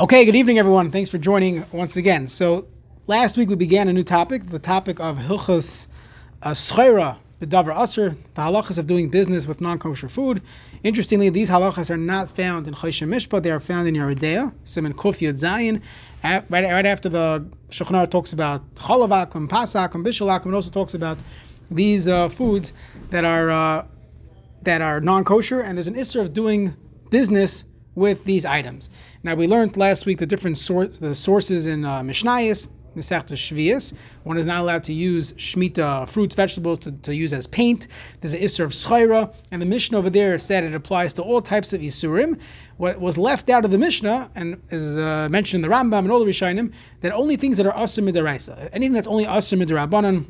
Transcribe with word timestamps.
Okay, 0.00 0.24
good 0.24 0.34
evening, 0.34 0.58
everyone. 0.58 0.90
Thanks 0.90 1.08
for 1.08 1.18
joining 1.18 1.64
once 1.70 1.96
again. 1.96 2.26
So, 2.26 2.66
last 3.06 3.36
week 3.36 3.48
we 3.48 3.54
began 3.54 3.86
a 3.86 3.92
new 3.92 4.02
topic, 4.02 4.50
the 4.50 4.58
topic 4.58 4.98
of 4.98 5.18
Hilchas 5.18 5.86
uh, 6.42 6.50
Schreira, 6.50 7.18
the 7.38 7.46
Davar 7.46 7.80
Aser, 7.80 8.16
the 8.34 8.42
halachas 8.42 8.76
of 8.76 8.88
doing 8.88 9.08
business 9.08 9.46
with 9.46 9.60
non 9.60 9.78
kosher 9.78 10.08
food. 10.08 10.42
Interestingly, 10.82 11.30
these 11.30 11.48
halachas 11.48 11.90
are 11.90 11.96
not 11.96 12.28
found 12.28 12.66
in 12.66 12.74
Choshen 12.74 13.06
Mishpat, 13.06 13.44
they 13.44 13.52
are 13.52 13.60
found 13.60 13.86
in 13.86 13.94
Yoreh 13.94 14.18
De'ah, 14.18 14.52
Simon 14.64 14.94
Kuf 14.94 15.20
Yud 15.20 15.34
Zayin. 15.34 15.80
Right, 16.24 16.50
right 16.50 16.86
after 16.86 17.08
the 17.08 17.46
Shulchan 17.70 18.10
talks 18.10 18.32
about 18.32 18.74
Chalavak 18.74 19.36
and 19.36 19.48
Pasak 19.48 19.94
and 20.44 20.54
also 20.56 20.70
talks 20.72 20.94
about 20.94 21.18
these 21.70 22.08
uh, 22.08 22.28
foods 22.30 22.72
that 23.10 23.24
are 23.24 23.48
uh, 23.48 23.86
that 24.62 24.82
are 24.82 25.00
non 25.00 25.22
kosher, 25.22 25.60
and 25.60 25.78
there's 25.78 25.86
an 25.86 25.96
issue 25.96 26.20
of 26.20 26.32
doing 26.32 26.74
business 27.10 27.62
with 27.94 28.24
these 28.24 28.44
items. 28.44 28.90
Now 29.24 29.34
we 29.34 29.46
learned 29.46 29.78
last 29.78 30.04
week 30.04 30.18
the 30.18 30.26
different 30.26 30.58
source, 30.58 30.98
the 30.98 31.14
sources 31.14 31.64
in 31.64 31.82
uh, 31.82 32.02
Mishnayos, 32.02 32.68
Masechta 32.94 33.32
Shvius. 33.32 33.94
One 34.24 34.36
is 34.36 34.46
not 34.46 34.60
allowed 34.60 34.84
to 34.84 34.92
use 34.92 35.32
Shemitah 35.32 36.10
fruits, 36.10 36.34
vegetables 36.34 36.80
to, 36.80 36.92
to 36.92 37.14
use 37.14 37.32
as 37.32 37.46
paint. 37.46 37.88
There's 38.20 38.34
an 38.34 38.42
Isser 38.42 38.64
of 38.64 38.72
Schaira, 38.72 39.34
and 39.50 39.62
the 39.62 39.66
Mishnah 39.66 39.96
over 39.96 40.10
there 40.10 40.38
said 40.38 40.62
it 40.62 40.74
applies 40.74 41.14
to 41.14 41.22
all 41.22 41.40
types 41.40 41.72
of 41.72 41.80
Isurim. 41.80 42.38
What 42.76 43.00
was 43.00 43.16
left 43.16 43.48
out 43.48 43.64
of 43.64 43.70
the 43.70 43.78
Mishnah, 43.78 44.30
and 44.34 44.60
is 44.68 44.94
uh, 44.98 45.28
mentioned 45.30 45.64
in 45.64 45.70
the 45.70 45.74
Rambam 45.74 46.00
and 46.00 46.12
all 46.12 46.22
the 46.22 46.30
Rishonim, 46.30 46.74
that 47.00 47.10
only 47.12 47.36
things 47.36 47.56
that 47.56 47.66
are 47.66 47.72
Asr 47.72 48.06
Midaraisa, 48.06 48.68
anything 48.74 48.92
that's 48.92 49.08
only 49.08 49.24
Asr 49.24 49.58
Midarabanan, 49.58 50.26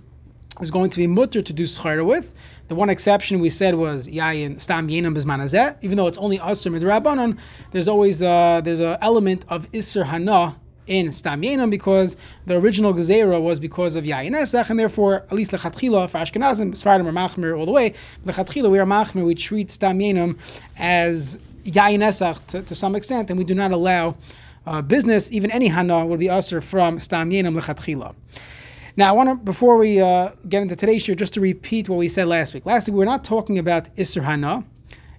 is 0.61 0.70
going 0.70 0.89
to 0.91 0.97
be 0.97 1.09
mutter 1.09 1.42
to 1.42 1.53
do 1.53 1.65
Schaira 1.65 2.06
with. 2.06 2.33
The 2.69 2.75
one 2.75 2.89
exception 2.89 3.41
we 3.41 3.51
said 3.51 3.75
was 3.75 4.09
yayin 4.09 4.59
stam 4.59 4.89
yenam 4.89 5.15
bizmanazet. 5.15 5.77
Even 5.83 5.99
though 5.99 6.07
it's 6.07 6.17
only 6.17 6.39
asur 6.39 6.73
midrabanan, 6.73 7.39
there's 7.73 7.89
always 7.89 8.23
uh, 8.23 8.63
there's 8.65 8.81
an 8.81 8.97
element 9.03 9.45
of 9.51 9.71
isser 9.73 10.07
hana 10.07 10.57
in 10.87 11.13
stam 11.13 11.43
yenam 11.43 11.71
because 11.71 12.17
the 12.47 12.57
original 12.57 12.95
gezerah 12.95 13.41
was 13.41 13.61
because 13.61 13.97
of 13.97 14.05
yayin 14.05 14.31
esach, 14.31 14.71
and 14.71 14.81
therefore 14.81 15.17
at 15.17 15.33
least 15.33 15.51
lechatchila 15.53 16.09
for 16.09 16.19
Ashkenazim, 16.19 16.71
Sfardim 16.71 17.06
or 17.06 17.12
machmir 17.12 17.59
all 17.59 17.67
the 17.67 17.73
way. 17.73 17.93
Lechatchila 18.25 18.71
we 18.71 18.78
are 18.78 18.87
machmir. 18.87 19.27
We 19.27 19.34
treat 19.34 19.71
stam 19.71 19.99
yenam 19.99 20.39
as 20.78 21.39
yayin 21.65 21.99
esach 21.99 22.47
to, 22.47 22.62
to 22.62 22.75
some 22.75 22.97
extent, 22.97 23.28
and 23.28 23.39
we 23.39 23.45
do 23.45 23.55
not 23.55 23.73
allow 23.73 24.17
uh, 24.67 24.81
business 24.81 25.31
even 25.31 25.51
any 25.51 25.69
hana 25.69 26.06
would 26.06 26.19
be 26.19 26.31
usher 26.31 26.62
from 26.62 26.99
stam 26.99 27.31
yenam 27.31 27.61
lechatchila. 27.61 28.15
Now, 28.97 29.09
I 29.09 29.12
want 29.12 29.28
to, 29.28 29.34
before 29.34 29.77
we 29.77 30.00
uh, 30.00 30.31
get 30.48 30.62
into 30.62 30.77
today's 30.77 31.03
show, 31.03 31.14
just 31.14 31.34
to 31.34 31.41
repeat 31.41 31.89
what 31.89 31.97
we 31.97 32.09
said 32.09 32.28
last 32.28 32.55
week. 32.55 32.64
Last 32.64 32.87
week, 32.87 32.95
we 32.95 33.00
were 33.00 33.05
not 33.05 33.25
talking 33.25 33.59
about 33.59 33.92
Isser 33.97 34.23
Hana. 34.23 34.62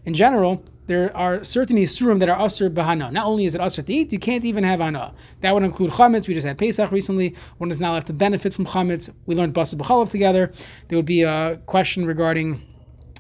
In 0.06 0.14
general, 0.14 0.64
there 0.88 1.16
are 1.18 1.44
certain 1.44 1.76
Isurim 1.76 2.20
that 2.20 2.30
are 2.30 2.38
Asr 2.38 2.74
Bahana. 2.74 3.12
Not 3.12 3.26
only 3.26 3.46
is 3.46 3.54
it 3.54 3.60
Asr 3.60 3.86
to 3.86 3.94
eat, 3.94 4.14
you 4.14 4.20
can't 4.20 4.46
even 4.46 4.64
have 4.64 4.80
Hana. 4.80 5.14
That 5.42 5.54
would 5.54 5.64
include 5.64 5.92
Chametz. 5.92 6.26
We 6.26 6.36
just 6.36 6.48
had 6.48 6.58
Pesach 6.58 6.90
recently. 6.90 7.36
One 7.58 7.70
is 7.70 7.82
not 7.82 7.90
allowed 7.90 8.06
to 8.06 8.14
benefit 8.14 8.54
from 8.54 8.66
Chametz. 8.66 9.10
We 9.26 9.36
learned 9.36 9.54
Basa 9.54 9.76
B'chalav 9.76 10.10
together. 10.10 10.54
There 10.88 10.98
would 10.98 11.06
be 11.06 11.24
a 11.24 11.60
question 11.66 12.06
regarding 12.06 12.62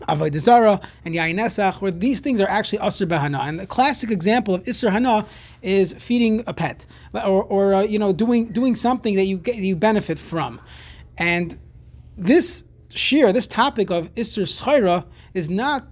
Avodah 0.08 0.40
Zarah 0.40 0.80
and 1.04 1.16
Yain 1.16 1.36
Esach, 1.36 1.82
where 1.82 1.92
these 1.92 2.20
things 2.22 2.40
are 2.40 2.48
actually 2.48 2.80
Asr 2.80 3.08
Bahana. 3.08 3.42
And 3.42 3.60
the 3.60 3.68
classic 3.68 4.10
example 4.10 4.56
of 4.56 4.64
Isser 4.64 4.92
Hana 4.92 5.26
is 5.66 5.94
feeding 5.94 6.44
a 6.48 6.54
pet, 6.54 6.86
or, 7.14 7.44
or 7.44 7.74
uh, 7.74 7.82
you 7.82 8.00
know, 8.00 8.14
doing 8.14 8.48
doing 8.48 8.76
something 8.76 9.16
that 9.16 9.26
you 9.26 9.38
get, 9.38 9.56
you 9.56 9.76
benefit 9.76 10.20
from. 10.20 10.62
And 11.18 11.58
this 12.18 12.64
shear, 12.90 13.34
this 13.34 13.48
topic 13.48 13.90
of 13.90 14.14
Isser 14.14 14.44
Schaira, 14.44 15.06
is 15.34 15.50
not 15.50 15.88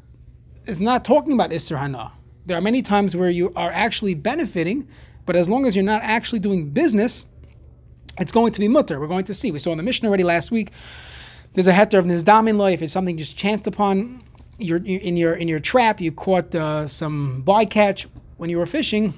is 0.66 0.80
not 0.80 1.04
talking 1.04 1.34
about 1.34 1.50
Isser 1.50 1.78
Hana. 1.78 2.12
There 2.46 2.58
are 2.58 2.62
many 2.62 2.82
times 2.82 3.16
where 3.16 3.30
you 3.30 3.52
are 3.56 3.72
actually 3.72 4.14
benefiting, 4.16 4.88
but 5.26 5.36
as 5.36 5.50
long 5.50 5.66
as 5.66 5.76
you're 5.76 5.84
not 5.84 6.02
actually 6.04 6.40
doing 6.40 6.70
business, 6.70 7.26
it's 8.20 8.32
going 8.32 8.52
to 8.52 8.60
be 8.60 8.68
mutter. 8.68 9.00
We're 9.00 9.08
going 9.08 9.26
to 9.26 9.34
see. 9.34 9.52
We 9.52 9.60
saw 9.60 9.72
in 9.72 9.78
the 9.78 9.84
mission 9.84 10.08
already 10.08 10.24
last 10.24 10.52
week 10.52 10.72
there's 11.54 11.68
a 11.68 11.74
heter 11.74 12.00
of 12.00 12.06
nizdamin 12.06 12.58
lo. 12.58 12.66
If 12.66 12.82
it's 12.82 12.94
something 12.94 13.18
just 13.18 13.38
chanced 13.38 13.68
upon, 13.68 14.24
you're, 14.58 14.84
in 14.84 15.18
your 15.18 15.34
in 15.34 15.48
your 15.48 15.60
trap, 15.60 16.02
you 16.02 16.12
caught 16.12 16.54
uh, 16.56 16.88
some 16.88 17.44
bycatch 17.46 18.08
when 18.38 18.50
you 18.50 18.58
were 18.58 18.66
fishing. 18.66 19.14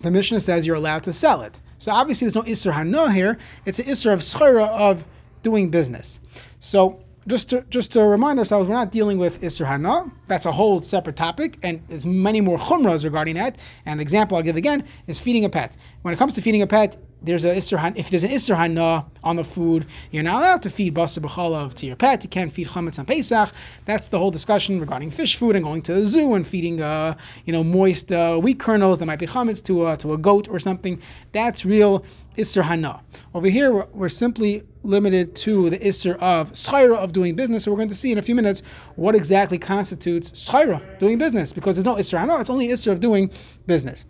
The 0.00 0.10
Mishnah 0.10 0.40
says 0.40 0.66
you're 0.66 0.76
allowed 0.76 1.02
to 1.04 1.12
sell 1.12 1.42
it. 1.42 1.60
So 1.78 1.92
obviously 1.92 2.26
there's 2.26 2.36
no 2.36 2.42
isser 2.42 2.72
hana 2.72 3.12
here. 3.12 3.38
It's 3.64 3.78
an 3.78 3.86
isser 3.86 4.12
of 4.12 4.20
schira 4.20 4.68
of 4.68 5.04
doing 5.42 5.70
business. 5.70 6.20
So 6.58 7.02
just 7.26 7.50
to 7.50 7.62
just 7.68 7.92
to 7.92 8.04
remind 8.04 8.38
ourselves, 8.38 8.68
we're 8.68 8.74
not 8.74 8.90
dealing 8.90 9.18
with 9.18 9.40
Isser 9.40 9.66
Hana. 9.66 10.10
That's 10.26 10.46
a 10.46 10.52
whole 10.52 10.82
separate 10.82 11.16
topic, 11.16 11.58
and 11.62 11.82
there's 11.88 12.06
many 12.06 12.40
more 12.40 12.58
chumras 12.58 13.04
regarding 13.04 13.36
that. 13.36 13.58
And 13.86 14.00
the 14.00 14.02
example 14.02 14.36
I'll 14.36 14.42
give 14.42 14.56
again 14.56 14.84
is 15.06 15.20
feeding 15.20 15.44
a 15.44 15.48
pet. 15.50 15.76
When 16.02 16.14
it 16.14 16.16
comes 16.16 16.34
to 16.34 16.42
feeding 16.42 16.62
a 16.62 16.66
pet, 16.66 16.96
there's 17.22 17.44
a 17.44 17.56
if 17.56 18.10
there's 18.10 18.24
an 18.24 18.56
Hana 18.56 19.04
on 19.22 19.36
the 19.36 19.44
food, 19.44 19.86
you're 20.10 20.22
not 20.22 20.40
allowed 20.40 20.62
to 20.62 20.70
feed 20.70 20.94
Basa 20.94 21.18
B'chalav 21.18 21.74
to 21.74 21.86
your 21.86 21.96
pet. 21.96 22.24
You 22.24 22.30
can't 22.30 22.52
feed 22.52 22.68
Chametz 22.68 22.98
on 22.98 23.06
Pesach. 23.06 23.52
That's 23.84 24.08
the 24.08 24.18
whole 24.18 24.30
discussion 24.30 24.80
regarding 24.80 25.10
fish 25.10 25.36
food 25.36 25.56
and 25.56 25.64
going 25.64 25.82
to 25.82 25.94
the 25.94 26.04
zoo 26.04 26.34
and 26.34 26.46
feeding, 26.46 26.80
uh, 26.80 27.16
you 27.44 27.52
know, 27.52 27.62
moist 27.62 28.10
uh, 28.10 28.38
wheat 28.38 28.58
kernels 28.58 28.98
that 28.98 29.06
might 29.06 29.18
be 29.18 29.26
Chametz 29.26 29.62
to, 29.64 29.82
uh, 29.82 29.96
to 29.96 30.14
a 30.14 30.18
goat 30.18 30.48
or 30.48 30.58
something. 30.58 31.00
That's 31.32 31.64
real 31.64 32.04
Hana. 32.36 33.02
Over 33.34 33.48
here, 33.48 33.72
we're, 33.72 33.86
we're 33.92 34.08
simply 34.08 34.62
limited 34.82 35.36
to 35.36 35.68
the 35.68 35.78
Isser 35.78 36.16
of 36.20 36.52
Schaira 36.52 36.96
of 36.96 37.12
doing 37.12 37.36
business. 37.36 37.64
So 37.64 37.70
we're 37.70 37.76
going 37.76 37.90
to 37.90 37.94
see 37.94 38.12
in 38.12 38.18
a 38.18 38.22
few 38.22 38.34
minutes 38.34 38.62
what 38.96 39.14
exactly 39.14 39.58
constitutes 39.58 40.30
Schaira, 40.30 40.98
doing 40.98 41.18
business, 41.18 41.52
because 41.52 41.76
there's 41.76 41.84
no 41.84 41.96
Isser 41.96 42.18
Hana, 42.18 42.40
it's 42.40 42.48
only 42.48 42.68
Isser 42.68 42.92
of 42.92 43.00
doing 43.00 43.30
business. 43.66 44.06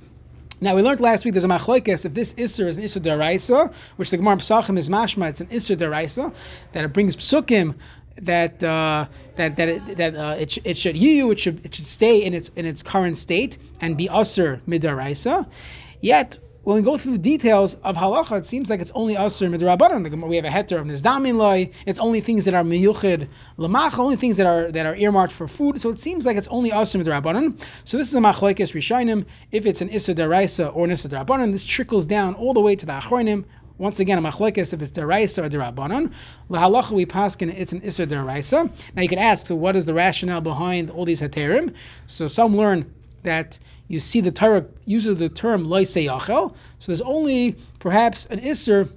Now 0.60 0.74
we 0.74 0.82
learned 0.82 1.00
last 1.00 1.24
week 1.24 1.34
there's 1.34 1.44
a 1.44 1.48
machlokes 1.48 2.04
if 2.04 2.14
this 2.14 2.34
isser 2.34 2.66
is 2.66 2.76
an 2.76 2.84
isser 2.84 3.00
deraisa, 3.00 3.72
which 3.96 4.10
the 4.10 4.18
Gemara 4.18 4.36
Pesachim 4.36 4.76
is 4.78 4.88
mashma. 4.88 5.30
It's 5.30 5.40
an 5.40 5.46
isser 5.46 5.76
deraisa 5.76 6.34
that 6.72 6.84
it 6.84 6.92
brings 6.92 7.16
psukim 7.16 7.74
that 8.16 8.62
uh, 8.62 9.06
that 9.36 9.56
that 9.56 9.68
it, 9.68 9.96
that 9.96 10.14
uh, 10.14 10.36
it, 10.38 10.52
sh- 10.52 10.58
it 10.64 10.76
should 10.76 10.96
you 10.96 11.30
it 11.30 11.40
should 11.40 11.64
it 11.64 11.74
should 11.74 11.86
stay 11.88 12.22
in 12.22 12.34
its 12.34 12.50
in 12.56 12.66
its 12.66 12.82
current 12.82 13.16
state 13.16 13.58
and 13.80 13.96
be 13.96 14.08
usher 14.08 14.60
midaraisa. 14.68 15.46
Yet 16.00 16.38
when 16.62 16.76
we 16.76 16.82
go 16.82 16.98
through 16.98 17.12
the 17.12 17.18
details 17.18 17.76
of 17.76 17.96
halacha, 17.96 18.38
it 18.38 18.46
seems 18.46 18.68
like 18.68 18.80
it's 18.80 18.92
only 18.94 19.14
asur 19.14 19.48
midrabanan. 19.48 20.28
We 20.28 20.36
have 20.36 20.44
a 20.44 20.48
heter 20.48 20.78
of 20.78 20.86
nizdamin 20.86 21.36
loy. 21.36 21.70
It's 21.86 21.98
only 21.98 22.20
things 22.20 22.44
that 22.44 22.52
are 22.52 22.62
miyuchid 22.62 23.28
lamach, 23.58 23.98
only 23.98 24.16
things 24.16 24.36
that 24.36 24.46
are 24.46 24.70
that 24.70 24.84
are 24.84 24.94
earmarked 24.94 25.32
for 25.32 25.48
food. 25.48 25.80
So 25.80 25.88
it 25.88 25.98
seems 25.98 26.26
like 26.26 26.36
it's 26.36 26.48
only 26.48 26.70
asur 26.70 27.02
midrabanan. 27.02 27.58
So 27.84 27.96
this 27.96 28.08
is 28.08 28.14
a 28.14 28.18
machlekes 28.18 28.74
rishainim. 28.74 29.24
If 29.52 29.64
it's 29.64 29.80
an 29.80 29.88
isur 29.88 30.14
deraisa 30.14 30.74
or 30.76 30.84
an 30.84 30.90
derabanan, 30.90 31.52
this 31.52 31.64
trickles 31.64 32.04
down 32.04 32.34
all 32.34 32.52
the 32.52 32.60
way 32.60 32.76
to 32.76 32.84
the 32.84 32.92
achronim. 32.92 33.44
Once 33.78 33.98
again, 33.98 34.18
a 34.18 34.30
machlekes 34.30 34.74
if 34.74 34.82
it's 34.82 34.92
deraisa 34.92 35.46
or 35.46 35.48
derabanan. 35.48 36.12
Lahalacha 36.50 36.90
we 36.90 37.06
paskin 37.06 37.48
it's 37.48 37.72
an 37.72 37.80
isur 37.80 38.06
deraisa. 38.06 38.70
Now 38.94 39.00
you 39.00 39.08
can 39.08 39.18
ask, 39.18 39.46
so 39.46 39.54
what 39.54 39.76
is 39.76 39.86
the 39.86 39.94
rationale 39.94 40.42
behind 40.42 40.90
all 40.90 41.06
these 41.06 41.22
heterim? 41.22 41.74
So 42.06 42.26
some 42.26 42.54
learn 42.54 42.92
that 43.22 43.58
you 43.88 43.98
see 43.98 44.20
the 44.20 44.30
Torah 44.30 44.66
uses 44.84 45.18
the 45.18 45.28
term 45.28 45.66
loiseyachel. 45.66 46.54
So 46.78 46.92
there's 46.92 47.00
only 47.00 47.56
perhaps 47.78 48.26
an 48.26 48.40
isser 48.40 48.90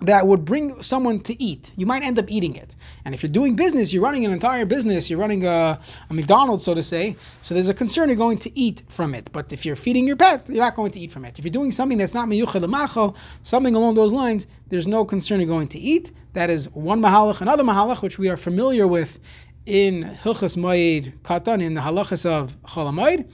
that 0.00 0.26
would 0.26 0.44
bring 0.44 0.82
someone 0.82 1.20
to 1.20 1.40
eat. 1.42 1.72
You 1.76 1.86
might 1.86 2.02
end 2.02 2.18
up 2.18 2.26
eating 2.28 2.56
it. 2.56 2.74
And 3.04 3.14
if 3.14 3.22
you're 3.22 3.32
doing 3.32 3.56
business, 3.56 3.92
you're 3.92 4.02
running 4.02 4.24
an 4.24 4.32
entire 4.32 4.64
business, 4.64 5.08
you're 5.08 5.18
running 5.18 5.46
a, 5.46 5.78
a, 6.10 6.14
McDonald's, 6.14 6.64
so 6.64 6.74
to 6.74 6.82
say, 6.82 7.16
so 7.42 7.54
there's 7.54 7.68
a 7.68 7.74
concern 7.74 8.08
you're 8.08 8.16
going 8.16 8.38
to 8.38 8.58
eat 8.58 8.82
from 8.88 9.14
it. 9.14 9.30
But 9.32 9.52
if 9.52 9.64
you're 9.64 9.76
feeding 9.76 10.06
your 10.06 10.16
pet, 10.16 10.48
you're 10.48 10.58
not 10.58 10.76
going 10.76 10.90
to 10.92 11.00
eat 11.00 11.12
from 11.12 11.24
it. 11.24 11.38
If 11.38 11.44
you're 11.44 11.52
doing 11.52 11.72
something 11.72 11.98
that's 11.98 12.14
not 12.14 12.28
miyuchel 12.28 13.16
something 13.42 13.74
along 13.74 13.94
those 13.94 14.12
lines, 14.12 14.46
there's 14.68 14.86
no 14.86 15.04
concern 15.04 15.40
you're 15.40 15.48
going 15.48 15.68
to 15.68 15.78
eat. 15.78 16.12
That 16.32 16.50
is 16.50 16.68
one 16.70 17.00
mahalach, 17.00 17.40
another 17.40 17.62
mahalach, 17.62 18.02
which 18.02 18.18
we 18.18 18.28
are 18.28 18.36
familiar 18.36 18.86
with 18.86 19.20
in 19.66 20.18
Hilchas 20.22 20.56
Moed 20.56 21.12
Katan, 21.22 21.62
in 21.62 21.74
the 21.74 21.80
halachas 21.80 22.26
of 22.26 22.60
Cholamoid, 22.62 23.28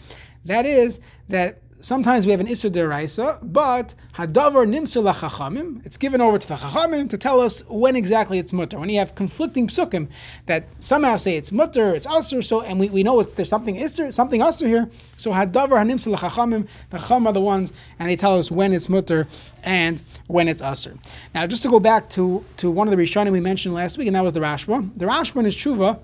that 0.44 0.66
is 0.66 1.00
that 1.28 1.60
sometimes 1.80 2.26
we 2.26 2.32
have 2.32 2.40
an 2.40 2.46
Isser 2.46 2.70
Deraisa, 2.70 3.38
but 3.42 3.94
Hadavar 4.14 4.66
Nimser 4.66 5.02
Lachachamim, 5.02 5.84
it's 5.84 5.96
given 5.96 6.20
over 6.20 6.38
to 6.38 6.46
the 6.46 6.54
Chachamim 6.54 7.08
to 7.08 7.18
tell 7.18 7.40
us 7.40 7.62
when 7.68 7.96
exactly 7.96 8.38
it's 8.38 8.52
mutter. 8.52 8.78
When 8.78 8.90
you 8.90 8.98
have 8.98 9.14
conflicting 9.14 9.66
psukim 9.66 10.08
that 10.46 10.66
somehow 10.80 11.16
say 11.16 11.36
it's 11.36 11.50
mutter, 11.50 11.94
it's 11.94 12.06
Asr, 12.06 12.44
so 12.44 12.60
and 12.60 12.78
we, 12.78 12.88
we 12.90 13.02
know 13.02 13.20
it's, 13.20 13.32
there's 13.32 13.48
something 13.48 13.76
Isser, 13.76 14.12
something 14.12 14.40
Asr 14.40 14.66
here, 14.66 14.88
so 15.16 15.32
Hadavar 15.32 15.84
Nimser 15.88 16.16
Lachachamim, 16.16 16.68
the 16.90 16.98
Chacham 16.98 17.26
are 17.26 17.32
the 17.32 17.40
ones, 17.40 17.72
and 17.98 18.08
they 18.08 18.16
tell 18.16 18.38
us 18.38 18.50
when 18.50 18.72
it's 18.72 18.88
mutter 18.88 19.26
and 19.62 20.02
when 20.26 20.48
it's 20.48 20.62
Asr. 20.62 20.98
Now, 21.34 21.46
just 21.46 21.62
to 21.62 21.70
go 21.70 21.80
back 21.80 22.08
to, 22.10 22.44
to 22.58 22.70
one 22.70 22.88
of 22.88 22.96
the 22.96 23.02
Rishonim 23.02 23.32
we 23.32 23.40
mentioned 23.40 23.74
last 23.74 23.98
week, 23.98 24.06
and 24.06 24.16
that 24.16 24.24
was 24.24 24.32
the 24.32 24.40
Rashba. 24.40 24.90
The 24.96 25.06
Rashba 25.06 25.36
in 25.36 25.44
his 25.46 25.56
Tshuva, 25.56 25.98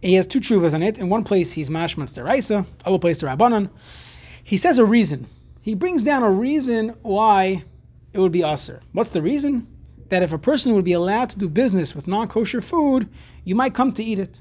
he 0.00 0.14
has 0.14 0.26
two 0.26 0.40
truvas 0.40 0.74
on 0.74 0.82
it. 0.82 0.98
In 0.98 1.08
one 1.08 1.24
place, 1.24 1.52
he's 1.52 1.70
mashman 1.70 2.04
deraisa, 2.04 2.66
other 2.84 2.98
place, 2.98 3.18
the 3.18 3.26
rabbanon. 3.26 3.70
He 4.42 4.56
says 4.56 4.78
a 4.78 4.84
reason. 4.84 5.26
He 5.60 5.74
brings 5.74 6.04
down 6.04 6.22
a 6.22 6.30
reason 6.30 6.90
why 7.02 7.64
it 8.12 8.20
would 8.20 8.32
be 8.32 8.42
aser. 8.42 8.80
What's 8.92 9.10
the 9.10 9.22
reason? 9.22 9.66
That 10.08 10.22
if 10.22 10.32
a 10.32 10.38
person 10.38 10.74
would 10.74 10.84
be 10.84 10.92
allowed 10.92 11.30
to 11.30 11.38
do 11.38 11.48
business 11.48 11.94
with 11.94 12.06
non-kosher 12.06 12.60
food, 12.60 13.08
you 13.44 13.54
might 13.54 13.74
come 13.74 13.92
to 13.92 14.04
eat 14.04 14.18
it, 14.18 14.40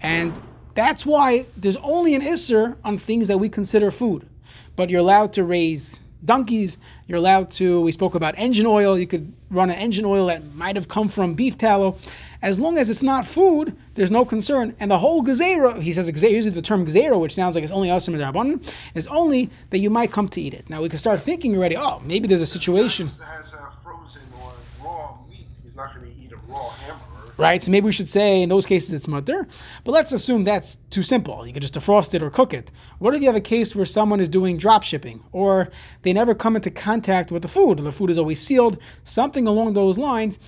and 0.00 0.32
that's 0.74 1.06
why 1.06 1.46
there's 1.56 1.76
only 1.78 2.14
an 2.14 2.22
isser 2.22 2.76
on 2.84 2.98
things 2.98 3.28
that 3.28 3.38
we 3.38 3.48
consider 3.48 3.90
food, 3.90 4.28
but 4.76 4.90
you're 4.90 5.00
allowed 5.00 5.32
to 5.34 5.44
raise 5.44 5.98
donkeys. 6.24 6.78
You're 7.06 7.18
allowed 7.18 7.50
to. 7.52 7.80
We 7.80 7.92
spoke 7.92 8.14
about 8.14 8.34
engine 8.36 8.66
oil. 8.66 8.98
You 8.98 9.06
could 9.06 9.32
run 9.50 9.70
an 9.70 9.76
engine 9.76 10.04
oil 10.04 10.26
that 10.26 10.54
might 10.54 10.76
have 10.76 10.88
come 10.88 11.08
from 11.08 11.34
beef 11.34 11.58
tallow. 11.58 11.98
As 12.42 12.58
long 12.58 12.76
as 12.76 12.90
it's 12.90 13.02
not 13.02 13.24
food, 13.24 13.76
there's 13.94 14.10
no 14.10 14.24
concern. 14.24 14.74
And 14.80 14.90
the 14.90 14.98
whole 14.98 15.22
gezerah, 15.22 15.80
he 15.80 15.92
says, 15.92 16.08
usually 16.22 16.50
the 16.50 16.60
term 16.60 16.84
gezerah, 16.84 17.18
which 17.20 17.34
sounds 17.34 17.54
like 17.54 17.62
it's 17.62 17.72
only 17.72 17.88
asim 17.88 18.16
rabbanon, 18.16 18.68
is 18.94 19.06
only 19.06 19.48
that 19.70 19.78
you 19.78 19.90
might 19.90 20.10
come 20.10 20.28
to 20.30 20.40
eat 20.40 20.52
it. 20.52 20.68
Now 20.68 20.82
we 20.82 20.88
can 20.88 20.98
start 20.98 21.20
thinking 21.22 21.56
already. 21.56 21.76
Oh, 21.76 22.00
maybe 22.04 22.26
there's 22.26 22.42
a 22.42 22.46
situation. 22.46 23.06
Has 23.06 23.52
a 23.52 23.70
frozen 23.84 24.22
or 24.42 24.52
raw 24.84 25.16
meat. 25.30 25.46
He's 25.62 25.76
not 25.76 25.94
going 25.94 26.12
to 26.12 26.20
eat 26.20 26.32
a 26.32 26.36
raw 26.50 26.70
hamburger. 26.70 27.32
right? 27.38 27.62
So 27.62 27.70
maybe 27.70 27.86
we 27.86 27.92
should 27.92 28.08
say 28.08 28.42
in 28.42 28.48
those 28.48 28.66
cases 28.66 28.92
it's 28.92 29.08
mutter. 29.08 29.46
But 29.84 29.92
let's 29.92 30.12
assume 30.12 30.44
that's 30.44 30.78
too 30.90 31.02
simple. 31.02 31.46
You 31.46 31.52
can 31.52 31.62
just 31.62 31.74
defrost 31.74 32.14
it 32.14 32.22
or 32.22 32.30
cook 32.30 32.54
it. 32.54 32.70
What 32.98 33.14
if 33.14 33.20
you 33.20 33.26
have 33.26 33.36
a 33.36 33.40
case 33.40 33.74
where 33.74 33.84
someone 33.84 34.20
is 34.20 34.28
doing 34.28 34.56
drop 34.56 34.82
shipping 34.82 35.22
or 35.32 35.68
they 36.02 36.12
never 36.12 36.34
come 36.34 36.56
into 36.56 36.70
contact 36.70 37.30
with 37.30 37.42
the 37.42 37.48
food, 37.48 37.80
or 37.80 37.82
the 37.82 37.92
food 37.92 38.10
is 38.10 38.18
always 38.18 38.40
sealed, 38.40 38.78
something 39.04 39.46
along 39.46 39.74
those 39.74 39.98
lines? 39.98 40.38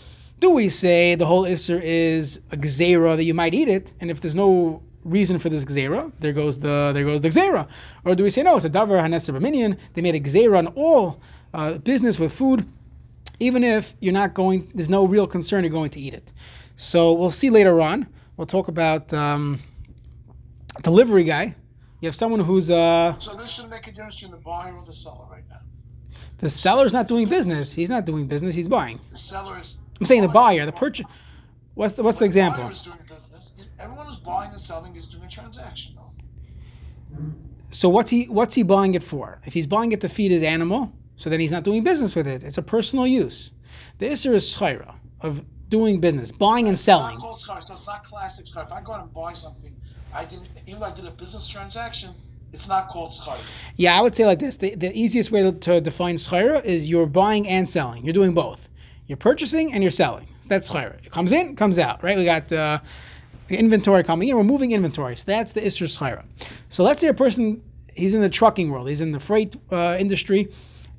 Do 0.40 0.50
we 0.50 0.69
say 0.69 1.14
the 1.14 1.26
whole 1.26 1.44
isser 1.44 1.81
is 1.82 2.40
a 2.50 2.56
gzera 2.56 3.16
that 3.16 3.25
you 3.25 3.34
might 3.34 3.54
eat 3.54 3.69
it, 3.69 3.94
and 4.00 4.10
if 4.10 4.20
there's 4.20 4.34
no 4.34 4.82
reason 5.04 5.38
for 5.38 5.48
this 5.48 5.64
gzera, 5.64 6.12
there 6.20 6.32
goes 6.32 6.58
the 6.58 6.92
there 6.94 7.04
goes 7.04 7.20
the 7.22 7.28
gzera, 7.28 7.66
or 8.04 8.14
do 8.14 8.25
we 8.25 8.31
say 8.31 8.42
no? 8.42 8.56
It's 8.56 8.64
a 8.64 8.70
davar 8.70 9.00
haneser 9.00 9.38
b'minyan. 9.38 9.78
They 9.94 10.02
made 10.02 10.14
a 10.14 10.20
gzera 10.20 10.58
on 10.58 10.69
all 10.69 11.20
uh, 11.52 11.78
business 11.78 12.19
with 12.19 12.32
food 12.32 12.66
even 13.40 13.64
if 13.64 13.94
you're 14.00 14.12
not 14.12 14.34
going, 14.34 14.70
there's 14.75 14.90
no 14.90 15.06
real 15.06 15.26
concern 15.26 15.64
you're 15.64 15.70
going 15.70 15.90
to 15.90 16.00
eat 16.00 16.14
it. 16.14 16.32
So 16.76 17.12
we'll 17.12 17.30
see 17.30 17.50
later 17.50 17.80
on. 17.80 18.06
We'll 18.37 18.46
talk 18.46 18.69
about 18.69 19.12
um, 19.12 19.60
delivery 20.82 21.25
guy. 21.25 21.54
You 22.00 22.08
have 22.08 22.14
someone 22.14 22.40
who's 22.40 22.70
uh, 22.70 23.19
So 23.19 23.34
this 23.34 23.50
should 23.50 23.70
make 23.70 23.87
a 23.87 23.90
difference 23.92 24.16
between 24.16 24.32
the 24.32 24.38
buyer 24.38 24.76
or 24.76 24.84
the 24.84 24.92
seller 24.92 25.26
right 25.30 25.44
now. 25.48 25.60
the 26.38 26.50
seller's 26.50 26.92
not 26.92 27.08
doing 27.08 27.28
business. 27.28 27.72
He's 27.72 27.88
not 27.88 28.04
doing 28.04 28.26
business. 28.26 28.54
He's 28.54 28.69
buying. 28.69 29.00
The 29.12 29.19
seller 29.19 29.58
is. 29.58 29.78
I'm 30.00 30.06
saying 30.06 30.23
the 30.23 30.29
buyer, 30.29 30.67
the 30.67 30.73
purchase. 30.73 31.06
What's 31.75 31.94
the 31.94 32.02
what's 32.02 32.19
the 32.19 32.25
example? 32.25 32.64
buyer 32.64 32.73
is 32.73 32.82
doing 32.82 32.99
business. 33.08 33.52
Everyone 33.79 34.06
who's 34.06 34.19
buying 34.19 34.50
and 34.50 34.61
selling 34.61 34.94
is 34.96 35.06
doing 35.06 35.25
a 35.25 35.29
transaction. 35.29 35.94
though. 35.96 36.11
So 37.70 37.88
what's 37.88 38.11
he 38.11 38.25
what's 38.25 38.55
he 38.55 38.62
buying 38.62 38.94
it 38.94 39.02
for? 39.02 39.41
If 39.44 39.52
he's 39.55 39.67
buying 39.67 39.93
it 39.93 40.00
to 40.02 40.08
feed 40.08 40.31
his 40.31 40.43
animal, 40.43 40.93
so 41.17 41.29
then 41.31 41.41
he's 41.41 41.52
not 41.52 41.64
doing 41.64 41.82
business 41.82 42.14
with 42.14 42.26
it. 42.26 42.44
It's 42.44 42.58
a 42.58 42.62
personal 42.62 43.06
use. 43.06 43.50
The 43.99 44.06
isser 44.06 44.32
is 44.35 44.44
schayra 44.55 44.94
of 45.20 45.44
doing 45.69 46.00
business, 46.00 46.31
buying 46.31 46.67
and 46.67 46.75
It's 46.75 46.82
selling. 46.82 47.14
not 47.19 47.20
called 47.23 47.40
schar, 47.40 47.62
so 47.62 47.75
it's 47.75 47.87
not 47.87 48.05
classic 48.05 48.47
schar. 48.47 48.64
If 48.67 48.73
I 48.73 48.81
go 48.81 48.93
out 48.93 49.00
and 49.02 49.12
buy 49.12 49.32
something, 49.32 49.75
I 50.14 50.25
didn't. 50.25 50.47
Even 50.67 50.81
though 50.81 50.87
I 50.87 50.94
did 50.94 51.06
a 51.06 51.11
business 51.11 51.49
transaction, 51.49 52.11
it's 52.52 52.69
not 52.69 52.88
called 52.88 53.11
schar. 53.11 53.37
Yeah, 53.76 53.99
I 53.99 54.00
would 54.02 54.14
say 54.14 54.25
like 54.26 54.38
this: 54.38 54.56
the, 54.56 54.75
the 54.76 54.93
easiest 54.97 55.32
way 55.32 55.43
to, 55.43 55.50
to 55.52 55.81
define 55.81 56.14
schayra 56.14 56.64
is 56.64 56.88
you're 56.88 57.06
buying 57.06 57.49
and 57.49 57.69
selling. 57.69 58.05
You're 58.05 58.12
doing 58.14 58.35
both. 58.35 58.69
You're 59.06 59.16
purchasing 59.16 59.72
and 59.72 59.82
you're 59.82 59.90
selling. 59.90 60.26
So 60.40 60.48
that's 60.48 60.70
schayra. 60.70 61.04
It 61.04 61.10
comes 61.10 61.32
in, 61.32 61.56
comes 61.56 61.78
out. 61.78 62.02
Right? 62.02 62.16
We 62.16 62.24
got 62.24 62.52
uh, 62.52 62.78
inventory 63.48 64.02
coming 64.04 64.28
in. 64.28 64.36
We're 64.36 64.44
moving 64.44 64.72
inventory. 64.72 65.16
So 65.16 65.24
that's 65.26 65.52
the 65.52 65.60
isser 65.60 65.86
schayra. 65.86 66.24
So 66.68 66.84
let's 66.84 67.00
say 67.00 67.08
a 67.08 67.14
person 67.14 67.62
he's 67.94 68.14
in 68.14 68.20
the 68.20 68.28
trucking 68.28 68.70
world. 68.70 68.88
He's 68.88 69.00
in 69.00 69.12
the 69.12 69.20
freight 69.20 69.56
uh, 69.70 69.96
industry, 69.98 70.50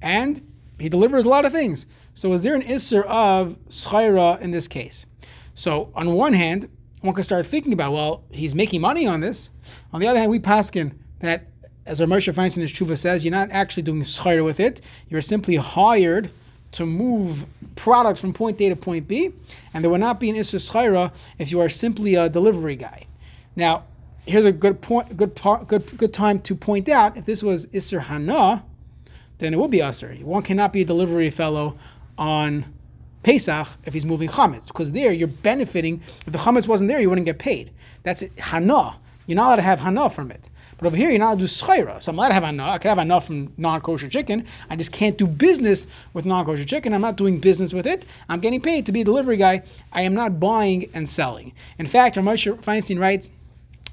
and 0.01 0.41
he 0.79 0.89
delivers 0.89 1.25
a 1.25 1.29
lot 1.29 1.45
of 1.45 1.51
things. 1.51 1.85
So 2.13 2.31
is 2.33 2.43
there 2.43 2.55
an 2.55 2.63
isser 2.63 3.03
of 3.05 3.57
schayra 3.69 4.39
in 4.41 4.51
this 4.51 4.67
case? 4.67 5.05
So 5.53 5.91
on 5.95 6.13
one 6.13 6.33
hand, 6.33 6.69
one 7.01 7.13
can 7.13 7.23
start 7.23 7.45
thinking 7.45 7.73
about, 7.73 7.93
well, 7.93 8.23
he's 8.31 8.55
making 8.55 8.81
money 8.81 9.05
on 9.05 9.19
this. 9.19 9.49
On 9.93 9.99
the 9.99 10.07
other 10.07 10.19
hand, 10.19 10.31
we 10.31 10.39
paskin 10.39 10.93
that, 11.19 11.47
as 11.85 12.01
our 12.01 12.07
Moshe 12.07 12.33
Feinstein 12.33 12.61
his 12.61 12.71
Tshuva 12.71 12.97
says, 12.97 13.23
you're 13.23 13.31
not 13.31 13.51
actually 13.51 13.83
doing 13.83 14.01
schayra 14.01 14.43
with 14.43 14.59
it. 14.59 14.81
You're 15.07 15.21
simply 15.21 15.55
hired 15.55 16.31
to 16.75 16.85
move 16.85 17.45
products 17.75 18.19
from 18.19 18.33
point 18.33 18.59
A 18.61 18.69
to 18.69 18.75
point 18.75 19.07
B, 19.07 19.31
and 19.73 19.83
there 19.83 19.91
would 19.91 19.99
not 19.99 20.19
be 20.19 20.29
an 20.29 20.35
isser 20.35 20.59
schayra 20.59 21.11
if 21.39 21.51
you 21.51 21.59
are 21.59 21.69
simply 21.69 22.15
a 22.15 22.29
delivery 22.29 22.75
guy. 22.75 23.05
Now, 23.55 23.83
here's 24.25 24.45
a 24.45 24.51
good 24.51 24.81
point, 24.81 25.15
good 25.15 25.35
part, 25.35 25.67
good 25.67 25.97
good 25.97 26.13
time 26.13 26.39
to 26.41 26.55
point 26.55 26.89
out 26.89 27.17
if 27.17 27.25
this 27.25 27.41
was 27.41 27.67
isser 27.67 28.01
hana, 28.01 28.63
then 29.37 29.53
it 29.53 29.57
would 29.57 29.71
be 29.71 29.81
usher. 29.81 30.13
One 30.15 30.43
cannot 30.43 30.73
be 30.73 30.81
a 30.81 30.85
delivery 30.85 31.29
fellow 31.29 31.77
on 32.17 32.65
Pesach 33.23 33.67
if 33.85 33.93
he's 33.93 34.05
moving 34.05 34.29
chametz, 34.29 34.67
because 34.67 34.91
there 34.91 35.11
you're 35.11 35.27
benefiting. 35.27 36.01
If 36.27 36.33
the 36.33 36.39
chametz 36.39 36.67
wasn't 36.67 36.89
there, 36.89 36.99
you 36.99 37.09
wouldn't 37.09 37.25
get 37.25 37.39
paid. 37.39 37.71
That's 38.03 38.21
it, 38.21 38.37
hana. 38.37 38.97
You're 39.27 39.37
not 39.37 39.47
allowed 39.47 39.55
to 39.55 39.61
have 39.63 39.79
hana 39.79 40.09
from 40.09 40.29
it. 40.31 40.49
But 40.77 40.87
over 40.87 40.97
here, 40.97 41.09
you're 41.09 41.19
not 41.19 41.25
allowed 41.25 41.39
to 41.39 41.39
do 41.41 41.45
schayra. 41.45 42.03
So 42.03 42.11
I'm 42.11 42.17
allowed 42.17 42.29
to 42.29 42.33
have 42.33 42.43
hana. 42.43 42.63
I 42.71 42.77
can 42.77 42.89
have 42.89 42.97
hana 42.97 43.21
from 43.21 43.53
non-kosher 43.57 44.09
chicken. 44.09 44.45
I 44.69 44.75
just 44.75 44.91
can't 44.91 45.17
do 45.17 45.25
business 45.25 45.87
with 46.13 46.25
non-kosher 46.25 46.65
chicken. 46.65 46.93
I'm 46.93 47.01
not 47.01 47.15
doing 47.15 47.39
business 47.39 47.73
with 47.73 47.87
it. 47.87 48.05
I'm 48.27 48.39
getting 48.39 48.61
paid 48.61 48.85
to 48.87 48.91
be 48.91 49.01
a 49.01 49.05
delivery 49.05 49.37
guy. 49.37 49.63
I 49.93 50.01
am 50.01 50.13
not 50.13 50.39
buying 50.39 50.89
and 50.93 51.07
selling. 51.07 51.53
In 51.79 51.85
fact, 51.85 52.15
Moshe 52.17 52.53
Feinstein 52.61 52.99
writes 52.99 53.29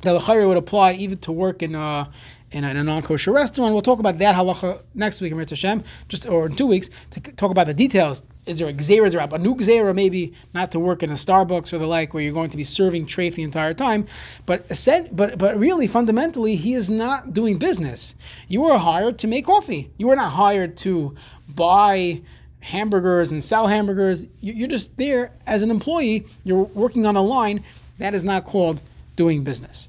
that 0.03 0.13
the 0.13 0.19
chayra 0.19 0.49
would 0.49 0.57
apply 0.57 0.95
even 0.95 1.19
to 1.19 1.33
work 1.33 1.63
in 1.63 1.75
a 1.75 2.11
in 2.53 2.65
a, 2.65 2.85
non-kosher 2.85 3.33
restaurant. 3.33 3.73
We'll 3.73 3.83
talk 3.83 3.99
about 3.99 4.19
that 4.19 4.35
halacha 4.35 4.81
next 4.95 5.21
week 5.21 5.33
in 5.33 5.39
Mitzvah 5.39 5.57
Hashem, 5.57 5.85
just 6.09 6.27
or 6.27 6.47
in 6.47 6.55
two 6.55 6.67
weeks 6.67 6.91
to 7.11 7.21
talk 7.21 7.51
about 7.51 7.67
the 7.67 7.75
details. 7.75 8.23
Is 8.45 8.59
there 8.59 8.69
a 8.69 8.73
gzera 8.73 9.11
drop, 9.11 9.33
a 9.33 9.39
new 9.39 9.55
gzera 9.55 9.95
maybe 9.95 10.33
not 10.53 10.73
to 10.73 10.81
work 10.81 11.03
in 11.03 11.11
a 11.11 11.15
Starbucks 11.15 11.73
or 11.73 11.79
the 11.79 11.87
like, 11.87 12.13
where 12.13 12.23
you're 12.23 12.33
going 12.33 12.51
to 12.51 12.57
be 12.57 12.65
serving 12.65 13.07
treif 13.07 13.37
the 13.37 13.43
entire 13.43 13.75
time, 13.75 14.07
but 14.47 14.67
but 15.13 15.39
but 15.39 15.59
really 15.59 15.87
fundamentally 15.87 16.57
he 16.57 16.75
is 16.75 16.91
not 16.91 17.33
doing 17.33 17.59
business. 17.59 18.15
You 18.49 18.65
are 18.67 18.79
hired 18.79 19.19
to 19.21 19.27
make 19.27 19.47
coffee. 19.47 19.91
You 19.97 20.11
are 20.11 20.17
not 20.17 20.33
hired 20.33 20.77
to 20.79 21.15
buy 21.49 22.23
hamburgers 22.61 23.31
and 23.31 23.43
sell 23.43 23.67
hamburgers. 23.67 24.25
You're 24.41 24.69
just 24.69 24.97
there 24.97 25.33
as 25.47 25.63
an 25.63 25.71
employee. 25.71 26.27
You're 26.45 26.63
working 26.63 27.07
on 27.07 27.17
a 27.17 27.23
line. 27.23 27.65
That 27.99 28.15
is 28.15 28.25
not 28.25 28.45
called 28.45 28.81
doing 29.17 29.45
business. 29.45 29.89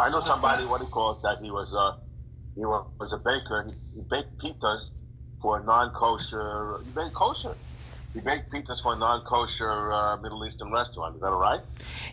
I 0.00 0.08
know 0.10 0.22
somebody 0.24 0.64
what 0.64 0.80
he 0.80 0.86
called 0.88 1.18
that 1.22 1.38
he 1.42 1.50
was 1.50 1.68
uh 1.74 1.92
he 2.56 2.64
was, 2.64 2.86
was 2.98 3.12
a 3.12 3.18
baker. 3.18 3.58
He, 3.68 3.72
he 3.96 4.02
baked 4.10 4.32
pizzas 4.42 4.90
for 5.40 5.60
a 5.60 5.64
non-kosher. 5.64 6.80
He 6.84 6.90
baked 6.92 7.14
kosher. 7.14 7.54
He 8.14 8.20
baked 8.20 8.52
pizzas 8.52 8.82
for 8.82 8.94
a 8.94 8.98
non-kosher 8.98 9.92
uh, 9.92 10.16
Middle 10.18 10.44
Eastern 10.46 10.72
restaurant. 10.72 11.14
Is 11.16 11.22
that 11.22 11.28
all 11.28 11.38
right? 11.38 11.60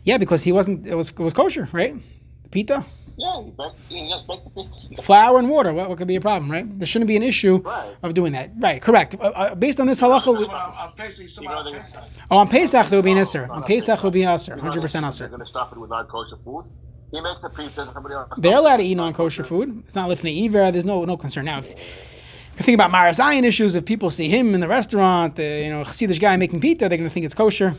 Yeah, 0.04 0.18
because 0.18 0.44
he 0.44 0.51
wasn't. 0.51 0.86
It 0.86 0.95
was 0.95 1.10
it 1.12 1.19
was 1.19 1.34
kosher, 1.34 1.68
right? 1.72 1.95
The 2.44 2.50
pita, 2.50 2.86
Yeah, 3.18 3.42
he 3.44 3.51
baked. 3.51 3.80
He 3.89 4.10
just 4.10 4.28
baked 4.28 4.45
the 4.56 4.63
it's 4.92 5.01
flour 5.01 5.39
and 5.39 5.50
water. 5.50 5.74
What, 5.74 5.89
what 5.89 5.98
could 5.98 6.07
be 6.07 6.16
a 6.18 6.22
problem, 6.22 6.51
right? 6.51 6.66
There 6.80 6.86
shouldn't 6.86 7.07
be 7.07 7.18
an 7.18 7.24
issue 7.24 7.57
Right. 7.57 7.95
of 8.04 8.13
doing 8.13 8.34
that. 8.34 8.51
Right, 8.60 8.81
correct. 8.81 9.16
Uh, 9.19 9.24
uh, 9.24 9.56
based 9.56 9.79
on 9.79 9.88
this 9.88 10.00
halacha, 10.00 10.38
we, 10.38 10.46
But 10.46 10.53
on, 10.53 10.74
on 10.74 10.91
Pesach, 10.96 11.41
You 11.41 11.50
know, 11.50 11.72
Pesach. 11.74 12.03
oh, 12.32 12.38
on 12.38 12.48
Pesach 12.48 12.88
there 12.89 12.98
will 13.00 13.03
be 13.03 13.12
an 13.12 13.17
No, 13.17 13.24
isser. 13.24 13.50
On 13.50 13.62
no, 13.62 13.65
Pesach 13.65 14.03
will 14.03 14.12
be 14.12 14.24
an 14.24 14.29
You 14.29 14.36
isser, 14.36 14.60
hundred 14.60 14.82
percent 14.82 15.17
They're 15.17 15.27
going 15.29 15.39
to 15.41 15.46
stuff 15.48 15.72
it 15.74 15.79
with 15.79 15.89
non-kosher 15.89 16.38
food. 16.46 16.65
He 17.12 17.22
makes 17.22 17.42
the 17.42 17.50
pizzas. 17.50 17.94
Somebody 17.94 18.16
else. 18.16 18.30
They're 18.38 18.58
allowed 18.58 18.78
to 18.78 18.84
eat 18.84 18.96
non-kosher 18.96 19.44
food. 19.44 19.84
It's 19.86 19.96
not 19.96 20.10
lifnei 20.10 20.46
iver. 20.46 20.72
There's 20.72 20.86
no 20.86 21.06
no 21.06 21.16
concern. 21.18 21.46
Now, 21.46 21.60
if 21.60 21.70
you 21.70 22.64
think 22.64 22.76
about 22.76 22.92
Maris 22.92 23.20
Ayin 23.20 23.44
issues, 23.44 23.76
if 23.76 23.86
people 23.86 24.10
see 24.10 24.30
him 24.30 24.54
in 24.54 24.60
the 24.60 24.68
restaurant, 24.68 25.36
the 25.36 25.64
you 25.64 25.70
know 25.70 25.84
Chassidish 25.84 26.20
guy 26.20 26.36
making 26.36 26.60
pizza, 26.60 26.90
they're 26.90 26.98
going 26.98 27.10
to 27.10 27.14
think 27.14 27.26
it's 27.26 27.36
kosher. 27.36 27.76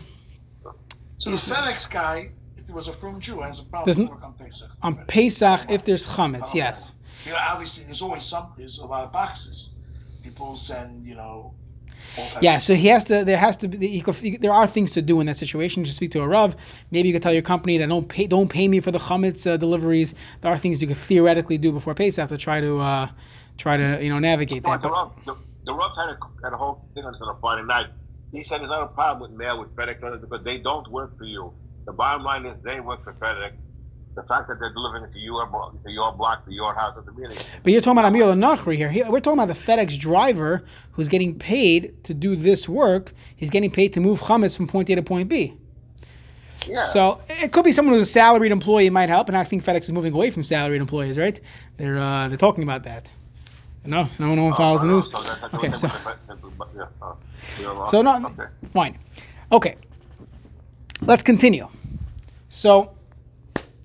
So 1.18 1.30
the 1.30 1.36
FedEx 1.36 1.90
guy, 1.90 2.30
if 2.56 2.66
he 2.66 2.72
was 2.72 2.88
a 2.88 2.92
from 2.92 3.20
Jew, 3.20 3.40
has 3.40 3.58
a 3.58 3.64
problem 3.64 3.84
There's 3.84 4.08
work 4.08 4.22
on 4.22 4.34
Pesach. 4.34 4.70
On 4.82 5.04
Pesach, 5.06 5.68
if 5.68 5.84
there's 5.84 6.06
chametz, 6.06 6.54
yes. 6.54 6.94
You 7.26 7.32
know, 7.32 7.38
obviously, 7.40 7.84
there's 7.84 8.02
always 8.02 8.22
some. 8.22 8.52
There's 8.56 8.78
a 8.78 8.86
lot 8.86 9.04
of 9.04 9.12
boxes. 9.12 9.70
People 10.22 10.56
send, 10.56 11.06
you 11.06 11.16
know. 11.16 11.54
Yeah, 12.40 12.58
so 12.58 12.74
he 12.74 12.88
has 12.88 13.04
to. 13.04 13.24
There 13.24 13.36
has 13.36 13.56
to 13.58 13.68
be. 13.68 13.86
He 13.88 14.00
could, 14.00 14.14
he- 14.16 14.36
there 14.36 14.52
are 14.52 14.66
things 14.66 14.90
to 14.92 15.02
do 15.02 15.20
in 15.20 15.26
that 15.26 15.36
situation. 15.36 15.84
Just 15.84 15.96
speak 15.96 16.10
to 16.12 16.20
a 16.22 16.28
rav. 16.28 16.56
Maybe 16.90 17.08
you 17.08 17.14
could 17.14 17.22
tell 17.22 17.32
your 17.32 17.42
company 17.42 17.78
that 17.78 17.88
don't 17.88 18.08
pay. 18.08 18.26
Don't 18.26 18.48
pay 18.48 18.68
me 18.68 18.80
for 18.80 18.90
the 18.90 18.98
chametz 18.98 19.46
uh, 19.50 19.56
deliveries. 19.56 20.14
There 20.40 20.52
are 20.52 20.56
things 20.58 20.80
you 20.82 20.88
could 20.88 20.96
theoretically 20.96 21.58
do 21.58 21.72
before 21.72 21.94
Pesach 21.94 22.28
to 22.28 22.38
try 22.38 22.60
to 22.60 22.80
uh, 22.80 23.08
try 23.56 23.76
to 23.76 24.02
you 24.02 24.10
know 24.10 24.18
navigate 24.18 24.62
that. 24.64 24.82
the 24.82 24.90
Rav, 24.90 25.12
the, 25.26 25.34
the 25.64 25.72
Rav 25.72 25.90
had 25.96 26.10
a, 26.14 26.18
had 26.44 26.52
a 26.52 26.56
whole 26.56 26.88
thing 26.94 27.04
on 27.04 27.14
a 27.14 27.40
Friday 27.40 27.66
night. 27.66 27.86
He 28.32 28.44
said 28.44 28.60
there's 28.60 28.70
not 28.70 28.82
a 28.82 28.88
problem 28.88 29.30
with 29.30 29.38
mail 29.38 29.58
with 29.60 29.74
FedEx 29.74 30.20
because 30.20 30.44
they 30.44 30.58
don't 30.58 30.90
work 30.90 31.16
for 31.16 31.24
you. 31.24 31.52
The 31.86 31.92
bottom 31.92 32.22
line 32.22 32.44
is 32.46 32.60
they 32.60 32.80
work 32.80 33.02
for 33.04 33.14
FedEx. 33.14 33.62
The 34.14 34.22
fact 34.24 34.48
that 34.48 34.58
they're 34.58 34.72
delivering 34.72 35.04
it 35.04 35.12
to 35.12 35.18
your 35.20 35.46
blo- 35.46 35.72
to 35.84 35.90
your 35.90 36.10
block, 36.12 36.44
to 36.46 36.52
your 36.52 36.74
house, 36.74 36.94
at 36.98 37.06
the 37.06 37.12
meeting. 37.12 37.36
but 37.62 37.72
you're 37.72 37.80
talking 37.80 37.98
about 37.98 38.08
Amir 38.08 38.24
Nachri 38.34 38.76
here. 38.76 38.90
He, 38.90 39.02
we're 39.04 39.20
talking 39.20 39.38
about 39.40 39.46
the 39.46 39.54
FedEx 39.60 39.96
driver 39.98 40.64
who's 40.92 41.08
getting 41.08 41.38
paid 41.38 42.02
to 42.04 42.14
do 42.14 42.34
this 42.34 42.68
work. 42.68 43.12
He's 43.36 43.50
getting 43.50 43.70
paid 43.70 43.92
to 43.92 44.00
move 44.00 44.20
chametz 44.22 44.56
from 44.56 44.66
point 44.66 44.90
A 44.90 44.96
to 44.96 45.02
point 45.02 45.28
B. 45.28 45.56
Yeah. 46.66 46.82
So 46.82 47.20
it 47.28 47.52
could 47.52 47.64
be 47.64 47.70
someone 47.70 47.94
who's 47.94 48.02
a 48.02 48.06
salaried 48.06 48.50
employee 48.50 48.90
might 48.90 49.08
help, 49.08 49.28
and 49.28 49.36
I 49.36 49.44
think 49.44 49.64
FedEx 49.64 49.84
is 49.84 49.92
moving 49.92 50.12
away 50.12 50.30
from 50.32 50.42
salaried 50.42 50.80
employees, 50.80 51.16
right? 51.16 51.40
They're 51.76 51.98
uh, 51.98 52.26
they're 52.28 52.36
talking 52.36 52.64
about 52.64 52.82
that. 52.84 53.10
No, 53.84 54.08
no, 54.18 54.34
no 54.34 54.44
one 54.44 54.54
follows 54.54 54.80
the 54.82 54.88
Oh, 54.88 54.90
news. 54.90 55.08
so 55.10 55.36
Okay, 55.54 55.72
so. 55.72 55.88
yeah, 56.76 56.84
uh, 57.00 57.86
So 57.86 58.02
wrong. 58.02 58.22
no, 58.22 58.28
Okay. 58.30 58.50
fine. 58.72 58.98
Okay, 59.52 59.76
let's 61.02 61.22
continue. 61.22 61.68
So 62.48 62.90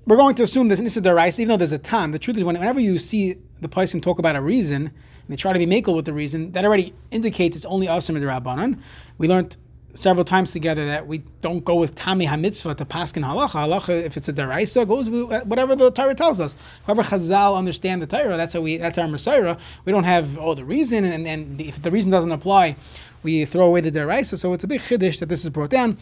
we're 0.06 0.18
going 0.18 0.36
to 0.36 0.44
assume 0.44 0.68
this 0.68 0.82
is 0.82 0.96
the 0.96 1.14
rice, 1.14 1.40
even 1.40 1.50
though 1.50 1.58
there's 1.58 1.72
a 1.72 1.78
time. 1.78 2.12
The 2.12 2.20
truth 2.20 2.38
is, 2.38 2.44
whenever 2.44 2.80
you 2.80 2.98
see 2.98 3.38
the 3.62 3.70
can 3.70 4.02
talk 4.02 4.20
about 4.20 4.36
a 4.36 4.42
reason, 4.42 4.88
and 4.88 4.94
they 5.30 5.36
try 5.38 5.54
to 5.54 5.60
be 5.60 5.66
makel 5.66 5.96
with 5.96 6.06
the 6.06 6.14
reason, 6.14 6.52
that 6.52 6.66
already 6.66 6.94
indicates 7.12 7.56
it's 7.56 7.66
only 7.66 7.88
asim 7.88 8.16
and 8.16 8.26
rabbanon. 8.26 8.82
We 9.18 9.28
learned 9.28 9.56
several 9.94 10.26
times 10.26 10.52
together 10.52 10.86
that 10.88 11.08
we 11.08 11.20
don't 11.42 11.64
go 11.64 11.76
with 11.76 11.96
Tami 11.96 12.28
HaMitzvah 12.28 12.76
to 12.78 12.86
Paskin 12.86 13.24
Halacha. 13.24 13.52
Halacha, 13.52 14.04
if 14.04 14.18
it's 14.18 14.28
a 14.28 14.34
Deraisa, 14.34 14.88
goes 14.88 15.10
with 15.10 15.32
uh, 15.32 15.42
whatever 15.42 15.76
the 15.76 15.92
Torah 15.92 16.16
tells 16.16 16.42
us. 16.42 16.56
However 16.86 17.04
Chazal 17.04 17.56
understand 17.56 18.02
the 18.02 18.08
Torah, 18.08 18.36
that's 18.36 18.54
how 18.54 18.62
we, 18.62 18.78
that's 18.78 18.98
our 18.98 19.08
Messiah. 19.08 19.56
We 19.86 19.92
don't 19.92 20.04
have, 20.04 20.38
oh, 20.40 20.56
the 20.56 20.66
reason, 20.66 21.06
and, 21.06 21.28
and 21.28 21.62
if 21.62 21.82
the 21.82 21.92
reason 21.92 22.12
doesn't 22.12 22.32
apply, 22.32 22.76
we 23.22 23.46
throw 23.46 23.68
away 23.68 23.82
the 23.82 23.92
Deraisa. 23.92 24.38
So 24.38 24.54
it's 24.54 24.64
a 24.64 24.68
big 24.68 24.82
Chiddush 24.82 25.20
that 25.20 25.30
this 25.30 25.44
is 25.44 25.50
brought 25.52 25.70
down. 25.70 25.98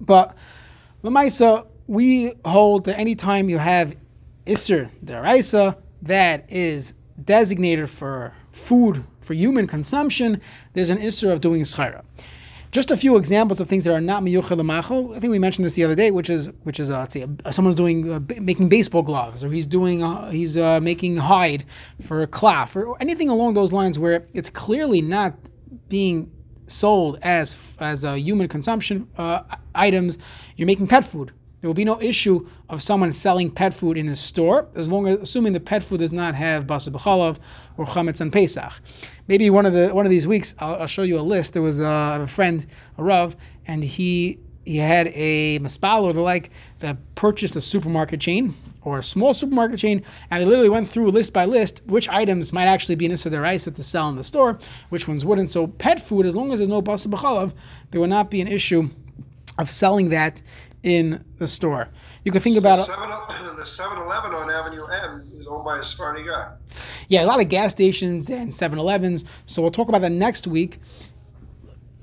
But 0.00 0.36
Lamaisa, 1.02 1.66
we 1.88 2.34
hold 2.44 2.84
that 2.84 2.98
anytime 2.98 3.48
you 3.48 3.58
have 3.58 3.96
Isser 4.46 4.90
Deraisa 5.04 5.76
that 6.02 6.44
is 6.48 6.94
designated 7.24 7.90
for 7.90 8.32
food, 8.52 9.02
for 9.20 9.34
human 9.34 9.66
consumption, 9.66 10.40
there's 10.74 10.90
an 10.90 10.98
Isser 10.98 11.32
of 11.32 11.40
doing 11.40 11.62
Schaira. 11.62 12.04
Just 12.70 12.90
a 12.90 12.96
few 12.98 13.16
examples 13.16 13.60
of 13.60 13.68
things 13.68 13.84
that 13.84 13.94
are 13.94 14.00
not 14.00 14.22
miyuchel. 14.22 15.16
I 15.16 15.20
think 15.20 15.30
we 15.30 15.38
mentioned 15.38 15.64
this 15.64 15.72
the 15.72 15.84
other 15.84 15.94
day, 15.94 16.10
which 16.10 16.28
is 16.28 16.50
which 16.64 16.78
is 16.78 16.90
uh, 16.90 16.98
let's 16.98 17.16
uh, 17.16 17.50
someone's 17.50 17.74
doing 17.74 18.12
uh, 18.12 18.18
b- 18.18 18.40
making 18.40 18.68
baseball 18.68 19.02
gloves, 19.02 19.42
or 19.42 19.50
he's 19.50 19.66
doing 19.66 20.02
uh, 20.02 20.30
he's 20.30 20.58
uh, 20.58 20.78
making 20.78 21.16
hide 21.16 21.64
for 22.02 22.20
a 22.20 22.26
cloth, 22.26 22.76
or 22.76 22.98
anything 23.00 23.30
along 23.30 23.54
those 23.54 23.72
lines 23.72 23.98
where 23.98 24.26
it's 24.34 24.50
clearly 24.50 25.00
not 25.00 25.34
being 25.88 26.30
sold 26.66 27.18
as 27.22 27.56
as 27.80 28.04
a 28.04 28.18
human 28.18 28.48
consumption 28.48 29.08
uh, 29.16 29.44
items. 29.74 30.18
You're 30.56 30.66
making 30.66 30.88
pet 30.88 31.06
food. 31.06 31.32
There 31.60 31.68
will 31.68 31.74
be 31.74 31.84
no 31.84 32.00
issue 32.00 32.46
of 32.68 32.82
someone 32.82 33.10
selling 33.10 33.50
pet 33.50 33.74
food 33.74 33.98
in 33.98 34.08
a 34.08 34.14
store, 34.14 34.68
as 34.76 34.88
long 34.88 35.08
as 35.08 35.18
assuming 35.20 35.54
the 35.54 35.60
pet 35.60 35.82
food 35.82 35.98
does 35.98 36.12
not 36.12 36.34
have 36.36 36.66
basar 36.66 36.90
b'chalav 36.90 37.38
or 37.76 37.84
chametz 37.84 38.20
and 38.20 38.32
pesach. 38.32 38.72
Maybe 39.26 39.50
one 39.50 39.66
of 39.66 39.72
the 39.72 39.88
one 39.88 40.06
of 40.06 40.10
these 40.10 40.26
weeks, 40.26 40.54
I'll, 40.60 40.82
I'll 40.82 40.86
show 40.86 41.02
you 41.02 41.18
a 41.18 41.20
list. 41.20 41.54
There 41.54 41.62
was 41.62 41.80
uh, 41.80 42.18
a, 42.20 42.22
a 42.22 42.26
friend, 42.26 42.64
a 42.96 43.02
rav, 43.02 43.34
and 43.66 43.82
he 43.82 44.38
he 44.64 44.76
had 44.76 45.08
a 45.14 45.58
maspal 45.58 46.02
or 46.04 46.12
the 46.12 46.20
like 46.20 46.50
that 46.78 46.96
purchased 47.14 47.56
a 47.56 47.60
supermarket 47.60 48.20
chain 48.20 48.54
or 48.82 48.98
a 48.98 49.02
small 49.02 49.34
supermarket 49.34 49.80
chain, 49.80 50.04
and 50.30 50.40
they 50.40 50.46
literally 50.46 50.68
went 50.68 50.86
through 50.86 51.10
list 51.10 51.32
by 51.32 51.44
list 51.44 51.82
which 51.86 52.08
items 52.08 52.52
might 52.52 52.66
actually 52.66 52.94
be 52.94 53.06
in 53.06 53.10
Issa 53.10 53.30
Deraisa 53.30 53.74
to 53.74 53.82
sell 53.82 54.08
in 54.08 54.16
the 54.16 54.22
store, 54.22 54.58
which 54.90 55.08
ones 55.08 55.24
wouldn't. 55.24 55.50
So 55.50 55.66
pet 55.66 56.00
food, 56.00 56.24
as 56.24 56.36
long 56.36 56.52
as 56.52 56.60
there's 56.60 56.68
no 56.68 56.82
basar 56.82 57.08
b'chalav, 57.08 57.52
there 57.90 58.00
would 58.00 58.10
not 58.10 58.30
be 58.30 58.40
an 58.40 58.48
issue 58.48 58.90
of 59.58 59.68
selling 59.68 60.10
that 60.10 60.40
in 60.82 61.24
the 61.38 61.48
store. 61.48 61.88
You 62.24 62.32
could 62.32 62.42
think 62.42 62.56
about 62.56 62.86
the 63.56 63.66
7 63.66 63.98
Eleven 63.98 64.34
on 64.34 64.50
Avenue 64.50 64.84
M 64.86 65.30
is 65.38 65.46
owned 65.46 65.64
by 65.64 65.78
a 65.78 65.84
Sephardi 65.84 66.24
guy. 66.24 66.52
Yeah, 67.08 67.24
a 67.24 67.26
lot 67.26 67.40
of 67.40 67.48
gas 67.48 67.72
stations 67.72 68.30
and 68.30 68.54
7 68.54 68.78
Elevens. 68.78 69.24
So 69.46 69.62
we'll 69.62 69.70
talk 69.70 69.88
about 69.88 70.02
that 70.02 70.12
next 70.12 70.46
week. 70.46 70.80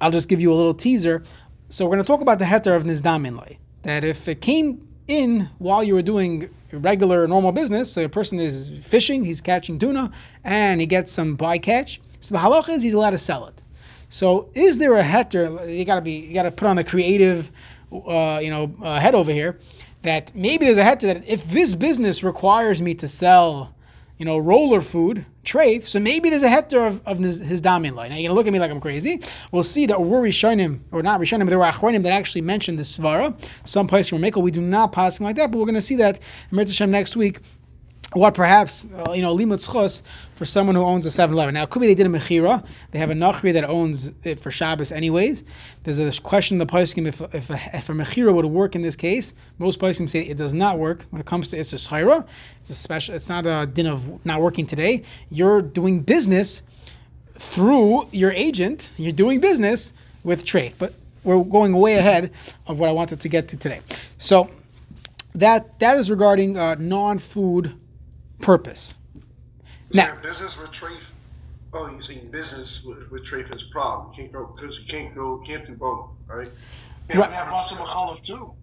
I'll 0.01 0.11
just 0.11 0.27
give 0.27 0.41
you 0.41 0.51
a 0.51 0.55
little 0.55 0.73
teaser. 0.73 1.23
So 1.69 1.85
we're 1.85 1.95
going 1.95 2.03
to 2.03 2.07
talk 2.07 2.21
about 2.21 2.39
the 2.39 2.45
heter 2.45 2.75
of 2.75 2.83
Nizdaminloi. 2.83 3.57
That 3.83 4.03
if 4.03 4.27
it 4.27 4.41
came 4.41 4.85
in 5.07 5.49
while 5.59 5.83
you 5.83 5.93
were 5.95 6.01
doing 6.01 6.49
regular, 6.71 7.27
normal 7.27 7.51
business, 7.51 7.91
so 7.91 8.03
a 8.03 8.09
person 8.09 8.39
is 8.39 8.71
fishing, 8.83 9.23
he's 9.23 9.41
catching 9.41 9.79
tuna, 9.79 10.11
and 10.43 10.81
he 10.81 10.87
gets 10.87 11.11
some 11.11 11.37
bycatch. 11.37 11.99
So 12.19 12.35
the 12.35 12.39
halacha 12.39 12.69
is 12.69 12.81
he's 12.81 12.93
allowed 12.93 13.11
to 13.11 13.17
sell 13.17 13.45
it. 13.47 13.61
So 14.09 14.49
is 14.53 14.77
there 14.77 14.95
a 14.95 15.03
heter? 15.03 15.75
You 15.75 15.85
got 15.85 15.95
to 15.95 16.01
be, 16.01 16.11
you 16.11 16.33
got 16.33 16.43
to 16.43 16.51
put 16.51 16.67
on 16.67 16.75
the 16.75 16.83
creative 16.83 17.51
uh, 17.91 18.39
you 18.41 18.49
know, 18.49 18.73
uh, 18.81 18.99
head 18.99 19.15
over 19.15 19.31
here, 19.31 19.57
that 20.01 20.35
maybe 20.35 20.65
there's 20.65 20.77
a 20.77 20.83
head 20.83 20.99
to 21.01 21.07
that. 21.07 21.27
If 21.27 21.49
this 21.49 21.75
business 21.75 22.23
requires 22.23 22.81
me 22.81 22.93
to 22.95 23.07
sell, 23.07 23.75
you 24.17 24.25
know, 24.25 24.37
roller 24.37 24.81
food, 24.81 25.25
treif, 25.43 25.85
so 25.85 25.99
maybe 25.99 26.29
there's 26.29 26.43
a 26.43 26.49
heter 26.49 26.87
of, 26.87 27.05
of 27.05 27.19
his, 27.19 27.39
his 27.39 27.61
damin 27.61 27.95
line. 27.95 28.09
Now 28.09 28.15
you're 28.15 28.29
gonna 28.29 28.35
look 28.35 28.47
at 28.47 28.53
me 28.53 28.59
like 28.59 28.71
I'm 28.71 28.79
crazy. 28.79 29.21
We'll 29.51 29.63
see 29.63 29.85
that 29.87 30.01
we're 30.01 30.21
Rishonim, 30.21 30.79
or 30.91 31.03
not 31.03 31.19
Rishonim, 31.19 31.49
there 31.49 31.59
were 31.59 31.65
Achronim 31.65 32.03
that 32.03 32.11
actually 32.11 32.41
mentioned 32.41 32.79
this 32.79 32.97
svara. 32.97 33.37
Some 33.65 33.87
place 33.87 34.09
from 34.09 34.19
Mekel, 34.19 34.41
we 34.41 34.51
do 34.51 34.61
not 34.61 34.91
pass 34.91 35.19
like 35.19 35.35
that, 35.35 35.51
but 35.51 35.57
we're 35.57 35.65
gonna 35.65 35.81
see 35.81 35.97
that 35.97 36.19
Hashem 36.51 36.91
next 36.91 37.15
week 37.15 37.39
what 38.15 38.33
perhaps 38.33 38.87
uh, 39.07 39.11
you 39.11 39.21
know 39.21 39.35
limud 39.35 39.65
chos 39.65 40.01
for 40.35 40.45
someone 40.45 40.75
who 40.75 40.83
owns 40.83 41.05
a 41.05 41.09
7-Eleven. 41.09 41.53
Now, 41.53 41.63
it 41.63 41.69
could 41.69 41.81
be 41.81 41.87
they 41.87 41.95
did 41.95 42.05
a 42.05 42.09
mechira. 42.09 42.65
They 42.91 42.99
have 42.99 43.09
a 43.09 43.13
nachri 43.13 43.53
that 43.53 43.65
owns 43.65 44.11
it 44.23 44.39
for 44.39 44.51
Shabbos 44.51 44.91
anyways. 44.91 45.43
There's 45.83 45.99
a 45.99 46.11
question 46.21 46.55
in 46.55 46.59
the 46.59 46.65
poskim 46.65 47.07
if 47.07 47.21
if 47.33 47.49
a, 47.49 47.59
if 47.73 47.89
a 47.89 47.91
mechira 47.91 48.33
would 48.33 48.45
work 48.45 48.75
in 48.75 48.81
this 48.81 48.95
case. 48.95 49.33
Most 49.59 49.79
poskim 49.79 50.09
say 50.09 50.21
it 50.21 50.37
does 50.37 50.53
not 50.53 50.79
work 50.79 51.05
when 51.09 51.19
it 51.19 51.25
comes 51.25 51.49
to 51.49 51.57
Schaira. 51.57 52.25
It's 52.61 52.69
a 52.69 52.75
special. 52.75 53.15
It's 53.15 53.29
not 53.29 53.45
a 53.45 53.65
din 53.65 53.87
of 53.87 54.25
not 54.25 54.41
working 54.41 54.65
today. 54.65 55.03
You're 55.29 55.61
doing 55.61 55.99
business 56.01 56.61
through 57.37 58.07
your 58.11 58.31
agent. 58.31 58.89
You're 58.95 59.11
doing 59.11 59.41
business 59.41 59.91
with 60.23 60.45
trade, 60.45 60.73
but 60.77 60.93
we're 61.25 61.43
going 61.43 61.75
way 61.75 61.95
ahead 61.95 62.31
of 62.67 62.79
what 62.79 62.87
I 62.87 62.93
wanted 62.93 63.19
to 63.19 63.29
get 63.29 63.49
to 63.49 63.57
today. 63.57 63.81
So 64.17 64.49
that 65.33 65.79
that 65.79 65.97
is 65.97 66.09
regarding 66.09 66.57
uh, 66.57 66.75
non-food 66.75 67.73
purpose. 68.39 68.95
Now, 69.91 70.15
business 70.21 70.57
with 70.57 70.71
Trafe. 70.71 70.97
Oh, 71.73 71.89
you 71.89 72.01
saying 72.01 72.29
business 72.31 72.81
with, 72.85 73.11
with 73.11 73.23
is 73.23 73.63
a 73.63 73.71
problem. 73.71 74.11
You 74.11 74.23
can't 74.23 74.31
go 74.31 74.45
because 74.55 74.79
you 74.79 74.85
can't 74.85 75.13
go, 75.13 75.43
can't 75.45 75.67
do 75.67 75.73
both, 75.73 76.09
right? 76.27 76.49
Yeah, 77.09 77.19
right. 77.19 77.29
have 77.29 77.47
basar 77.47 77.75
b'chalav 77.77 78.23
too. 78.23 78.53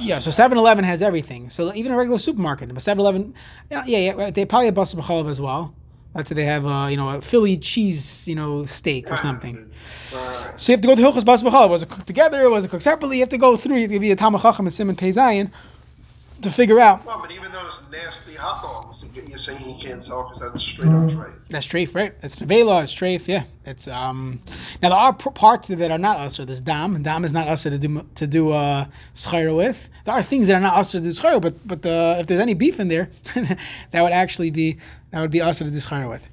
Yeah, 0.00 0.18
so 0.18 0.30
7-Eleven 0.30 0.82
has 0.82 1.00
everything. 1.00 1.48
So 1.48 1.72
even 1.72 1.92
a 1.92 1.96
regular 1.96 2.18
supermarket, 2.18 2.68
but 2.70 2.78
7-Eleven, 2.78 3.34
yeah, 3.70 3.84
yeah, 3.86 4.30
they 4.32 4.44
probably 4.44 4.66
have 4.66 4.74
basar 4.74 4.96
b'chalav 4.96 5.30
as 5.30 5.40
well. 5.40 5.72
Let's 6.16 6.30
say 6.30 6.34
they 6.34 6.46
have, 6.46 6.64
uh, 6.64 6.88
you 6.90 6.96
know, 6.96 7.10
a 7.10 7.20
Philly 7.20 7.58
cheese, 7.58 8.26
you 8.26 8.34
know, 8.34 8.64
steak 8.64 9.10
or 9.10 9.18
something. 9.18 9.70
Right. 10.14 10.52
So 10.56 10.72
you 10.72 10.74
have 10.74 10.80
to 10.80 10.88
go 10.88 10.96
through 10.96 11.04
Hilchos 11.04 11.24
Basar 11.24 11.50
B'chalav. 11.50 11.68
Was 11.68 11.82
it 11.82 11.90
cooked 11.90 12.06
together? 12.06 12.48
Was 12.48 12.64
it 12.64 12.68
cooked 12.68 12.82
separately? 12.82 13.18
You 13.18 13.22
have 13.22 13.28
to 13.28 13.38
go 13.38 13.54
through. 13.54 13.76
You 13.76 13.82
have 13.82 13.90
to 13.90 14.00
be 14.00 14.10
a 14.10 14.16
Talmud 14.16 14.40
Chacham 14.40 14.64
and 14.64 14.72
Simon 14.72 14.96
Pei 14.96 15.10
Zayin 15.10 15.50
to 16.40 16.50
figure 16.50 16.80
out. 16.80 17.04
Well, 17.04 17.20
but 17.20 17.30
even 17.32 17.52
those 17.52 17.78
nasty 17.92 18.34
hot 18.34 18.62
dogs, 18.62 18.95
you're 19.28 19.38
saying 19.38 19.68
you 19.68 19.76
can't 19.80 20.02
sell 20.02 20.28
because 20.28 20.52
that's 20.52 20.64
straight 20.64 20.92
up 20.92 21.08
treif. 21.10 21.34
That's 21.48 21.66
treif, 21.66 21.94
right? 21.94 22.14
It's 22.22 22.38
nevela, 22.38 22.82
it's 22.82 22.94
treif, 22.94 23.26
yeah. 23.26 23.44
It's 23.64 23.88
um. 23.88 24.40
Now 24.82 24.90
there 24.90 24.98
are 24.98 25.12
parts 25.12 25.68
that 25.68 25.90
are 25.90 25.98
not 25.98 26.18
usher. 26.18 26.44
There's 26.44 26.60
dam. 26.60 27.02
Dam 27.02 27.24
is 27.24 27.32
not 27.32 27.48
usher 27.48 27.70
to 27.70 27.78
do 27.78 28.06
to 28.14 28.26
do 28.26 28.52
uh 28.52 28.86
with. 29.24 29.88
There 30.04 30.14
are 30.14 30.22
things 30.22 30.48
that 30.48 30.54
are 30.54 30.60
not 30.60 30.74
usher 30.74 30.98
to 30.98 31.04
do 31.04 31.10
schayra, 31.10 31.40
but 31.40 31.66
but 31.66 31.84
uh, 31.84 32.16
if 32.20 32.26
there's 32.26 32.40
any 32.40 32.54
beef 32.54 32.78
in 32.78 32.88
there, 32.88 33.10
that 33.34 34.02
would 34.02 34.12
actually 34.12 34.50
be 34.50 34.78
that 35.10 35.20
would 35.20 35.30
be 35.30 35.40
usher 35.40 35.64
to 35.64 35.70
do 35.70 35.76
schayra 35.78 36.08
with. 36.08 36.26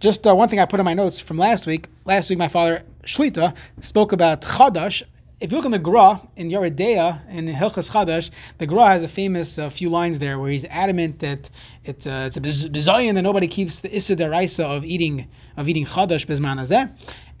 Just 0.00 0.26
uh, 0.26 0.34
one 0.34 0.48
thing 0.48 0.60
I 0.60 0.66
put 0.66 0.78
in 0.78 0.84
my 0.84 0.94
notes 0.94 1.18
from 1.18 1.38
last 1.38 1.66
week. 1.66 1.88
Last 2.04 2.30
week, 2.30 2.38
my 2.38 2.48
father 2.48 2.82
Shlita 3.04 3.54
spoke 3.80 4.12
about 4.12 4.42
chadash 4.42 5.02
if 5.40 5.52
you 5.52 5.56
look 5.56 5.64
in 5.66 5.70
the 5.70 5.78
Gra 5.78 6.20
in 6.36 6.50
Yoreh 6.50 6.74
De'ah 6.74 7.28
in 7.30 7.46
Hilchas 7.46 7.90
Chadash, 7.90 8.30
the 8.58 8.66
Gra 8.66 8.86
has 8.86 9.04
a 9.04 9.08
famous 9.08 9.56
uh, 9.56 9.70
few 9.70 9.88
lines 9.88 10.18
there 10.18 10.38
where 10.38 10.50
he's 10.50 10.64
adamant 10.64 11.20
that 11.20 11.48
it's 11.84 12.06
a, 12.06 12.26
it's 12.26 12.36
a 12.36 12.40
bizayin 12.40 13.14
that 13.14 13.22
nobody 13.22 13.46
keeps 13.46 13.78
the 13.78 13.94
issa 13.94 14.16
deraisa 14.16 14.64
of 14.64 14.84
eating 14.84 15.28
of 15.56 15.68
eating 15.68 15.86
Chadash 15.86 16.26
bezmanazeh, 16.26 16.90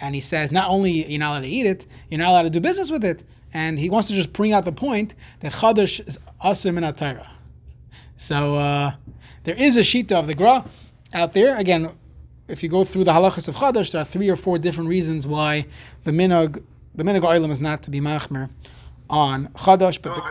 and 0.00 0.14
he 0.14 0.20
says 0.20 0.52
not 0.52 0.68
only 0.70 1.10
you're 1.10 1.18
not 1.18 1.32
allowed 1.32 1.40
to 1.40 1.48
eat 1.48 1.66
it, 1.66 1.86
you're 2.08 2.18
not 2.18 2.30
allowed 2.30 2.42
to 2.42 2.50
do 2.50 2.60
business 2.60 2.90
with 2.90 3.04
it, 3.04 3.24
and 3.52 3.78
he 3.78 3.90
wants 3.90 4.06
to 4.08 4.14
just 4.14 4.32
bring 4.32 4.52
out 4.52 4.64
the 4.64 4.72
point 4.72 5.14
that 5.40 5.52
Chadash 5.52 6.06
is 6.06 6.18
asim 6.44 6.76
in 6.78 6.84
Atayra. 6.84 7.26
So 8.16 8.56
uh, 8.56 8.94
there 9.42 9.56
is 9.56 9.76
a 9.76 9.80
shita 9.80 10.12
of 10.12 10.28
the 10.28 10.34
Gra 10.34 10.64
out 11.12 11.32
there 11.32 11.56
again. 11.56 11.90
If 12.46 12.62
you 12.62 12.70
go 12.70 12.82
through 12.82 13.04
the 13.04 13.12
halachas 13.12 13.48
of 13.48 13.56
Chadash, 13.56 13.92
there 13.92 14.00
are 14.00 14.06
three 14.06 14.30
or 14.30 14.36
four 14.36 14.56
different 14.56 14.88
reasons 14.88 15.26
why 15.26 15.66
the 16.04 16.12
minog 16.12 16.62
the 16.94 17.02
minig 17.02 17.22
oilam 17.22 17.50
is 17.50 17.60
not 17.60 17.82
to 17.82 17.90
be 17.90 18.00
machmer 18.00 18.50
on 19.10 19.48
chadash, 19.48 20.00
but 20.02 20.10
no, 20.10 20.22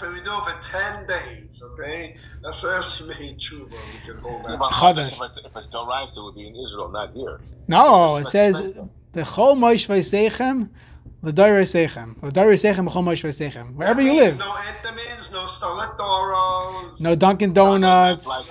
the, 0.00 0.12
we 0.12 0.20
do 0.20 0.32
it 0.32 0.44
for 0.44 0.60
ten 0.70 1.06
days. 1.06 1.62
Okay, 1.62 2.16
that's 2.42 2.64
actually 2.64 3.14
made 3.18 3.38
tshuva. 3.38 3.70
We 3.70 3.76
can 4.06 4.18
hold 4.18 4.44
that. 4.44 4.58
Chadash. 4.58 5.20
If 5.20 5.36
it's, 5.36 5.46
if 5.46 5.56
it's 5.56 6.16
it 6.16 6.22
would 6.22 6.34
be 6.34 6.48
in 6.48 6.56
Israel, 6.56 6.90
not 6.90 7.12
here. 7.12 7.40
No, 7.68 8.16
it 8.16 8.26
says 8.26 8.58
the 8.58 9.22
chol 9.22 9.56
moish 9.56 9.86
v'seichem. 9.88 10.68
L'dayre 11.22 11.62
sechem, 11.62 12.22
l'dayre 12.22 12.52
sechem, 12.52 12.86
b'chol 12.86 13.02
moish 13.02 13.24
v'seichem. 13.24 13.74
Wherever 13.74 14.02
you 14.02 14.12
live. 14.12 14.38
No 14.38 14.52
Entenmann's, 14.52 15.30
no 15.30 15.46
Starlet 15.46 17.00
No 17.00 17.14
Dunkin' 17.14 17.54
Donuts. 17.54 18.26
No, 18.26 18.42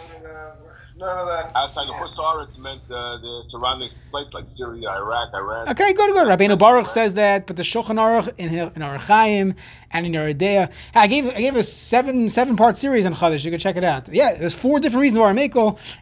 none 1.03 1.17
of 1.19 1.27
that. 1.27 1.51
Outside 1.55 1.87
the 1.87 1.93
Husar, 1.93 2.47
it's 2.47 2.57
meant 2.57 2.81
uh, 2.89 3.17
the 3.17 3.43
surrounding 3.49 3.89
place 4.11 4.33
like 4.33 4.47
Syria, 4.47 4.89
Iraq, 4.89 5.33
Iran. 5.33 5.69
Okay, 5.69 5.93
good, 5.93 6.13
good. 6.13 6.27
Rabbeinu 6.27 6.57
Baruch 6.57 6.87
says 6.87 7.13
that, 7.15 7.47
but 7.47 7.55
the 7.55 7.63
Shulchan 7.63 7.97
Aruch 7.97 8.33
in 8.37 8.49
in 8.53 8.81
Orach 8.81 9.55
and 9.91 10.05
in 10.05 10.11
Yoreh 10.11 10.35
De'ah. 10.35 10.71
I 10.93 11.07
gave 11.07 11.27
I 11.27 11.41
gave 11.41 11.55
a 11.55 11.63
seven 11.63 12.29
seven 12.29 12.55
part 12.55 12.77
series 12.77 13.05
on 13.05 13.13
Chadash. 13.13 13.43
You 13.43 13.51
can 13.51 13.59
check 13.59 13.75
it 13.75 13.83
out. 13.83 14.07
Yeah, 14.09 14.33
there's 14.33 14.55
four 14.55 14.79
different 14.79 15.01
reasons 15.01 15.19
why 15.19 15.29
I 15.29 15.33
make 15.33 15.53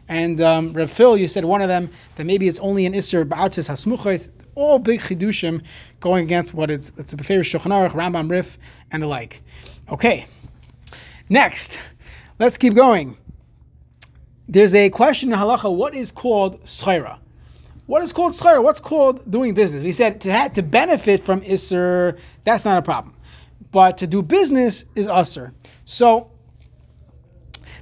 and 0.08 0.40
um, 0.40 0.72
Reb 0.72 0.88
Phil, 0.88 1.16
you 1.16 1.28
said 1.28 1.44
one 1.44 1.60
of 1.60 1.68
them 1.68 1.90
that 2.16 2.24
maybe 2.24 2.48
it's 2.48 2.58
only 2.60 2.86
an 2.86 2.94
Isser 2.94 3.24
Ba'atzis 3.24 3.68
Hasmuchais. 3.68 4.28
All 4.54 4.78
big 4.78 5.00
chidushim 5.00 5.62
going 6.00 6.24
against 6.24 6.54
what 6.54 6.70
it's 6.70 6.92
it's 6.96 7.12
a 7.12 7.16
favorite 7.18 7.44
Shulchan 7.44 7.70
Aruch, 7.70 7.92
Rambam 7.92 8.30
Rif, 8.30 8.58
and 8.90 9.02
the 9.02 9.06
like. 9.06 9.42
Okay, 9.90 10.26
next, 11.28 11.78
let's 12.38 12.56
keep 12.56 12.74
going 12.74 13.16
there's 14.48 14.74
a 14.74 14.90
question 14.90 15.32
in 15.32 15.38
halacha: 15.38 15.74
What 15.74 15.94
is 15.94 16.10
called 16.10 16.62
schira? 16.64 17.18
What 17.86 18.02
is 18.02 18.12
called 18.12 18.32
schira? 18.32 18.62
What's 18.62 18.80
called 18.80 19.30
doing 19.30 19.54
business? 19.54 19.82
We 19.82 19.92
said 19.92 20.20
to 20.22 20.50
to 20.54 20.62
benefit 20.62 21.20
from 21.20 21.40
isser, 21.42 22.18
that's 22.44 22.64
not 22.64 22.78
a 22.78 22.82
problem, 22.82 23.14
but 23.70 23.98
to 23.98 24.06
do 24.06 24.22
business 24.22 24.84
is 24.94 25.06
usser. 25.06 25.52
So 25.84 26.30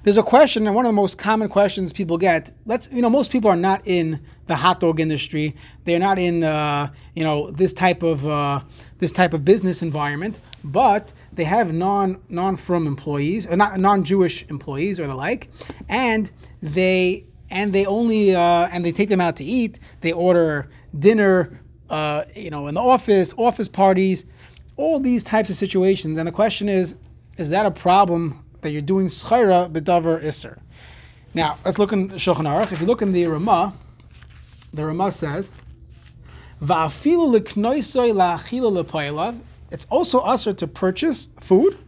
there's 0.02 0.16
a 0.16 0.22
question, 0.22 0.66
and 0.66 0.74
one 0.74 0.86
of 0.86 0.88
the 0.88 0.94
most 0.94 1.18
common 1.18 1.48
questions 1.48 1.92
people 1.92 2.16
get. 2.16 2.50
Let's, 2.64 2.88
you 2.90 3.02
know, 3.02 3.10
most 3.10 3.30
people 3.30 3.50
are 3.50 3.56
not 3.56 3.86
in 3.86 4.20
the 4.46 4.56
hot 4.56 4.80
dog 4.80 4.98
industry. 4.98 5.54
They're 5.84 5.98
not 5.98 6.18
in, 6.18 6.42
uh, 6.42 6.90
you 7.14 7.22
know, 7.22 7.50
this 7.50 7.74
type 7.74 8.02
of 8.02 8.26
uh, 8.26 8.60
this 8.98 9.12
type 9.12 9.34
of 9.34 9.44
business 9.44 9.82
environment. 9.82 10.40
But 10.64 11.12
they 11.32 11.44
have 11.44 11.72
non 11.72 12.20
non 12.28 12.56
from 12.56 12.86
employees, 12.86 13.46
or 13.46 13.56
not 13.56 13.78
non 13.78 14.04
Jewish 14.04 14.44
employees 14.48 14.98
or 14.98 15.06
the 15.06 15.14
like, 15.14 15.48
and 15.88 16.30
they 16.62 17.26
and 17.50 17.72
they 17.72 17.86
only 17.86 18.34
uh, 18.34 18.68
and 18.72 18.84
they 18.84 18.92
take 18.92 19.08
them 19.08 19.20
out 19.20 19.36
to 19.36 19.44
eat. 19.44 19.78
They 20.00 20.12
order 20.12 20.68
dinner, 20.98 21.60
uh, 21.88 22.24
you 22.34 22.50
know, 22.50 22.66
in 22.66 22.74
the 22.74 22.80
office, 22.80 23.32
office 23.36 23.68
parties, 23.68 24.26
all 24.76 24.98
these 25.00 25.22
types 25.22 25.50
of 25.50 25.56
situations. 25.56 26.18
And 26.18 26.26
the 26.26 26.32
question 26.32 26.68
is, 26.68 26.96
is 27.36 27.50
that 27.50 27.66
a 27.66 27.70
problem 27.70 28.44
that 28.62 28.70
you're 28.70 28.82
doing 28.82 29.06
schira 29.06 29.70
bedavar 29.70 30.22
iser? 30.24 30.58
Now 31.32 31.58
let's 31.64 31.78
look 31.78 31.92
in 31.92 32.10
Shulchan 32.10 32.46
Aruch. 32.46 32.72
If 32.72 32.80
you 32.80 32.86
look 32.86 33.02
in 33.02 33.12
the 33.12 33.26
Ramah, 33.26 33.72
the 34.72 34.84
Ramah 34.84 35.12
says. 35.12 35.52
It's 39.70 39.86
also 39.90 40.20
usher 40.20 40.52
to 40.54 40.66
purchase 40.66 41.30
food 41.40 41.78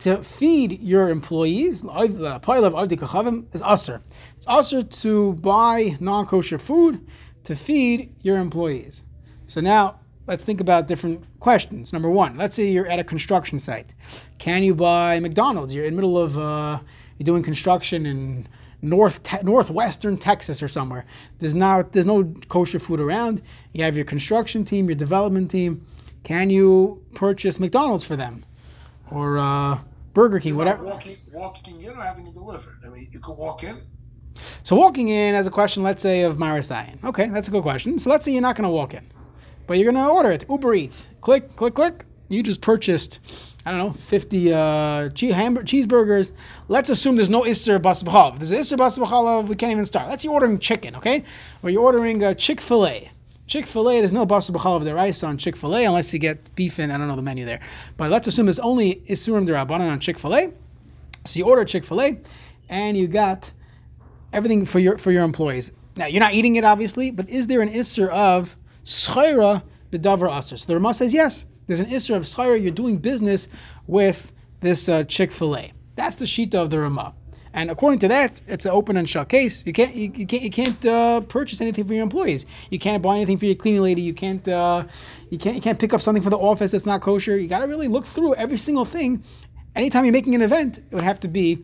to 0.00 0.22
feed 0.24 0.82
your 0.82 1.10
employees. 1.10 1.82
The 1.82 1.88
avdi 1.88 2.98
kachavim 2.98 3.46
is 3.54 3.62
usher. 3.62 4.02
It's 4.36 4.46
usher 4.48 4.82
to 4.82 5.34
buy 5.34 5.96
non-kosher 6.00 6.58
food 6.58 7.06
to 7.44 7.54
feed 7.54 8.12
your 8.22 8.38
employees. 8.38 9.04
So 9.46 9.60
now 9.60 10.00
let's 10.26 10.42
think 10.42 10.60
about 10.60 10.88
different 10.88 11.24
questions. 11.38 11.92
Number 11.92 12.10
one, 12.10 12.36
let's 12.36 12.56
say 12.56 12.64
you're 12.64 12.88
at 12.88 12.98
a 12.98 13.04
construction 13.04 13.58
site. 13.58 13.94
Can 14.38 14.62
you 14.64 14.74
buy 14.74 15.20
McDonald's? 15.20 15.72
You're 15.74 15.84
in 15.84 15.94
the 15.94 16.02
middle 16.02 16.18
of 16.18 16.36
uh, 16.36 16.80
you're 17.18 17.24
doing 17.24 17.42
construction 17.42 18.06
in 18.06 18.48
north 18.82 19.22
te- 19.22 19.42
northwestern 19.44 20.16
Texas 20.16 20.62
or 20.62 20.68
somewhere. 20.68 21.04
There's 21.38 21.54
not 21.54 21.92
there's 21.92 22.06
no 22.06 22.24
kosher 22.48 22.80
food 22.80 22.98
around. 22.98 23.42
You 23.72 23.84
have 23.84 23.94
your 23.94 24.04
construction 24.04 24.64
team, 24.64 24.88
your 24.88 24.96
development 24.96 25.50
team. 25.50 25.86
Can 26.24 26.50
you 26.50 27.04
purchase 27.14 27.58
McDonald's 27.58 28.04
for 28.04 28.16
them, 28.16 28.44
or 29.10 29.38
uh, 29.38 29.78
Burger 30.14 30.38
King, 30.38 30.50
You're 30.50 30.58
whatever? 30.58 30.84
Walking, 30.84 31.16
walking 31.32 31.82
in 31.82 31.90
or 31.90 32.02
having 32.02 32.26
it 32.26 32.34
delivered. 32.34 32.78
I 32.84 32.88
mean, 32.88 33.08
you 33.10 33.18
could 33.20 33.34
walk 33.36 33.64
in. 33.64 33.80
So 34.62 34.76
walking 34.76 35.08
in 35.08 35.34
as 35.34 35.46
a 35.46 35.50
question, 35.50 35.82
let's 35.82 36.00
say 36.02 36.22
of 36.22 36.36
Marasayan. 36.36 37.02
Okay, 37.04 37.28
that's 37.28 37.48
a 37.48 37.50
good 37.50 37.62
question. 37.62 37.98
So 37.98 38.08
let's 38.10 38.24
say 38.24 38.32
you're 38.32 38.40
not 38.42 38.56
going 38.56 38.64
to 38.64 38.70
walk 38.70 38.94
in, 38.94 39.04
but 39.66 39.78
you're 39.78 39.92
going 39.92 40.02
to 40.02 40.10
order 40.10 40.30
it. 40.30 40.44
Uber 40.48 40.74
Eats. 40.74 41.06
Click, 41.20 41.54
click, 41.56 41.74
click. 41.74 42.04
You 42.28 42.42
just 42.42 42.62
purchased, 42.62 43.20
I 43.66 43.70
don't 43.70 43.78
know, 43.78 43.92
50 43.92 44.52
uh, 44.54 44.56
hamburg- 44.56 45.66
cheeseburgers. 45.66 46.32
Let's 46.68 46.88
assume 46.88 47.16
there's 47.16 47.28
no 47.28 47.42
Isser 47.42 47.80
Bas 47.82 48.02
B'chalav. 48.02 48.34
If 48.34 48.38
there's 48.38 48.50
an 48.52 48.58
Isser 48.58 48.78
Bas 48.78 48.96
B'chalav, 48.96 49.48
we 49.48 49.54
can't 49.54 49.72
even 49.72 49.84
start. 49.84 50.08
Let's 50.08 50.22
say 50.22 50.28
you're 50.28 50.34
ordering 50.34 50.58
chicken, 50.58 50.96
okay? 50.96 51.24
Or 51.62 51.68
you're 51.68 51.82
ordering 51.82 52.24
uh, 52.24 52.32
Chick 52.32 52.58
fil 52.60 52.86
A. 52.86 53.10
Chick 53.52 53.66
fil 53.66 53.90
A, 53.90 54.00
there's 54.00 54.14
no 54.14 54.24
Bas 54.24 54.48
B'chalav 54.48 54.82
der 54.82 54.94
rice 54.94 55.22
on 55.22 55.36
Chick 55.36 55.56
fil 55.56 55.76
A 55.76 55.84
unless 55.84 56.10
you 56.14 56.18
get 56.18 56.54
beef 56.54 56.78
in, 56.78 56.90
I 56.90 56.96
don't 56.96 57.06
know 57.06 57.16
the 57.16 57.20
menu 57.20 57.44
there. 57.44 57.60
But 57.98 58.10
let's 58.10 58.26
assume 58.26 58.46
there's 58.46 58.58
only 58.58 59.02
Issurim 59.10 59.46
Derabanan 59.46 59.90
on 59.90 60.00
Chick 60.00 60.18
fil 60.18 60.34
A. 60.34 60.50
So 61.26 61.38
you 61.38 61.44
order 61.44 61.62
Chick 61.66 61.84
fil 61.84 62.00
A 62.00 62.18
and 62.70 62.96
you 62.96 63.06
got 63.08 63.52
everything 64.32 64.64
for 64.64 64.78
your 64.78 64.96
for 64.96 65.10
your 65.12 65.22
employees. 65.22 65.70
Now 65.96 66.06
you're 66.06 66.20
not 66.20 66.32
eating 66.32 66.56
it, 66.56 66.64
obviously, 66.64 67.10
but 67.10 67.28
is 67.28 67.46
there 67.46 67.60
an 67.60 67.68
isser 67.68 68.08
of 68.08 68.56
schayra 68.84 69.62
bedavar 69.90 70.34
aser? 70.34 70.56
So 70.56 70.64
the 70.68 70.76
Ramah 70.76 70.94
says 70.94 71.12
yes. 71.12 71.44
There's 71.66 71.80
an 71.80 71.90
isser 71.90 72.16
of 72.16 72.22
schayra. 72.22 72.58
You're 72.58 72.70
doing 72.70 72.96
business 72.96 73.48
with 73.86 74.32
this 74.60 74.88
uh, 74.88 75.04
Chick 75.04 75.30
Fil 75.30 75.58
A. 75.58 75.74
That's 75.94 76.16
the 76.16 76.24
shita 76.24 76.54
of 76.54 76.70
the 76.70 76.80
Ramah. 76.80 77.12
And 77.54 77.70
according 77.70 77.98
to 78.00 78.08
that, 78.08 78.40
it's 78.46 78.64
an 78.64 78.72
open 78.72 78.96
and 78.96 79.08
shut 79.08 79.28
case. 79.28 79.66
You 79.66 79.72
can't 79.72 79.94
you, 79.94 80.10
you 80.14 80.26
can't 80.26 80.42
you 80.42 80.50
can't 80.50 80.86
uh, 80.86 81.20
purchase 81.22 81.60
anything 81.60 81.84
for 81.84 81.92
your 81.94 82.02
employees. 82.02 82.46
You 82.70 82.78
can't 82.78 83.02
buy 83.02 83.16
anything 83.16 83.36
for 83.38 83.44
your 83.44 83.54
cleaning 83.54 83.82
lady. 83.82 84.00
You 84.02 84.14
can't 84.14 84.46
uh, 84.48 84.84
you 85.30 85.38
can't 85.38 85.56
you 85.56 85.62
can't 85.62 85.78
pick 85.78 85.92
up 85.92 86.00
something 86.00 86.22
for 86.22 86.30
the 86.30 86.38
office 86.38 86.70
that's 86.70 86.86
not 86.86 87.02
kosher. 87.02 87.36
You 87.38 87.48
got 87.48 87.58
to 87.60 87.66
really 87.66 87.88
look 87.88 88.06
through 88.06 88.34
every 88.36 88.56
single 88.56 88.84
thing. 88.86 89.22
Anytime 89.76 90.04
you're 90.04 90.12
making 90.12 90.34
an 90.34 90.42
event, 90.42 90.78
it 90.78 90.94
would 90.94 91.04
have 91.04 91.20
to 91.20 91.28
be 91.28 91.62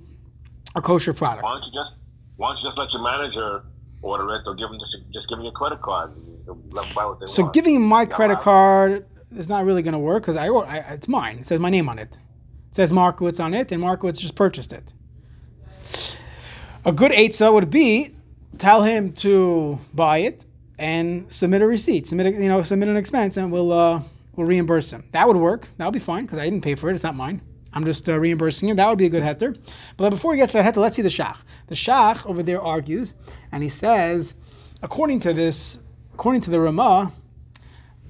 a 0.75 0.83
kosher 0.83 1.15
product. 1.15 1.43
Why 1.43 1.53
don't 1.55 1.65
you 1.65 1.73
just 1.73 1.95
why 2.37 2.49
don't 2.51 2.59
you 2.59 2.65
just 2.65 2.77
let 2.79 2.93
your 2.93 3.03
manager 3.03 3.63
order 4.03 4.33
it 4.35 4.43
or 4.47 4.55
give 4.55 4.69
them 4.69 4.79
just, 4.79 4.97
just 5.11 5.29
give 5.29 5.39
them 5.39 5.45
your 5.45 5.53
credit 5.53 5.81
card? 5.81 6.13
Let 6.47 6.85
them 6.85 6.95
buy 6.95 7.05
what 7.07 7.21
they 7.21 7.27
So 7.27 7.43
want. 7.45 7.55
giving 7.55 7.81
my 7.83 8.05
credit 8.07 8.39
card 8.41 9.07
is 9.37 9.49
not 9.49 9.65
really 9.65 9.83
going 9.83 9.93
to 9.93 9.99
work 9.99 10.23
because 10.23 10.37
I, 10.37 10.47
I 10.49 10.77
it's 10.93 11.09
mine. 11.09 11.39
It 11.39 11.47
says 11.47 11.61
my 11.61 11.71
name 11.71 11.89
on 11.89 11.99
it. 11.99 12.19
It 12.69 12.75
says 12.75 12.93
Markowitz 12.93 13.41
on 13.41 13.55
it, 13.55 13.73
and 13.73 13.81
Markowitz 13.81 14.21
just 14.21 14.35
purchased 14.35 14.73
it. 14.73 14.93
A 16.89 16.93
good 16.93 17.13
eitzah 17.13 17.53
would 17.53 17.69
be 17.69 18.15
tell 18.57 18.83
him 18.83 19.13
to 19.13 19.79
buy 19.93 20.21
it 20.21 20.47
and 20.79 21.31
submit 21.31 21.61
a 21.61 21.67
receipt, 21.67 22.07
submit 22.07 22.29
a, 22.29 22.31
you 22.31 22.49
know 22.49 22.63
submit 22.63 22.89
an 22.89 22.97
expense, 22.97 23.37
and 23.37 23.53
we'll 23.53 23.73
uh, 23.73 24.01
we'll 24.35 24.47
reimburse 24.47 24.91
him. 24.91 25.05
That 25.13 25.29
would 25.29 25.37
work. 25.37 25.69
That 25.77 25.85
would 25.85 25.93
be 25.93 25.99
fine 25.99 26.25
because 26.25 26.39
I 26.39 26.45
didn't 26.45 26.63
pay 26.63 26.75
for 26.77 26.89
it. 26.89 26.95
It's 26.95 27.03
not 27.03 27.15
mine. 27.15 27.43
I'm 27.75 27.85
just 27.85 28.09
uh, 28.09 28.19
reimbursing 28.19 28.71
it. 28.71 28.77
That 28.77 28.89
would 28.89 28.97
be 28.97 29.05
a 29.05 29.11
good 29.11 29.23
heter. 29.23 29.59
But 29.99 30.09
before 30.09 30.31
we 30.31 30.39
get 30.39 30.49
to 30.49 30.55
that 30.55 30.65
heter, 30.65 30.79
let's 30.79 30.97
see 30.97 31.03
the 31.03 31.11
shach. 31.11 31.37
The 31.67 31.75
shach 31.75 32.25
over 32.25 32.43
there 32.43 32.63
argues, 32.63 33.13
and 33.53 33.63
he 33.63 33.69
says, 33.69 34.35
according 34.83 35.21
to 35.21 35.35
this, 35.35 35.81
according 36.15 36.41
to 36.41 36.51
the 36.51 36.59
Ramah, 36.59 37.13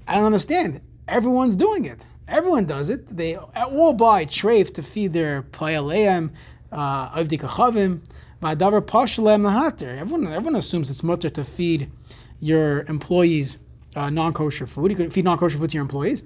I 0.07 0.15
don't 0.15 0.25
understand. 0.25 0.83
Everyone's 1.09 1.57
doing 1.57 1.85
it. 1.85 2.07
Everyone 2.29 2.65
does 2.65 2.91
it. 2.91 3.17
They 3.17 3.35
all 3.35 3.93
buy 3.93 4.25
treif 4.25 4.73
to 4.75 4.85
feed 4.85 5.15
their 5.15 5.43
payaleim, 5.43 6.31
uh, 6.71 7.19
avdi 7.19 7.41
kachavim, 7.41 8.03
v'adavar 8.43 8.83
pashalem 8.83 9.45
lahater. 9.45 9.91
Everyone, 9.91 10.33
everyone 10.33 10.57
assumes 10.57 10.91
it's 10.91 11.03
mutter 11.03 11.31
to 11.31 11.45
feed 11.45 11.91
your 12.41 12.83
employees 12.83 13.59
uh, 13.97 14.11
non-kosher 14.11 14.67
food. 14.67 14.91
You 14.91 14.97
could 14.97 15.13
feed 15.13 15.25
non-kosher 15.25 15.59
food 15.59 15.71
to 15.71 15.75
your 15.75 15.83
employees. 15.83 16.25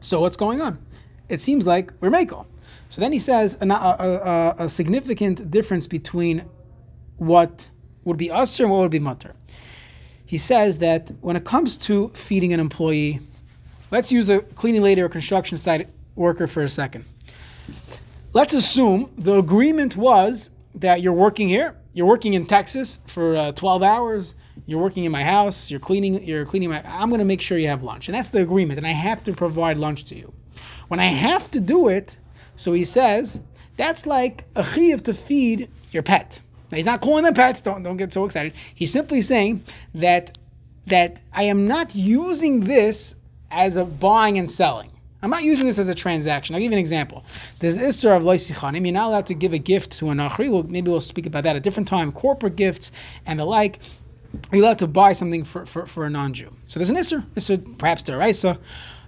So 0.00 0.20
what's 0.20 0.36
going 0.36 0.60
on? 0.60 0.78
It 1.28 1.40
seems 1.40 1.66
like 1.66 1.92
we're 2.00 2.10
makel. 2.10 2.46
So 2.88 3.00
then 3.00 3.12
he 3.12 3.18
says 3.18 3.58
a, 3.60 3.66
a, 3.66 3.74
a, 3.74 4.54
a 4.64 4.68
significant 4.68 5.50
difference 5.50 5.86
between 5.86 6.44
what 7.16 7.68
would 8.04 8.16
be 8.16 8.30
usher 8.30 8.64
and 8.64 8.72
what 8.72 8.80
would 8.80 8.90
be 8.90 9.00
mutter. 9.00 9.34
He 10.24 10.38
says 10.38 10.78
that 10.78 11.10
when 11.20 11.36
it 11.36 11.44
comes 11.44 11.76
to 11.78 12.10
feeding 12.14 12.52
an 12.52 12.60
employee, 12.60 13.20
let's 13.90 14.10
use 14.10 14.28
a 14.28 14.40
cleaning 14.40 14.82
lady 14.82 15.00
or 15.00 15.08
construction 15.08 15.58
site 15.58 15.88
worker 16.14 16.46
for 16.46 16.62
a 16.62 16.68
second. 16.68 17.04
Let's 18.32 18.54
assume 18.54 19.10
the 19.16 19.38
agreement 19.38 19.96
was 19.96 20.50
that 20.76 21.00
you're 21.00 21.12
working 21.12 21.48
here, 21.48 21.74
you're 21.94 22.06
working 22.06 22.34
in 22.34 22.46
Texas 22.46 22.98
for 23.06 23.36
uh, 23.36 23.52
12 23.52 23.82
hours, 23.82 24.34
you're 24.66 24.80
working 24.80 25.04
in 25.04 25.12
my 25.12 25.24
house, 25.24 25.70
you're 25.70 25.80
cleaning, 25.80 26.22
you're 26.22 26.44
cleaning 26.44 26.70
my. 26.70 26.82
I'm 26.86 27.08
going 27.08 27.18
to 27.18 27.24
make 27.24 27.40
sure 27.40 27.58
you 27.58 27.68
have 27.68 27.82
lunch, 27.82 28.08
and 28.08 28.14
that's 28.14 28.28
the 28.28 28.42
agreement, 28.42 28.78
and 28.78 28.86
I 28.86 28.90
have 28.92 29.22
to 29.24 29.32
provide 29.32 29.78
lunch 29.78 30.04
to 30.06 30.14
you. 30.14 30.32
When 30.88 31.00
I 31.00 31.06
have 31.06 31.50
to 31.52 31.60
do 31.60 31.88
it, 31.88 32.16
so 32.56 32.72
he 32.72 32.84
says 32.84 33.40
that's 33.76 34.06
like 34.06 34.44
a 34.54 34.62
chiyuv 34.62 35.02
to 35.04 35.14
feed 35.14 35.68
your 35.92 36.02
pet. 36.02 36.40
Now 36.70 36.76
he's 36.76 36.84
not 36.84 37.00
calling 37.00 37.24
them 37.24 37.34
pets. 37.34 37.60
Don't 37.60 37.82
don't 37.82 37.96
get 37.96 38.12
so 38.12 38.24
excited. 38.24 38.52
He's 38.74 38.92
simply 38.92 39.22
saying 39.22 39.64
that 39.94 40.38
that 40.86 41.20
I 41.32 41.44
am 41.44 41.66
not 41.66 41.94
using 41.94 42.60
this 42.60 43.14
as 43.50 43.76
a 43.76 43.84
buying 43.84 44.38
and 44.38 44.50
selling. 44.50 44.90
I'm 45.26 45.30
not 45.30 45.42
using 45.42 45.66
this 45.66 45.80
as 45.80 45.88
a 45.88 45.94
transaction. 45.94 46.54
I'll 46.54 46.60
give 46.60 46.70
you 46.70 46.76
an 46.76 46.78
example. 46.78 47.24
There's 47.58 47.76
Isser 47.76 48.16
of 48.16 48.22
Loisichanim. 48.22 48.86
You're 48.86 48.94
not 48.94 49.08
allowed 49.08 49.26
to 49.26 49.34
give 49.34 49.52
a 49.52 49.58
gift 49.58 49.98
to 49.98 50.10
an 50.10 50.18
Achri. 50.18 50.48
Well, 50.48 50.62
maybe 50.62 50.88
we'll 50.88 51.00
speak 51.00 51.26
about 51.26 51.42
that 51.42 51.50
at 51.50 51.56
a 51.56 51.60
different 51.60 51.88
time. 51.88 52.12
Corporate 52.12 52.54
gifts 52.54 52.92
and 53.26 53.40
the 53.40 53.44
like. 53.44 53.80
You're 54.52 54.62
allowed 54.62 54.78
to 54.78 54.86
buy 54.86 55.14
something 55.14 55.42
for, 55.42 55.66
for, 55.66 55.84
for 55.88 56.06
a 56.06 56.10
non-Jew. 56.10 56.54
So 56.68 56.78
there's 56.78 56.90
an 56.90 56.96
Isser, 56.96 57.26
Isser 57.34 57.76
perhaps 57.76 58.04
Deraisa. 58.04 58.56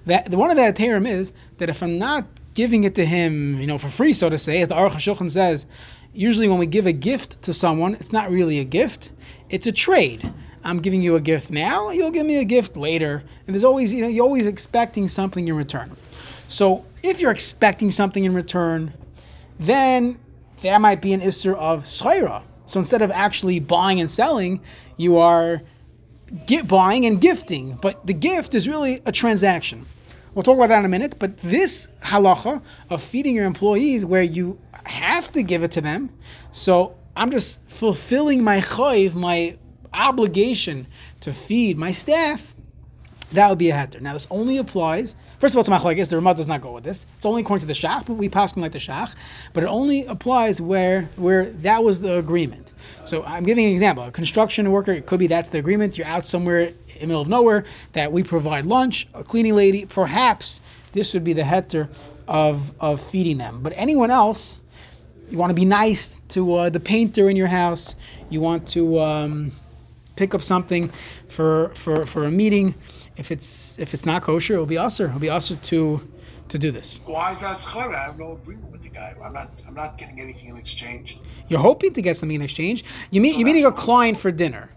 That 0.06 0.28
the 0.28 0.36
one 0.36 0.50
of 0.50 0.56
the 0.56 0.64
Aterim 0.64 1.06
is 1.08 1.32
that 1.58 1.70
if 1.70 1.84
I'm 1.84 1.98
not 1.98 2.26
giving 2.54 2.82
it 2.82 2.96
to 2.96 3.06
him, 3.06 3.60
you 3.60 3.68
know, 3.68 3.78
for 3.78 3.88
free, 3.88 4.12
so 4.12 4.28
to 4.28 4.38
say, 4.38 4.60
as 4.60 4.66
the 4.66 4.74
Aruch 4.74 4.94
HaShulchan 4.94 5.30
says, 5.30 5.66
usually 6.12 6.48
when 6.48 6.58
we 6.58 6.66
give 6.66 6.88
a 6.88 6.92
gift 6.92 7.40
to 7.42 7.54
someone, 7.54 7.94
it's 7.94 8.10
not 8.10 8.28
really 8.28 8.58
a 8.58 8.64
gift, 8.64 9.12
it's 9.50 9.68
a 9.68 9.72
trade. 9.72 10.32
I'm 10.64 10.80
giving 10.80 11.02
you 11.02 11.16
a 11.16 11.20
gift 11.20 11.50
now, 11.50 11.90
you'll 11.90 12.10
give 12.10 12.26
me 12.26 12.38
a 12.38 12.44
gift 12.44 12.76
later. 12.76 13.22
And 13.46 13.54
there's 13.54 13.64
always, 13.64 13.92
you 13.92 14.02
know, 14.02 14.08
you're 14.08 14.24
always 14.24 14.46
expecting 14.46 15.08
something 15.08 15.46
in 15.48 15.56
return. 15.56 15.96
So 16.48 16.84
if 17.02 17.20
you're 17.20 17.30
expecting 17.30 17.90
something 17.90 18.24
in 18.24 18.34
return, 18.34 18.94
then 19.58 20.18
there 20.60 20.78
might 20.78 21.00
be 21.00 21.12
an 21.12 21.20
isser 21.20 21.54
of 21.56 21.84
shayra. 21.84 22.42
So 22.66 22.78
instead 22.78 23.02
of 23.02 23.10
actually 23.10 23.60
buying 23.60 24.00
and 24.00 24.10
selling, 24.10 24.60
you 24.96 25.16
are 25.16 25.62
get 26.46 26.68
buying 26.68 27.06
and 27.06 27.20
gifting. 27.20 27.78
But 27.80 28.06
the 28.06 28.12
gift 28.12 28.54
is 28.54 28.68
really 28.68 29.02
a 29.06 29.12
transaction. 29.12 29.86
We'll 30.34 30.42
talk 30.42 30.56
about 30.56 30.68
that 30.68 30.80
in 30.80 30.84
a 30.84 30.88
minute. 30.88 31.16
But 31.18 31.38
this 31.38 31.88
halacha 32.02 32.62
of 32.90 33.02
feeding 33.02 33.34
your 33.34 33.46
employees, 33.46 34.04
where 34.04 34.22
you 34.22 34.58
have 34.84 35.32
to 35.32 35.42
give 35.42 35.62
it 35.62 35.72
to 35.72 35.80
them, 35.80 36.10
so 36.52 36.96
I'm 37.16 37.30
just 37.30 37.60
fulfilling 37.68 38.44
my 38.44 38.60
choiv, 38.60 39.14
my 39.14 39.56
obligation 39.92 40.86
to 41.20 41.32
feed 41.32 41.76
my 41.78 41.90
staff, 41.90 42.54
that 43.32 43.48
would 43.48 43.58
be 43.58 43.70
a 43.70 43.74
heter. 43.74 44.00
Now, 44.00 44.14
this 44.14 44.26
only 44.30 44.56
applies. 44.56 45.14
First 45.38 45.54
of 45.54 45.58
all, 45.58 45.64
to 45.64 45.70
my 45.70 45.78
machlekes, 45.78 46.08
the 46.08 46.16
Ramah 46.16 46.34
does 46.34 46.48
not 46.48 46.62
go 46.62 46.72
with 46.72 46.84
this. 46.84 47.06
It's 47.16 47.26
only 47.26 47.42
according 47.42 47.60
to 47.60 47.66
the 47.66 47.74
shach, 47.74 48.06
but 48.06 48.14
we 48.14 48.28
pass 48.28 48.56
like 48.56 48.72
the 48.72 48.78
shach. 48.78 49.12
But 49.52 49.64
it 49.64 49.66
only 49.66 50.06
applies 50.06 50.60
where 50.60 51.02
where 51.16 51.50
that 51.50 51.84
was 51.84 52.00
the 52.00 52.16
agreement. 52.16 52.72
So 53.04 53.22
I'm 53.24 53.44
giving 53.44 53.66
an 53.66 53.72
example. 53.72 54.04
A 54.04 54.10
construction 54.10 54.70
worker, 54.72 54.92
it 54.92 55.06
could 55.06 55.18
be 55.18 55.26
that's 55.26 55.50
the 55.50 55.58
agreement. 55.58 55.98
You're 55.98 56.06
out 56.06 56.26
somewhere 56.26 56.60
in 56.60 57.00
the 57.00 57.06
middle 57.06 57.20
of 57.20 57.28
nowhere 57.28 57.64
that 57.92 58.10
we 58.10 58.22
provide 58.22 58.64
lunch. 58.64 59.06
A 59.14 59.22
cleaning 59.22 59.54
lady, 59.54 59.84
perhaps 59.84 60.60
this 60.92 61.12
would 61.12 61.24
be 61.24 61.34
the 61.34 61.42
heter 61.42 61.88
of 62.26 62.72
of 62.80 63.00
feeding 63.00 63.38
them. 63.38 63.62
But 63.62 63.74
anyone 63.76 64.10
else, 64.10 64.58
you 65.30 65.36
want 65.36 65.50
to 65.50 65.54
be 65.54 65.66
nice 65.66 66.16
to 66.28 66.54
uh, 66.54 66.70
the 66.70 66.80
painter 66.80 67.28
in 67.28 67.36
your 67.36 67.46
house. 67.46 67.94
You 68.30 68.40
want 68.40 68.66
to 68.68 69.00
um, 69.00 69.52
pick 70.18 70.34
up 70.34 70.42
something 70.42 70.90
for 71.28 71.70
for 71.74 72.04
for 72.04 72.24
a 72.24 72.30
meeting. 72.30 72.74
If 73.16 73.30
it's 73.30 73.78
if 73.78 73.94
it's 73.94 74.04
not 74.04 74.22
kosher, 74.22 74.54
it'll 74.54 74.66
be 74.66 74.78
usher. 74.78 75.06
It'll 75.06 75.20
be 75.20 75.30
usher 75.30 75.56
to 75.56 76.00
to 76.48 76.58
do 76.58 76.70
this. 76.70 77.00
Why 77.06 77.32
is 77.32 77.38
that 77.40 77.58
schar? 77.58 77.94
I 77.94 78.04
have 78.04 78.18
no 78.18 78.32
agreement 78.32 78.72
with 78.72 78.82
the 78.82 78.88
guy. 78.88 79.14
I'm 79.24 79.32
not. 79.32 79.50
I'm 79.66 79.74
not 79.74 79.96
getting 79.96 80.20
anything 80.20 80.48
in 80.50 80.56
exchange. 80.56 81.18
You're 81.48 81.60
hoping 81.60 81.92
to 81.94 82.02
get 82.02 82.16
something 82.16 82.36
in 82.36 82.42
exchange. 82.42 82.84
You 83.10 83.20
meet 83.20 83.32
So 83.32 83.38
you're 83.38 83.46
meeting 83.46 83.66
a 83.66 83.72
client 83.72 84.18
for 84.18 84.30
dinner, 84.30 84.70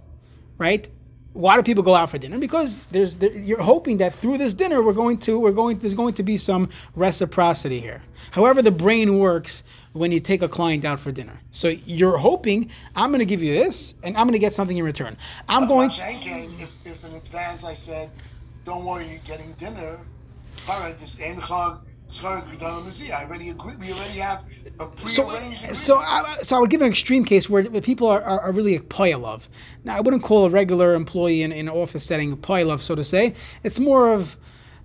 right? 0.58 0.88
Why 1.34 1.56
do 1.56 1.64
people 1.64 1.84
go 1.84 1.96
out 1.96 2.10
for 2.10 2.18
dinner? 2.18 2.38
Because 2.38 2.82
there's 2.92 3.18
there, 3.18 3.32
you're 3.32 3.62
hoping 3.62 3.98
that 3.98 4.14
through 4.14 4.38
this 4.38 4.54
dinner 4.54 4.84
we're 4.84 5.00
going 5.04 5.18
to 5.20 5.40
we're 5.40 5.58
going 5.62 5.80
there's 5.80 5.94
going 5.94 6.14
to 6.16 6.24
be 6.24 6.38
some 6.38 6.70
reciprocity 6.96 7.80
here. 7.80 8.02
However, 8.32 8.62
the 8.62 8.76
brain 8.86 9.18
works 9.18 9.64
when 9.94 10.12
you 10.12 10.20
take 10.20 10.42
a 10.42 10.48
client 10.48 10.86
out 10.86 11.00
for 11.00 11.12
dinner. 11.12 11.40
So 11.52 11.70
you're 11.86 12.18
hoping 12.18 12.72
I'm 12.96 13.10
going 13.10 13.20
to 13.20 13.26
give 13.26 13.44
you 13.44 13.54
this 13.54 13.96
and 14.04 14.16
I'm 14.18 14.26
going 14.26 14.34
to 14.34 14.40
get 14.40 14.54
something 14.54 14.78
in 14.78 14.86
return. 14.86 15.18
I'm 15.50 15.68
going. 15.68 15.90
Mashenkein, 15.90 16.60
if 16.62 16.74
if 16.86 17.04
in 17.04 17.14
advance 17.16 17.64
I 17.64 17.74
said, 17.74 18.10
"Don't 18.66 18.86
worry, 18.86 19.08
you're 19.08 19.20
getting 19.20 19.52
dinner," 19.54 20.00
all 20.68 20.80
right, 20.80 20.98
just 21.00 21.20
end. 21.20 21.42
I 23.14 23.24
already 23.24 23.50
agree. 23.50 23.76
We 23.78 23.94
already 23.94 24.20
have 24.20 24.44
a 24.80 25.08
So, 25.08 25.26
prearranged 25.26 25.60
agreement. 25.60 25.78
so, 25.78 25.98
I, 26.00 26.40
so 26.42 26.58
I 26.58 26.60
would 26.60 26.70
give 26.70 26.82
an 26.82 26.90
extreme 26.90 27.24
case 27.24 27.50
where 27.50 27.64
the 27.64 27.82
people 27.82 28.08
are, 28.08 28.22
are, 28.22 28.42
are 28.42 28.52
really 28.52 28.76
a 28.76 28.82
poilov. 28.82 29.44
Now, 29.86 29.96
I 29.96 30.02
wouldn't 30.02 30.22
call 30.22 30.46
a 30.46 30.50
regular 30.50 30.94
employee 30.94 31.42
in, 31.42 31.54
in 31.54 31.70
an 31.70 31.74
office 31.74 32.04
setting 32.04 32.34
a 32.34 32.38
poilov, 32.38 32.82
so 32.82 32.96
to 32.96 33.04
say. 33.04 33.34
It's 33.64 33.80
more 33.80 34.12
of 34.14 34.36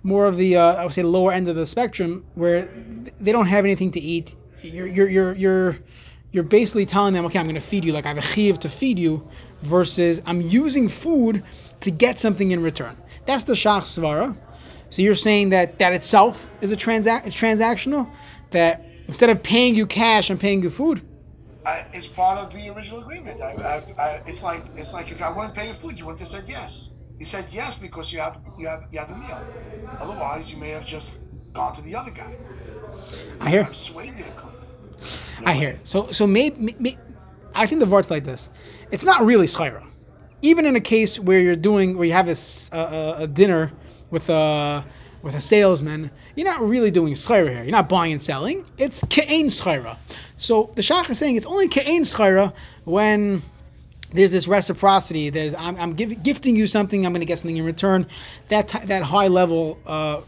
more 0.03 0.25
of 0.25 0.37
the 0.37 0.55
uh, 0.55 0.75
I 0.75 0.83
would 0.85 0.93
say 0.93 1.03
lower 1.03 1.33
end 1.33 1.49
of 1.49 1.55
the 1.57 1.65
spectrum 1.65 2.23
where 2.35 2.69
they 3.19 3.31
don't 3.33 3.47
have 3.47 3.65
anything 3.65 3.91
to 3.91 3.99
eat. 3.99 4.35
You're 4.61 4.87
you're 4.87 5.09
you're 5.09 5.35
you're, 5.35 5.77
you're 6.31 6.43
basically 6.43 6.85
telling 6.85 7.13
them, 7.13 7.25
okay, 7.25 7.39
I'm 7.39 7.45
going 7.45 7.55
to 7.55 7.61
feed 7.61 7.85
you 7.85 7.93
like 7.93 8.05
I 8.05 8.09
have 8.09 8.17
a 8.17 8.21
chiv 8.21 8.59
to 8.59 8.69
feed 8.69 8.99
you, 8.99 9.27
versus 9.61 10.21
I'm 10.25 10.41
using 10.41 10.89
food 10.89 11.43
to 11.81 11.91
get 11.91 12.19
something 12.19 12.51
in 12.51 12.63
return. 12.63 12.97
That's 13.25 13.43
the 13.43 13.53
shach 13.53 13.83
svara. 13.83 14.35
So 14.89 15.01
you're 15.01 15.15
saying 15.15 15.49
that 15.49 15.79
that 15.79 15.93
itself 15.93 16.47
is 16.61 16.71
a 16.71 16.77
transac- 16.77 17.25
it's 17.25 17.35
transactional. 17.35 18.09
That 18.51 18.85
instead 19.07 19.29
of 19.29 19.43
paying 19.43 19.75
you 19.75 19.85
cash, 19.85 20.29
I'm 20.29 20.37
paying 20.37 20.63
you 20.63 20.69
food. 20.69 21.01
I, 21.65 21.85
it's 21.93 22.07
part 22.07 22.39
of 22.39 22.53
the 22.53 22.73
original 22.73 23.01
agreement. 23.01 23.41
I, 23.41 23.51
I, 23.51 24.01
I, 24.01 24.21
it's 24.25 24.41
like 24.41 24.63
it's 24.75 24.93
like 24.93 25.11
if 25.11 25.21
I 25.21 25.29
wouldn't 25.29 25.53
pay 25.53 25.67
you 25.67 25.73
food, 25.73 25.99
you 25.99 26.05
wouldn't 26.05 26.19
have 26.19 26.29
said 26.29 26.45
yes. 26.47 26.91
You 27.19 27.25
said 27.25 27.45
yes 27.51 27.75
because 27.75 28.13
you 28.13 28.19
have 28.19 28.39
you 28.57 28.67
have 28.67 28.85
you 28.91 28.99
have 28.99 29.11
a 29.11 29.17
meal. 29.17 29.45
Otherwise, 29.99 30.51
you 30.51 30.57
may 30.57 30.69
have 30.69 30.85
just 30.85 31.19
gone 31.53 31.75
to 31.75 31.81
the 31.81 31.95
other 31.95 32.11
guy. 32.11 32.37
I 33.41 33.49
hear. 33.49 33.67
Come. 35.37 35.47
I 35.47 35.53
hear. 35.53 35.79
So 35.83 36.11
so 36.11 36.27
maybe, 36.27 36.75
may, 36.79 36.97
I 37.53 37.65
think 37.65 37.79
the 37.79 37.85
vart's 37.85 38.09
like 38.09 38.23
this. 38.23 38.49
It's 38.91 39.03
not 39.03 39.25
really 39.25 39.47
schira. 39.47 39.85
Even 40.41 40.65
in 40.65 40.75
a 40.75 40.81
case 40.81 41.19
where 41.19 41.39
you're 41.39 41.55
doing 41.55 41.97
where 41.97 42.05
you 42.05 42.13
have 42.13 42.27
a 42.27 43.27
dinner 43.27 43.71
with 44.11 44.29
a 44.29 44.85
with 45.23 45.35
a 45.35 45.41
salesman, 45.41 46.11
you're 46.35 46.45
not 46.45 46.61
really 46.61 46.91
doing 46.91 47.13
schira 47.13 47.49
here. 47.49 47.63
You're 47.63 47.71
not 47.71 47.89
buying 47.89 48.13
and 48.13 48.21
selling. 48.21 48.65
It's 48.77 49.03
ke'ain 49.05 49.47
schira. 49.47 49.97
So 50.37 50.71
the 50.75 50.81
shach 50.81 51.09
is 51.09 51.17
saying 51.17 51.35
it's 51.35 51.45
only 51.45 51.67
ke'ain 51.67 52.01
schira 52.01 52.53
when 52.85 53.41
there's 54.13 54.31
this 54.31 54.47
reciprocity. 54.47 55.29
There's 55.29 55.55
I'm, 55.55 55.75
I'm 55.77 55.93
giv 55.93 56.21
gifting 56.23 56.55
you 56.55 56.67
something. 56.67 57.05
I'm 57.05 57.11
going 57.11 57.21
to 57.21 57.25
get 57.25 57.39
something 57.39 57.57
in 57.57 57.65
return. 57.65 58.07
That 58.49 58.67
ti- 58.67 58.85
that 58.85 59.03
high 59.03 59.27
level 59.27 59.79
uh, 59.85 60.21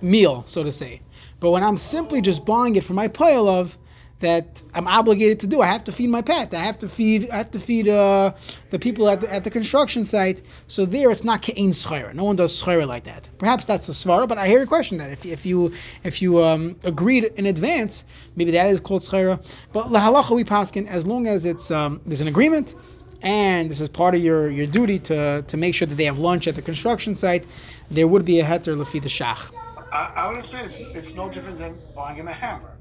meal, 0.00 0.44
so 0.46 0.62
to 0.62 0.72
say. 0.72 1.00
But 1.40 1.50
when 1.50 1.62
I'm 1.62 1.76
simply 1.76 2.20
just 2.20 2.44
buying 2.44 2.76
it 2.76 2.84
for 2.84 2.92
my 2.92 3.08
pile 3.08 3.48
of 3.48 3.76
that 4.22 4.62
I'm 4.74 4.88
obligated 4.88 5.38
to 5.40 5.46
do, 5.46 5.60
I 5.60 5.66
have 5.66 5.84
to 5.84 5.92
feed 5.92 6.08
my 6.08 6.22
pet. 6.22 6.54
I 6.54 6.64
have 6.64 6.78
to 6.78 6.88
feed. 6.88 7.30
I 7.30 7.36
have 7.36 7.50
to 7.50 7.60
feed 7.60 7.88
uh, 7.88 8.32
the 8.70 8.78
people 8.78 9.08
at 9.08 9.20
the, 9.20 9.32
at 9.32 9.44
the 9.44 9.50
construction 9.50 10.04
site. 10.04 10.42
So 10.66 10.86
there, 10.86 11.10
it's 11.10 11.22
not 11.22 11.42
kein 11.42 11.70
schira. 11.70 12.14
No 12.14 12.24
one 12.24 12.36
does 12.36 12.60
schira 12.60 12.86
like 12.86 13.04
that. 13.04 13.28
Perhaps 13.38 13.66
that's 13.66 13.86
the 13.86 13.92
svara, 13.92 14.26
but 14.26 14.38
I 14.38 14.48
hear 14.48 14.58
your 14.58 14.66
question 14.66 14.98
that 14.98 15.10
if, 15.10 15.26
if 15.26 15.44
you 15.44 15.72
if 16.02 16.22
you 16.22 16.42
um, 16.42 16.76
agreed 16.82 17.24
in 17.36 17.46
advance, 17.46 18.04
maybe 18.34 18.50
that 18.52 18.66
is 18.70 18.80
called 18.80 19.02
schira. 19.02 19.44
But 19.72 19.88
lahalacha 19.88 20.34
we 20.34 20.44
paskin 20.44 20.88
as 20.88 21.06
long 21.06 21.26
as 21.26 21.44
it's 21.44 21.70
um, 21.70 22.00
there's 22.06 22.22
an 22.22 22.28
agreement 22.28 22.74
and 23.22 23.70
this 23.70 23.80
is 23.80 23.88
part 23.88 24.14
of 24.14 24.20
your, 24.20 24.50
your 24.50 24.66
duty 24.66 24.98
to, 24.98 25.42
to 25.42 25.56
make 25.56 25.74
sure 25.74 25.86
that 25.86 25.94
they 25.94 26.04
have 26.04 26.18
lunch 26.18 26.48
at 26.48 26.56
the 26.56 26.62
construction 26.62 27.14
site, 27.14 27.46
there 27.90 28.08
would 28.08 28.24
be 28.24 28.40
a 28.40 28.44
heter 28.44 28.76
lefi 28.76 29.00
the 29.00 29.08
shach. 29.08 29.52
I, 29.92 30.12
I 30.16 30.32
would 30.32 30.44
said 30.44 30.64
it's, 30.64 30.78
it's 30.78 31.14
no 31.14 31.30
different 31.30 31.58
than 31.58 31.78
buying 31.94 32.16
him 32.16 32.26
a 32.26 32.32
hammer, 32.32 32.71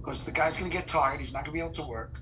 because 0.00 0.22
the 0.24 0.30
guy's 0.32 0.56
going 0.56 0.70
to 0.70 0.76
get 0.76 0.86
tired. 0.86 1.20
He's 1.20 1.32
not 1.32 1.44
going 1.44 1.52
to 1.56 1.60
be 1.60 1.64
able 1.64 1.74
to 1.82 1.82
work. 1.88 2.14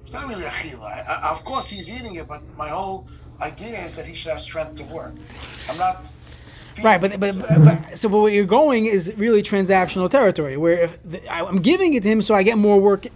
It's 0.00 0.12
not 0.12 0.28
really 0.28 0.44
a 0.44 0.48
chila. 0.50 1.06
I, 1.08 1.30
of 1.30 1.44
course, 1.44 1.68
he's 1.68 1.90
eating 1.90 2.16
it, 2.16 2.28
but 2.28 2.42
my 2.56 2.68
whole 2.68 3.08
idea 3.40 3.78
is 3.84 3.96
that 3.96 4.04
he 4.06 4.14
should 4.14 4.32
have 4.32 4.40
strength 4.40 4.74
to 4.76 4.84
work. 4.84 5.14
I'm 5.68 5.78
not. 5.78 6.04
Right, 6.82 7.00
but, 7.00 7.18
but, 7.20 7.38
but 7.40 7.96
so 7.96 8.08
but 8.08 8.18
where 8.18 8.32
you're 8.32 8.44
going 8.44 8.86
is 8.86 9.12
really 9.16 9.42
transactional 9.42 10.10
territory, 10.10 10.56
where 10.56 10.82
if 10.84 10.98
the, 11.04 11.26
I- 11.32 11.44
I'm 11.46 11.60
giving 11.62 11.94
it 11.94 12.02
to 12.02 12.08
him 12.08 12.20
so 12.20 12.34
I 12.34 12.42
get 12.42 12.58
more 12.58 12.80
work 12.80 13.06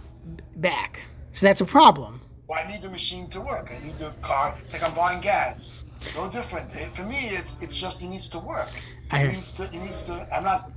back. 0.55 1.01
So 1.33 1.45
that's 1.45 1.61
a 1.61 1.65
problem. 1.65 2.21
Well, 2.47 2.59
I 2.65 2.71
need 2.71 2.81
the 2.81 2.89
machine 2.89 3.29
to 3.29 3.41
work. 3.41 3.69
I 3.71 3.85
need 3.85 3.97
the 3.99 4.11
car. 4.21 4.55
It's 4.63 4.73
like 4.73 4.81
I'm 4.81 4.95
buying 4.95 5.21
gas. 5.21 5.73
No 6.15 6.29
different. 6.29 6.73
Eh, 6.75 6.87
For 6.93 7.03
me, 7.03 7.29
it's 7.31 7.55
it's 7.61 7.77
just 7.77 7.99
he 7.99 8.07
needs 8.07 8.29
to 8.29 8.39
work. 8.39 8.69
I 9.11 9.19
hear. 9.19 9.31
needs 9.33 9.51
to. 9.51 9.67
He 9.67 9.77
needs 9.77 10.01
to. 10.03 10.13
I'm 10.35 10.43
not. 10.45 10.71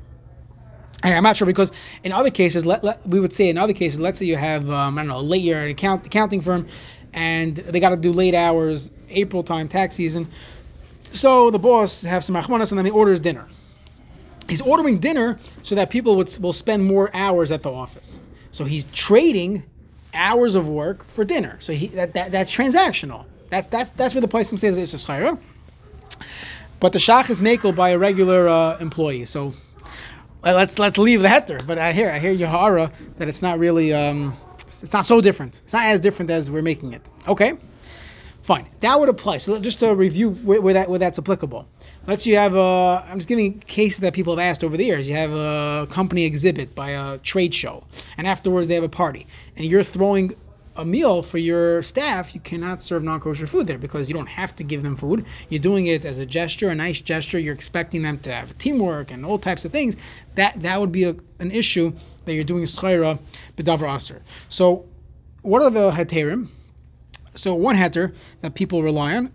I'm 1.02 1.22
not 1.22 1.36
sure 1.36 1.46
because 1.46 1.72
in 2.04 2.12
other 2.12 2.30
cases, 2.30 2.64
let, 2.64 2.84
let, 2.84 3.06
we 3.06 3.18
would 3.18 3.32
say 3.32 3.48
in 3.48 3.58
other 3.58 3.72
cases, 3.72 3.98
let's 3.98 4.18
say 4.18 4.26
you 4.26 4.36
have 4.36 4.70
um, 4.70 4.98
I 4.98 5.02
don't 5.02 5.08
know, 5.08 5.18
a 5.18 5.20
late 5.20 5.42
year 5.42 5.66
account 5.66 6.06
accounting 6.06 6.40
firm, 6.40 6.66
and 7.12 7.56
they 7.56 7.80
got 7.80 7.90
to 7.90 7.96
do 7.96 8.12
late 8.12 8.34
hours, 8.34 8.90
April 9.10 9.42
time, 9.42 9.68
tax 9.68 9.94
season. 9.94 10.28
So 11.10 11.50
the 11.50 11.58
boss 11.58 12.02
have 12.02 12.24
some 12.24 12.34
rachmanas 12.34 12.70
and 12.70 12.78
then 12.78 12.86
he 12.86 12.90
orders 12.90 13.20
dinner. 13.20 13.46
He's 14.48 14.60
ordering 14.62 14.98
dinner 14.98 15.38
so 15.62 15.74
that 15.74 15.90
people 15.90 16.16
would, 16.16 16.36
will 16.40 16.52
spend 16.52 16.84
more 16.84 17.14
hours 17.14 17.52
at 17.52 17.62
the 17.62 17.70
office. 17.70 18.18
So 18.50 18.64
he's 18.64 18.84
trading 18.92 19.64
hours 20.14 20.54
of 20.54 20.68
work 20.68 21.06
for 21.08 21.24
dinner. 21.24 21.56
So 21.60 21.72
he 21.72 21.88
that, 21.88 22.14
that 22.14 22.32
that's 22.32 22.54
transactional. 22.54 23.26
That's 23.50 23.66
that's 23.66 23.90
that's 23.90 24.14
where 24.14 24.20
the 24.20 24.28
place 24.28 24.48
says 24.48 24.78
it's 24.78 25.08
a. 25.08 25.38
But 26.80 26.92
the 26.92 26.98
shach 26.98 27.30
is 27.30 27.40
makel 27.40 27.74
by 27.74 27.90
a 27.90 27.98
regular 27.98 28.48
uh, 28.48 28.76
employee. 28.78 29.26
So 29.26 29.54
let's 30.42 30.78
let's 30.78 30.98
leave 30.98 31.22
the 31.22 31.28
heter. 31.28 31.64
But 31.66 31.78
I 31.78 31.92
hear 31.92 32.10
I 32.10 32.18
hear 32.18 32.34
Yahara 32.34 32.92
that 33.18 33.28
it's 33.28 33.42
not 33.42 33.58
really 33.58 33.92
um, 33.92 34.36
it's 34.82 34.92
not 34.92 35.06
so 35.06 35.20
different. 35.20 35.62
It's 35.64 35.72
not 35.72 35.84
as 35.84 36.00
different 36.00 36.30
as 36.30 36.50
we're 36.50 36.62
making 36.62 36.92
it. 36.92 37.08
Okay, 37.28 37.54
fine. 38.42 38.66
That 38.80 38.98
would 38.98 39.08
apply. 39.08 39.38
So 39.38 39.58
just 39.60 39.80
to 39.80 39.94
review 39.94 40.30
where, 40.30 40.60
where 40.60 40.74
that 40.74 40.88
where 40.88 40.98
that's 40.98 41.18
applicable. 41.18 41.68
Let's 42.06 42.26
you 42.26 42.36
have 42.36 42.54
a. 42.54 43.04
I'm 43.08 43.18
just 43.18 43.28
giving 43.28 43.60
cases 43.60 44.00
that 44.00 44.14
people 44.14 44.36
have 44.36 44.44
asked 44.44 44.64
over 44.64 44.76
the 44.76 44.84
years. 44.84 45.08
You 45.08 45.14
have 45.14 45.32
a 45.32 45.86
company 45.90 46.24
exhibit 46.24 46.74
by 46.74 46.90
a 46.90 47.18
trade 47.18 47.54
show, 47.54 47.84
and 48.16 48.26
afterwards 48.26 48.68
they 48.68 48.74
have 48.74 48.84
a 48.84 48.88
party, 48.88 49.26
and 49.56 49.64
you're 49.66 49.84
throwing 49.84 50.34
a 50.76 50.84
meal 50.84 51.22
for 51.22 51.38
your 51.38 51.82
staff, 51.82 52.34
you 52.34 52.40
cannot 52.40 52.80
serve 52.80 53.02
non-kosher 53.02 53.46
food 53.46 53.66
there 53.66 53.78
because 53.78 54.08
you 54.08 54.14
don't 54.14 54.26
have 54.26 54.56
to 54.56 54.64
give 54.64 54.82
them 54.82 54.96
food. 54.96 55.24
You're 55.48 55.60
doing 55.60 55.86
it 55.86 56.04
as 56.04 56.18
a 56.18 56.26
gesture, 56.26 56.70
a 56.70 56.74
nice 56.74 57.00
gesture. 57.00 57.38
You're 57.38 57.54
expecting 57.54 58.02
them 58.02 58.18
to 58.20 58.32
have 58.32 58.56
teamwork 58.58 59.10
and 59.10 59.24
all 59.24 59.38
types 59.38 59.64
of 59.64 59.72
things. 59.72 59.96
That 60.34 60.62
that 60.62 60.80
would 60.80 60.92
be 60.92 61.04
a, 61.04 61.16
an 61.38 61.50
issue 61.50 61.92
that 62.24 62.34
you're 62.34 62.44
doing 62.44 62.64
schayra 62.64 63.18
bedavar 63.56 63.94
aser. 63.96 64.22
So, 64.48 64.86
what 65.42 65.62
are 65.62 65.70
the 65.70 65.90
heterim? 65.90 66.48
So 67.34 67.54
one 67.54 67.76
heter 67.76 68.14
that 68.40 68.54
people 68.54 68.82
rely 68.82 69.16
on, 69.16 69.32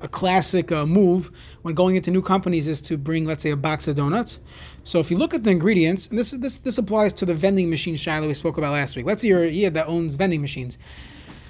a 0.00 0.08
classic 0.08 0.72
uh, 0.72 0.86
move 0.86 1.30
when 1.62 1.74
going 1.74 1.96
into 1.96 2.10
new 2.10 2.22
companies 2.22 2.66
is 2.66 2.80
to 2.82 2.96
bring, 2.96 3.24
let's 3.26 3.42
say, 3.42 3.50
a 3.50 3.56
box 3.56 3.86
of 3.86 3.96
donuts. 3.96 4.38
So 4.84 4.98
if 4.98 5.10
you 5.10 5.18
look 5.18 5.34
at 5.34 5.44
the 5.44 5.50
ingredients, 5.50 6.06
and 6.06 6.18
this 6.18 6.30
this 6.32 6.56
this 6.58 6.78
applies 6.78 7.12
to 7.14 7.26
the 7.26 7.34
vending 7.34 7.68
machine 7.70 7.96
Shiloh 7.96 8.28
we 8.28 8.34
spoke 8.34 8.58
about 8.58 8.72
last 8.72 8.96
week. 8.96 9.06
Let's 9.06 9.22
say 9.22 9.28
you're 9.28 9.44
a 9.44 9.48
yid 9.48 9.74
that 9.74 9.86
owns 9.86 10.14
vending 10.14 10.40
machines. 10.40 10.78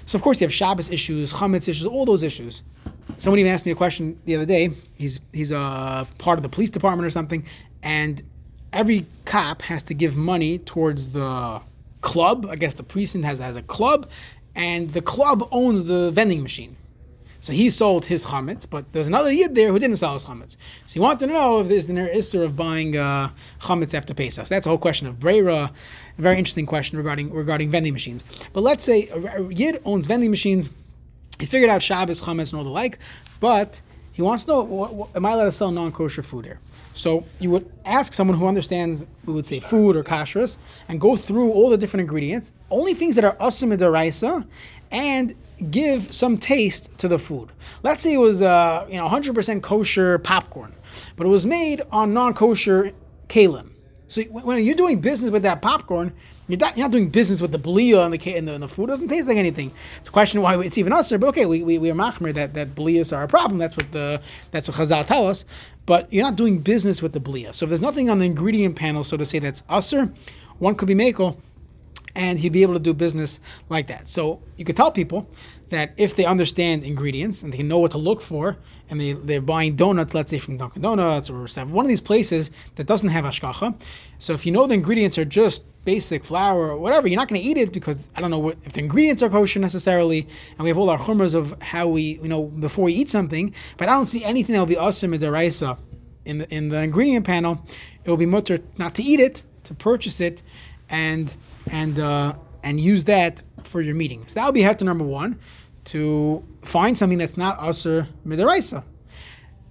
So 0.07 0.17
of 0.17 0.23
course 0.23 0.41
you 0.41 0.45
have 0.47 0.53
Shabbos 0.53 0.91
issues, 0.91 1.33
chametz 1.35 1.69
issues, 1.69 1.87
all 1.87 2.05
those 2.05 2.23
issues. 2.23 2.63
Somebody 3.19 3.43
even 3.43 3.53
asked 3.53 3.67
me 3.67 3.73
a 3.73 3.77
question 3.77 4.19
the 4.25 4.35
other 4.35 4.47
day. 4.47 4.71
He's 4.95 5.21
he's 5.33 5.53
a 5.53 6.07
part 6.19 6.39
of 6.39 6.43
the 6.43 6.49
police 6.49 6.71
department 6.71 7.07
or 7.07 7.11
something, 7.11 7.45
and 7.83 8.23
every 8.73 9.07
cop 9.25 9.63
has 9.63 9.83
to 9.85 9.95
give 9.95 10.17
money 10.17 10.59
towards 10.59 11.13
the 11.13 11.61
club. 12.01 12.47
I 12.51 12.57
guess 12.57 12.75
the 12.75 12.83
precinct 12.83 13.25
has 13.25 13.39
has 13.39 13.57
a 13.57 13.63
club, 13.63 14.09
and 14.55 14.93
the 14.93 15.03
club 15.03 15.47
owns 15.53 15.85
the 15.85 16.11
vending 16.11 16.43
machine. 16.43 16.77
So 17.41 17.53
he 17.55 17.71
sold 17.71 18.05
his 18.05 18.27
chametz, 18.27 18.69
but 18.69 18.93
there's 18.93 19.09
another 19.09 19.33
yid 19.33 19.55
there 19.55 19.73
who 19.73 19.79
didn't 19.79 19.97
sell 19.97 20.13
his 20.13 20.25
chametz. 20.25 20.57
So 20.87 20.95
he 20.95 21.01
wanted 21.01 21.21
to 21.21 21.33
know 21.33 21.61
if 21.61 21.69
there's 21.69 21.89
an 21.89 21.99
issue 21.99 22.43
of 22.43 22.55
buying 22.55 22.97
uh, 22.97 23.31
chametz 23.63 23.95
after 23.95 24.13
Pesach. 24.13 24.47
So 24.47 24.55
that's 24.55 24.67
a 24.67 24.71
whole 24.71 24.79
question 24.79 25.07
of 25.07 25.19
brera. 25.19 25.73
A 26.19 26.23
very 26.23 26.39
interesting 26.39 26.67
question 26.67 26.99
regarding 26.99 27.33
regarding 27.33 27.71
vending 27.71 27.95
machines. 27.95 28.25
But 28.53 28.63
let's 28.63 28.85
say 28.85 29.09
a, 29.09 29.43
yid 29.45 29.81
owns 29.85 30.07
vending 30.07 30.31
machines. 30.31 30.71
He 31.39 31.47
figured 31.47 31.71
out 31.71 31.83
Shabbos, 31.83 32.21
chametz, 32.21 32.53
and 32.53 32.59
all 32.59 32.65
the 32.65 32.71
like, 32.71 32.99
but 33.41 33.81
he 34.13 34.21
wants 34.21 34.45
to 34.45 34.51
know: 34.51 34.63
what, 34.63 34.93
what, 34.93 35.09
Am 35.17 35.25
I 35.25 35.33
allowed 35.33 35.45
to 35.45 35.53
sell 35.53 35.71
non-kosher 35.71 36.23
food 36.23 36.45
here? 36.45 36.61
So 36.93 37.25
you 37.39 37.51
would 37.51 37.71
ask 37.87 38.13
someone 38.13 38.37
who 38.37 38.47
understands, 38.47 39.05
we 39.25 39.33
would 39.33 39.47
say 39.47 39.61
food 39.61 39.97
or 39.97 40.05
kashrus, 40.05 40.57
and 40.89 41.01
go 41.01 41.17
through 41.17 41.53
all 41.53 41.71
the 41.71 41.79
different 41.79 42.03
ingredients, 42.03 42.53
only 42.71 42.95
things 42.95 43.15
that 43.17 43.25
are 43.25 43.37
asim 43.37 43.75
deraisa, 43.77 44.47
and 44.91 45.35
give 45.61 46.13
some 46.13 46.39
taste 46.39 46.91
to 46.99 47.09
the 47.09 47.19
food. 47.19 47.51
Let's 47.83 48.03
say 48.03 48.15
it 48.15 48.19
was 48.19 48.43
uh, 48.43 48.87
you 48.89 48.97
know 48.97 49.09
100% 49.09 49.63
kosher 49.63 50.19
popcorn, 50.19 50.75
but 51.17 51.27
it 51.27 51.31
was 51.31 51.47
made 51.47 51.83
on 51.91 52.15
non-kosher 52.15 52.93
kalim. 53.29 53.71
So 54.07 54.23
when 54.23 54.65
you're 54.65 54.75
doing 54.75 55.01
business 55.01 55.31
with 55.31 55.43
that 55.45 55.63
popcorn, 55.63 56.13
you're 56.49 56.59
not, 56.59 56.77
you're 56.77 56.85
not 56.85 56.91
doing 56.91 57.11
business 57.11 57.41
with 57.41 57.53
the 57.53 57.61
belia 57.61 58.05
and 58.05 58.13
the, 58.13 58.35
and 58.35 58.49
the, 58.49 58.55
and 58.55 58.63
the 58.65 58.67
food. 58.67 58.89
Doesn't 58.89 59.07
taste 59.07 59.29
like 59.29 59.37
anything. 59.37 59.71
It's 60.01 60.09
a 60.09 60.13
question 60.13 60.43
why 60.43 60.59
it's 60.61 60.77
even 60.79 60.93
usher, 60.93 61.17
but 61.17 61.29
okay, 61.29 61.47
we, 61.47 61.63
we, 61.63 61.79
we 61.79 61.91
are 61.93 61.95
machmer 61.95 62.35
that, 62.35 62.55
that 62.55 62.75
belias 62.75 63.17
are 63.17 63.23
a 63.23 63.29
problem. 63.29 63.59
That's 63.59 63.77
what 63.77 63.93
the 63.93 64.21
that's 64.51 64.67
what 64.67 64.77
Chazal 64.77 65.07
tell 65.07 65.29
us. 65.29 65.45
But 65.87 66.13
you're 66.13 66.25
not 66.25 66.35
doing 66.35 66.59
business 66.59 67.01
with 67.01 67.13
the 67.13 67.21
belia. 67.21 67.55
So 67.55 67.65
if 67.65 67.71
there's 67.71 67.81
nothing 67.81 68.11
on 68.11 68.19
the 68.19 68.27
ingredient 68.27 68.75
panel, 68.75 69.05
so 69.05 69.17
to 69.17 69.25
say, 69.25 69.39
that's 69.39 69.63
usher, 69.69 70.13
one 70.59 70.75
could 70.75 70.89
be 70.89 70.95
makel, 70.97 71.37
and 72.15 72.39
he'd 72.39 72.53
be 72.53 72.63
able 72.63 72.75
to 72.75 72.81
do 72.81 72.93
business 72.95 73.41
like 73.69 73.87
that. 73.89 74.09
So 74.09 74.43
you 74.57 74.65
could 74.65 74.77
tell 74.77 74.91
people 74.91 75.29
that 75.71 75.93
if 75.97 76.17
they 76.17 76.25
understand 76.25 76.83
ingredients 76.83 77.43
and 77.43 77.53
they 77.53 77.63
know 77.63 77.79
what 77.79 77.93
to 77.93 77.99
look 77.99 78.21
for, 78.23 78.57
and 78.89 79.01
they, 79.01 79.13
they're 79.13 79.41
buying 79.41 79.77
donuts, 79.77 80.15
let's 80.15 80.31
say 80.31 80.39
from 80.39 80.57
Dunkin' 80.57 80.83
Donuts 80.83 81.31
or 81.31 81.47
one 81.67 81.85
of 81.85 81.89
these 81.89 82.01
places 82.01 82.51
that 82.75 82.87
doesn't 82.89 83.11
have 83.11 83.25
hashgacha. 83.25 83.81
So 84.19 84.33
if 84.33 84.45
you 84.45 84.51
know 84.51 84.67
the 84.67 84.75
ingredients 84.75 85.17
are 85.17 85.25
just 85.25 85.63
basic 85.85 86.25
flour 86.25 86.69
or 86.69 86.77
whatever, 86.77 87.07
you're 87.07 87.17
not 87.17 87.29
going 87.29 87.41
to 87.41 87.47
eat 87.47 87.57
it 87.57 87.73
because 87.73 88.09
I 88.17 88.21
don't 88.21 88.33
know 88.33 88.39
what, 88.41 88.59
if 88.65 88.73
the 88.73 88.81
ingredients 88.81 89.23
are 89.23 89.31
kosher 89.31 89.61
necessarily, 89.61 90.27
and 90.51 90.61
we 90.61 90.69
have 90.69 90.77
all 90.77 90.91
our 90.91 90.99
chumras 90.99 91.37
of 91.37 91.55
how 91.63 91.87
we, 91.87 92.19
you 92.21 92.29
know, 92.29 92.45
before 92.45 92.85
we 92.85 92.93
eat 92.93 93.09
something, 93.09 93.55
but 93.79 93.89
I 93.89 93.93
don't 93.93 94.07
see 94.07 94.25
anything 94.25 94.55
that 94.55 94.59
will 94.59 94.67
be 94.67 94.75
asim 94.75 95.17
midaraisa 95.17 95.79
in 96.25 96.39
the 96.39 96.55
in 96.55 96.69
the 96.69 96.79
ingredient 96.81 97.25
panel. 97.25 97.65
It 98.05 98.11
will 98.11 98.17
be 98.17 98.27
mutter 98.27 98.59
not 98.77 98.95
to 98.97 99.03
eat 99.03 99.21
it, 99.21 99.43
to 99.65 99.75
purchase 99.75 100.21
it, 100.21 100.43
and 100.89 101.33
and 101.69 101.99
uh, 101.99 102.35
and 102.63 102.81
use 102.81 103.05
that 103.05 103.43
for 103.65 103.81
your 103.81 103.95
meeting. 103.95 104.27
So 104.27 104.35
that 104.41 104.47
would 104.47 104.55
be 104.55 104.63
heter 104.63 104.83
number 104.83 105.05
one, 105.05 105.39
to 105.85 106.45
find 106.63 106.97
something 106.97 107.19
that's 107.19 107.37
not 107.37 107.63
aser 107.63 108.09
midaraisa. 108.27 108.83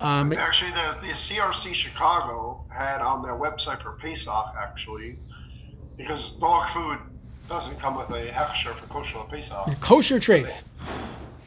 Um, 0.02 0.32
actually, 0.34 0.72
the, 0.72 0.98
the 1.02 1.14
CRC 1.14 1.74
Chicago 1.74 2.64
had 2.70 3.02
on 3.02 3.22
their 3.22 3.34
website 3.34 3.82
for 3.82 3.92
Pesach 3.94 4.56
actually 4.58 5.18
because 5.98 6.32
dog 6.32 6.70
food 6.70 6.98
doesn't 7.50 7.78
come 7.80 7.98
with 7.98 8.10
a 8.12 8.30
hechsher 8.32 8.74
for 8.80 8.86
kosher 8.88 9.20
Pesach. 9.30 9.80
Kosher 9.82 10.20
treif. 10.20 10.62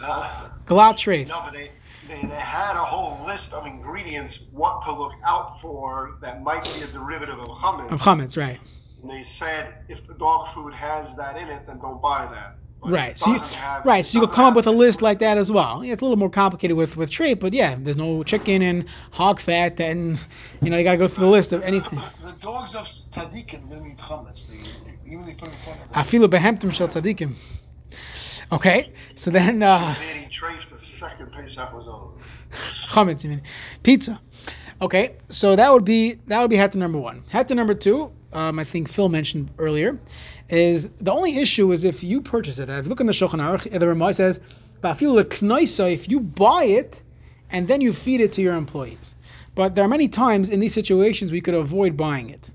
Uh, 0.03 0.49
Galat 0.67 0.95
treif. 0.95 1.29
No, 1.29 1.41
but 1.45 1.55
they, 1.55 1.71
they, 2.09 2.21
they 2.21 2.35
had 2.35 2.77
a 2.77 2.85
whole 2.85 3.25
list 3.25 3.53
of 3.55 3.67
ingredients, 3.67 4.41
what 4.51 4.85
to 4.85 4.93
look 4.93 5.13
out 5.25 5.61
for 5.63 6.17
that 6.21 6.43
might 6.43 6.65
be 6.65 6.83
a 6.83 6.87
derivative 6.89 7.39
of 7.39 7.47
chametz. 7.47 7.93
Of 7.93 8.01
chametz, 8.01 8.37
right. 8.37 8.61
And 9.03 9.11
they 9.11 9.23
said 9.25 9.75
if 9.89 10.07
the 10.07 10.15
dog 10.15 10.55
food 10.55 10.73
has 10.73 11.15
that 11.17 11.37
in 11.37 11.49
it, 11.49 11.67
then 11.67 11.79
don't 11.81 12.01
buy 12.01 12.27
that. 12.33 12.57
But 12.81 12.91
right. 12.91 13.19
So 13.19 13.33
you, 13.33 13.39
have, 13.39 13.85
right. 13.85 14.05
So 14.05 14.19
you 14.21 14.27
could 14.27 14.35
come 14.35 14.45
up 14.45 14.55
with 14.55 14.67
a 14.67 14.73
list 14.73 15.03
like 15.03 15.19
that 15.21 15.39
as 15.39 15.53
well. 15.53 15.85
Yeah, 15.85 15.93
it's 15.93 16.03
a 16.03 16.05
little 16.05 16.19
more 16.19 16.31
complicated 16.31 16.77
with 16.77 16.97
with 16.97 17.11
treif, 17.11 17.41
but 17.41 17.53
yeah, 17.53 17.77
there's 17.79 17.97
no 17.97 18.23
chicken 18.23 18.63
and 18.63 18.87
hog 19.13 19.41
fat, 19.41 19.79
and 19.81 20.19
you 20.61 20.71
know 20.71 20.77
you 20.77 20.85
got 20.85 20.93
to 20.93 20.99
go 20.99 21.09
through 21.09 21.27
the 21.27 21.31
list 21.31 21.53
of 21.53 21.63
anything. 21.63 22.01
The, 22.21 22.27
the 22.33 22.39
dogs 22.41 22.75
of 22.75 22.85
tzaddikim 22.87 23.69
didn't 23.69 23.87
eat 23.87 23.99
chametz. 23.99 24.49
They, 24.49 25.11
even 25.11 25.27
they 25.27 25.35
put 25.35 25.49
in 25.49 25.55
front 25.55 25.81
of 25.81 25.93
them. 25.93 26.03
Afilu 26.03 26.29
behemtim 26.29 26.73
shel 26.73 26.89
tzaddikim. 26.89 27.35
Okay, 28.51 28.93
so 29.15 29.31
then. 29.31 29.63
Uh, 29.63 29.95
chametz, 32.91 33.25
you 33.25 33.31
mean 33.31 33.43
pizza? 33.83 34.21
Okay, 34.81 35.17
so 35.29 35.55
that 35.55 35.73
would 35.73 35.85
be 35.85 36.15
that 36.27 36.41
would 36.41 36.51
be 36.51 36.57
heter 36.57 36.75
number 36.75 36.99
one. 36.99 37.23
Heter 37.33 37.55
number 37.55 37.75
two, 37.75 38.13
um, 38.33 38.59
I 38.59 38.65
think 38.65 38.89
Phil 38.89 39.09
mentioned 39.09 39.51
earlier, 39.59 39.99
is 40.49 40.91
the 41.01 41.13
only 41.13 41.39
issue 41.39 41.73
is 41.73 41.85
if 41.85 42.03
you 42.03 42.21
purchase 42.21 42.59
it. 42.59 42.69
If 42.69 42.85
you 42.85 42.89
look 42.89 43.01
in 43.01 43.07
the 43.07 43.13
Shulchan 43.13 43.41
Aruch, 43.41 43.79
the 43.79 43.89
Ramah 43.89 44.15
says, 44.15 44.41
if 44.85 46.09
you 46.11 46.21
buy 46.21 46.65
it 46.65 47.03
and 47.51 47.69
then 47.69 47.81
you 47.81 47.93
feed 47.93 48.21
it 48.21 48.33
to 48.33 48.43
your 48.43 48.55
employees. 48.55 49.15
But 49.55 49.75
there 49.75 49.85
are 49.85 49.89
many 49.89 50.09
times 50.09 50.51
in 50.51 50.61
these 50.61 50.75
situations 50.75 51.31
we 51.31 51.41
could 51.41 51.55
avoid 51.55 51.97
buying 51.97 52.31
it. 52.31 52.51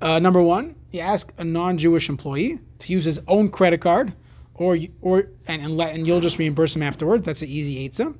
Uh, 0.00 0.18
number 0.18 0.40
one, 0.40 0.76
you 0.90 1.00
ask 1.00 1.32
a 1.38 1.44
non-Jewish 1.44 2.08
employee 2.08 2.60
to 2.80 2.92
use 2.92 3.04
his 3.04 3.20
own 3.28 3.48
credit 3.50 3.80
card, 3.80 4.14
or 4.54 4.76
or 5.00 5.28
and 5.46 5.62
and, 5.62 5.76
let, 5.76 5.94
and 5.94 6.06
you'll 6.06 6.20
just 6.20 6.38
reimburse 6.38 6.76
him 6.76 6.82
afterwards. 6.82 7.24
That's 7.24 7.42
an 7.42 7.48
easy 7.48 7.88
eitzah. 7.88 8.14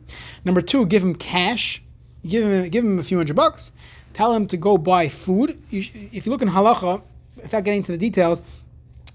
Number 0.44 0.60
two, 0.60 0.86
give 0.86 1.02
him 1.02 1.14
cash 1.14 1.82
give 2.26 2.44
him 2.44 2.68
give 2.68 2.84
him 2.84 2.98
a 2.98 3.02
few 3.02 3.16
hundred 3.16 3.36
bucks, 3.36 3.72
tell 4.14 4.34
him 4.34 4.46
to 4.48 4.56
go 4.56 4.78
buy 4.78 5.08
food. 5.08 5.60
You, 5.70 5.84
if 6.12 6.26
you 6.26 6.32
look 6.32 6.42
in 6.42 6.48
halacha, 6.48 7.02
without 7.36 7.64
getting 7.64 7.78
into 7.78 7.92
the 7.92 7.98
details, 7.98 8.42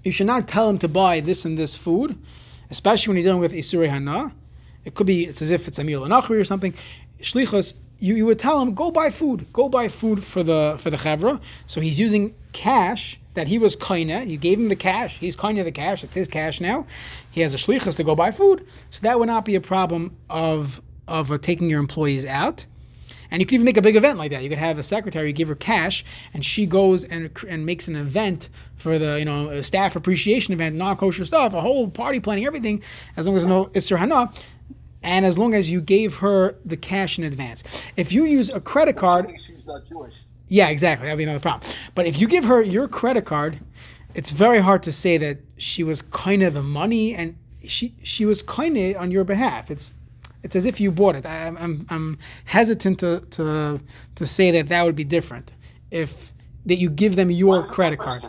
you 0.04 0.12
should 0.12 0.26
not 0.26 0.48
tell 0.48 0.68
him 0.68 0.78
to 0.78 0.88
buy 0.88 1.20
this 1.20 1.44
and 1.44 1.58
this 1.58 1.74
food, 1.74 2.18
especially 2.70 3.10
when 3.10 3.16
you're 3.16 3.30
dealing 3.30 3.40
with 3.40 3.52
isuri 3.52 3.88
hana. 3.88 4.32
It 4.84 4.94
could 4.94 5.06
be 5.06 5.24
it's 5.26 5.42
as 5.42 5.50
if 5.50 5.68
it's 5.68 5.78
a 5.78 5.84
meal 5.84 6.10
or 6.10 6.44
something. 6.44 6.74
Shlichus, 7.20 7.74
you, 7.98 8.14
you 8.14 8.26
would 8.26 8.38
tell 8.38 8.60
him 8.60 8.74
go 8.74 8.90
buy 8.90 9.10
food, 9.10 9.46
go 9.52 9.68
buy 9.68 9.88
food 9.88 10.24
for 10.24 10.42
the 10.42 10.76
for 10.78 10.90
the 10.90 10.96
chevra. 10.96 11.40
So 11.66 11.80
he's 11.80 11.98
using 11.98 12.34
cash 12.52 13.18
that 13.34 13.48
he 13.48 13.58
was 13.58 13.76
kaina. 13.76 14.26
You 14.26 14.38
gave 14.38 14.58
him 14.58 14.68
the 14.68 14.76
cash. 14.76 15.18
He's 15.18 15.36
kaina 15.36 15.64
the 15.64 15.72
cash. 15.72 16.04
It's 16.04 16.16
his 16.16 16.28
cash 16.28 16.60
now. 16.60 16.86
He 17.30 17.40
has 17.40 17.54
a 17.54 17.56
shlichus 17.56 17.96
to 17.96 18.04
go 18.04 18.14
buy 18.14 18.30
food. 18.30 18.66
So 18.90 19.00
that 19.02 19.18
would 19.18 19.26
not 19.26 19.44
be 19.44 19.54
a 19.54 19.60
problem 19.60 20.16
of 20.30 20.80
of 21.06 21.32
uh, 21.32 21.38
taking 21.38 21.68
your 21.68 21.80
employees 21.80 22.24
out. 22.24 22.66
And 23.30 23.40
you 23.40 23.46
could 23.46 23.54
even 23.54 23.64
make 23.64 23.76
a 23.76 23.82
big 23.82 23.96
event 23.96 24.18
like 24.18 24.30
that. 24.30 24.42
You 24.42 24.48
could 24.48 24.58
have 24.58 24.78
a 24.78 24.82
secretary, 24.82 25.32
give 25.32 25.48
her 25.48 25.54
cash, 25.54 26.04
and 26.32 26.44
she 26.44 26.66
goes 26.66 27.04
and 27.04 27.30
and 27.48 27.66
makes 27.66 27.88
an 27.88 27.96
event 27.96 28.48
for 28.76 28.98
the 28.98 29.18
you 29.18 29.24
know 29.24 29.60
staff 29.60 29.96
appreciation 29.96 30.54
event, 30.54 30.76
non 30.76 30.96
kosher 30.96 31.24
stuff, 31.24 31.54
a 31.54 31.60
whole 31.60 31.88
party 31.88 32.20
planning, 32.20 32.46
everything. 32.46 32.82
As 33.16 33.26
long 33.26 33.36
as 33.36 33.46
no 33.46 33.66
Isser 33.66 33.98
Hana, 33.98 34.32
and 35.02 35.24
as 35.24 35.38
long 35.38 35.54
as 35.54 35.70
you 35.70 35.80
gave 35.80 36.16
her 36.16 36.56
the 36.64 36.76
cash 36.76 37.18
in 37.18 37.24
advance. 37.24 37.62
If 37.96 38.12
you 38.12 38.24
use 38.24 38.52
a 38.52 38.60
credit 38.60 38.96
card, 38.96 39.30
she's 39.40 39.66
not 39.66 39.84
Jewish. 39.84 40.14
Yeah, 40.48 40.68
exactly. 40.68 41.06
That'd 41.06 41.18
be 41.18 41.24
another 41.24 41.40
problem. 41.40 41.70
But 41.94 42.06
if 42.06 42.20
you 42.20 42.26
give 42.26 42.44
her 42.44 42.62
your 42.62 42.88
credit 42.88 43.26
card, 43.26 43.60
it's 44.14 44.30
very 44.30 44.60
hard 44.60 44.82
to 44.84 44.92
say 44.92 45.18
that 45.18 45.38
she 45.58 45.84
was 45.84 46.02
kind 46.02 46.42
of 46.42 46.54
the 46.54 46.62
money 46.62 47.14
and 47.14 47.36
she 47.64 47.94
she 48.02 48.24
was 48.24 48.42
kind 48.42 48.76
of 48.76 48.96
on 48.96 49.10
your 49.10 49.24
behalf. 49.24 49.70
It's 49.70 49.92
it's 50.42 50.56
as 50.56 50.66
if 50.66 50.80
you 50.80 50.90
bought 50.90 51.16
it. 51.16 51.26
I, 51.26 51.46
am 51.46 51.56
I'm, 51.58 51.86
I'm 51.90 52.18
hesitant 52.44 53.00
to, 53.00 53.20
to, 53.30 53.80
to 54.14 54.26
say 54.26 54.50
that 54.52 54.68
that 54.68 54.84
would 54.84 54.96
be 54.96 55.04
different 55.04 55.52
if 55.90 56.32
that 56.66 56.76
you 56.76 56.90
give 56.90 57.16
them 57.16 57.30
your 57.30 57.66
credit 57.66 57.98
card. 57.98 58.22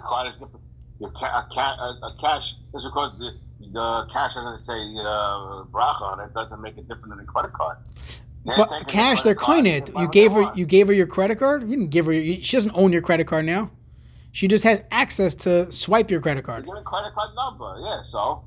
Your 0.99 1.11
ca- 1.11 1.45
a, 1.45 1.53
ca- 1.53 1.97
a, 2.03 2.15
cash 2.19 2.55
is 2.73 2.83
because 2.83 3.17
the, 3.19 3.31
the 3.71 4.07
cash 4.11 4.33
doesn't 4.33 4.59
say 4.59 4.73
uh, 4.73 5.63
bracha 5.71 6.01
on 6.01 6.19
it. 6.19 6.33
Doesn't 6.33 6.61
make 6.61 6.77
it 6.77 6.87
different 6.87 7.09
than 7.09 7.19
a 7.19 7.25
credit 7.25 7.53
card. 7.53 7.77
They're 8.45 8.55
but 8.57 8.87
cash, 8.87 9.21
they're 9.21 9.35
coin 9.35 9.65
it. 9.65 9.89
You 9.97 10.09
gave 10.09 10.33
her, 10.33 10.51
you 10.55 10.65
gave 10.65 10.87
her 10.87 10.93
your 10.93 11.07
credit 11.07 11.39
card. 11.39 11.63
You 11.63 11.69
didn't 11.69 11.89
give 11.89 12.05
her. 12.05 12.13
Your, 12.13 12.43
she 12.43 12.57
doesn't 12.57 12.71
own 12.73 12.91
your 12.91 13.01
credit 13.01 13.27
card 13.27 13.45
now. 13.45 13.71
She 14.31 14.47
just 14.47 14.63
has 14.63 14.83
access 14.91 15.35
to 15.35 15.71
swipe 15.71 16.11
your 16.11 16.21
credit 16.21 16.43
card. 16.43 16.65
You 16.65 16.73
get 16.73 16.81
a 16.81 16.83
credit 16.83 17.13
card 17.13 17.35
number, 17.35 17.77
yeah. 17.81 18.01
So 18.03 18.43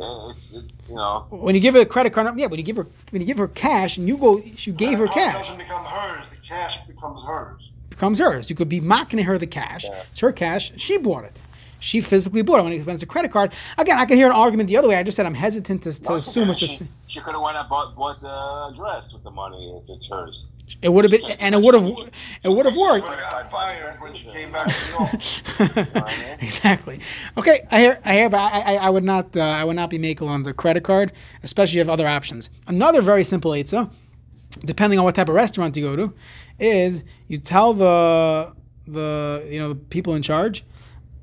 Uh, 0.00 0.30
it's 0.30 0.50
it, 0.52 0.64
you 0.88 0.96
know. 0.96 1.26
When 1.30 1.54
you 1.54 1.60
give 1.60 1.74
her 1.74 1.80
a 1.80 1.86
credit 1.86 2.12
card, 2.12 2.38
yeah. 2.38 2.46
When 2.46 2.58
you 2.58 2.64
give 2.64 2.76
her 2.76 2.86
when 3.10 3.22
you 3.22 3.26
give 3.26 3.38
her 3.38 3.48
cash, 3.48 3.96
and 3.96 4.08
you 4.08 4.16
go, 4.16 4.38
you 4.38 4.72
gave 4.72 4.98
her 4.98 5.06
cash. 5.06 5.46
Doesn't 5.46 5.58
become 5.58 5.84
hers. 5.84 6.26
The 6.30 6.46
cash 6.46 6.78
becomes 6.86 7.22
hers. 7.24 7.70
Becomes 7.90 8.18
hers. 8.18 8.50
You 8.50 8.56
could 8.56 8.68
be 8.68 8.80
mocking 8.80 9.20
her 9.20 9.38
the 9.38 9.46
cash. 9.46 9.84
Yeah. 9.84 10.02
It's 10.10 10.20
her 10.20 10.32
cash. 10.32 10.72
She 10.76 10.98
bought 10.98 11.24
it. 11.24 11.42
She 11.78 12.00
physically 12.00 12.42
bought 12.42 12.60
it. 12.60 12.62
When 12.62 12.72
it 12.72 12.88
it's 12.88 13.02
a 13.02 13.06
credit 13.06 13.30
card, 13.30 13.52
again, 13.78 13.98
I 13.98 14.06
can 14.06 14.16
hear 14.16 14.26
an 14.26 14.32
argument 14.32 14.68
the 14.68 14.76
other 14.78 14.88
way. 14.88 14.96
I 14.96 15.02
just 15.02 15.16
said 15.16 15.26
I'm 15.26 15.34
hesitant 15.34 15.82
to, 15.82 16.02
to 16.02 16.14
assume 16.14 16.50
it's 16.50 16.62
a. 16.62 16.66
She, 16.66 16.88
she 17.06 17.20
could 17.20 17.34
have 17.34 17.42
went 17.42 17.56
and 17.56 17.68
bought, 17.68 17.94
bought 17.94 18.20
the 18.20 18.74
dress 18.76 19.12
with 19.12 19.22
the 19.22 19.30
money 19.30 19.80
if 19.80 19.88
it's 19.88 20.08
hers. 20.08 20.46
It 20.80 20.88
would 20.88 21.04
have 21.04 21.10
been, 21.10 21.24
and 21.24 21.54
it 21.54 21.60
would 21.60 21.74
have, 21.74 21.86
it 22.42 22.48
would 22.48 22.64
have 22.64 22.76
worked. 22.76 23.06
exactly. 26.40 27.00
Okay, 27.36 27.66
I 27.70 27.78
hear, 27.80 28.00
I 28.04 28.14
hear, 28.14 28.28
but 28.30 28.38
I, 28.38 28.60
I, 28.60 28.74
I 28.76 28.90
would 28.90 29.04
not, 29.04 29.36
uh, 29.36 29.40
I 29.40 29.64
would 29.64 29.76
not 29.76 29.90
be 29.90 29.98
making 29.98 30.28
on 30.28 30.42
the 30.42 30.54
credit 30.54 30.82
card, 30.82 31.12
especially 31.42 31.72
if 31.72 31.84
you 31.84 31.90
have 31.90 31.90
other 31.90 32.08
options. 32.08 32.48
Another 32.66 33.02
very 33.02 33.24
simple 33.24 33.50
eitzah, 33.52 33.90
depending 34.64 34.98
on 34.98 35.04
what 35.04 35.14
type 35.14 35.28
of 35.28 35.34
restaurant 35.34 35.76
you 35.76 35.82
go 35.82 35.96
to, 35.96 36.14
is 36.58 37.02
you 37.28 37.38
tell 37.38 37.74
the, 37.74 38.52
the, 38.86 39.46
you 39.50 39.58
know, 39.58 39.68
the 39.68 39.74
people 39.74 40.14
in 40.14 40.22
charge, 40.22 40.64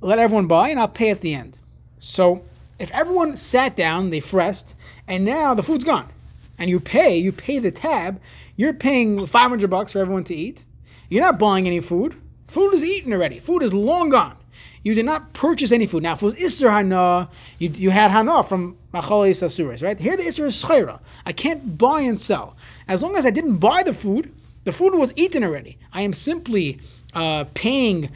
let 0.01 0.19
everyone 0.19 0.47
buy, 0.47 0.69
and 0.69 0.79
I'll 0.79 0.87
pay 0.87 1.09
at 1.09 1.21
the 1.21 1.33
end. 1.33 1.57
So 1.99 2.43
if 2.79 2.91
everyone 2.91 3.35
sat 3.35 3.75
down, 3.75 4.11
they 4.11 4.19
fressed, 4.19 4.75
and 5.07 5.25
now 5.25 5.53
the 5.53 5.63
food's 5.63 5.83
gone, 5.83 6.09
and 6.57 6.69
you 6.69 6.79
pay, 6.79 7.17
you 7.17 7.31
pay 7.31 7.59
the 7.59 7.71
tab, 7.71 8.19
you're 8.61 8.73
paying 8.73 9.25
500 9.25 9.71
bucks 9.71 9.91
for 9.91 9.97
everyone 9.97 10.23
to 10.25 10.35
eat. 10.35 10.65
You're 11.09 11.23
not 11.23 11.39
buying 11.39 11.65
any 11.65 11.79
food. 11.79 12.15
Food 12.47 12.75
is 12.75 12.85
eaten 12.85 13.11
already. 13.11 13.39
Food 13.39 13.63
is 13.63 13.73
long 13.73 14.09
gone. 14.09 14.37
You 14.83 14.93
did 14.93 15.05
not 15.05 15.33
purchase 15.33 15.71
any 15.71 15.87
food. 15.87 16.03
Now, 16.03 16.13
if 16.13 16.21
it 16.21 16.25
was 16.25 16.35
Isser 16.35 16.69
Hana, 16.69 17.27
you, 17.57 17.69
you 17.69 17.89
had 17.89 18.11
Hana 18.11 18.43
from 18.43 18.77
Machalis 18.93 19.41
Asuras, 19.41 19.81
right? 19.81 19.99
Here 19.99 20.15
the 20.15 20.21
Isser 20.21 20.45
is 20.45 20.61
Shchera. 20.61 20.99
I 21.25 21.33
can't 21.33 21.79
buy 21.79 22.01
and 22.01 22.21
sell. 22.21 22.55
As 22.87 23.01
long 23.01 23.15
as 23.15 23.25
I 23.25 23.31
didn't 23.31 23.57
buy 23.57 23.81
the 23.81 23.95
food, 23.95 24.31
the 24.63 24.71
food 24.71 24.93
was 24.93 25.11
eaten 25.15 25.43
already. 25.43 25.79
I 25.91 26.03
am 26.03 26.13
simply 26.13 26.79
uh, 27.15 27.45
paying 27.55 28.11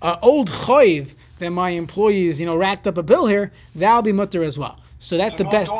uh, 0.00 0.16
old 0.22 0.50
chayiv 0.50 1.14
that 1.40 1.50
my 1.50 1.70
employees, 1.70 2.40
you 2.40 2.46
know, 2.46 2.56
racked 2.56 2.86
up 2.86 2.96
a 2.96 3.02
bill 3.02 3.26
here. 3.26 3.52
That'll 3.74 4.00
be 4.00 4.12
mutter 4.12 4.42
as 4.42 4.56
well. 4.58 4.80
So 4.98 5.18
that's 5.18 5.36
So 5.36 5.38
the 5.38 5.44
no 5.44 5.50
best. 5.50 5.72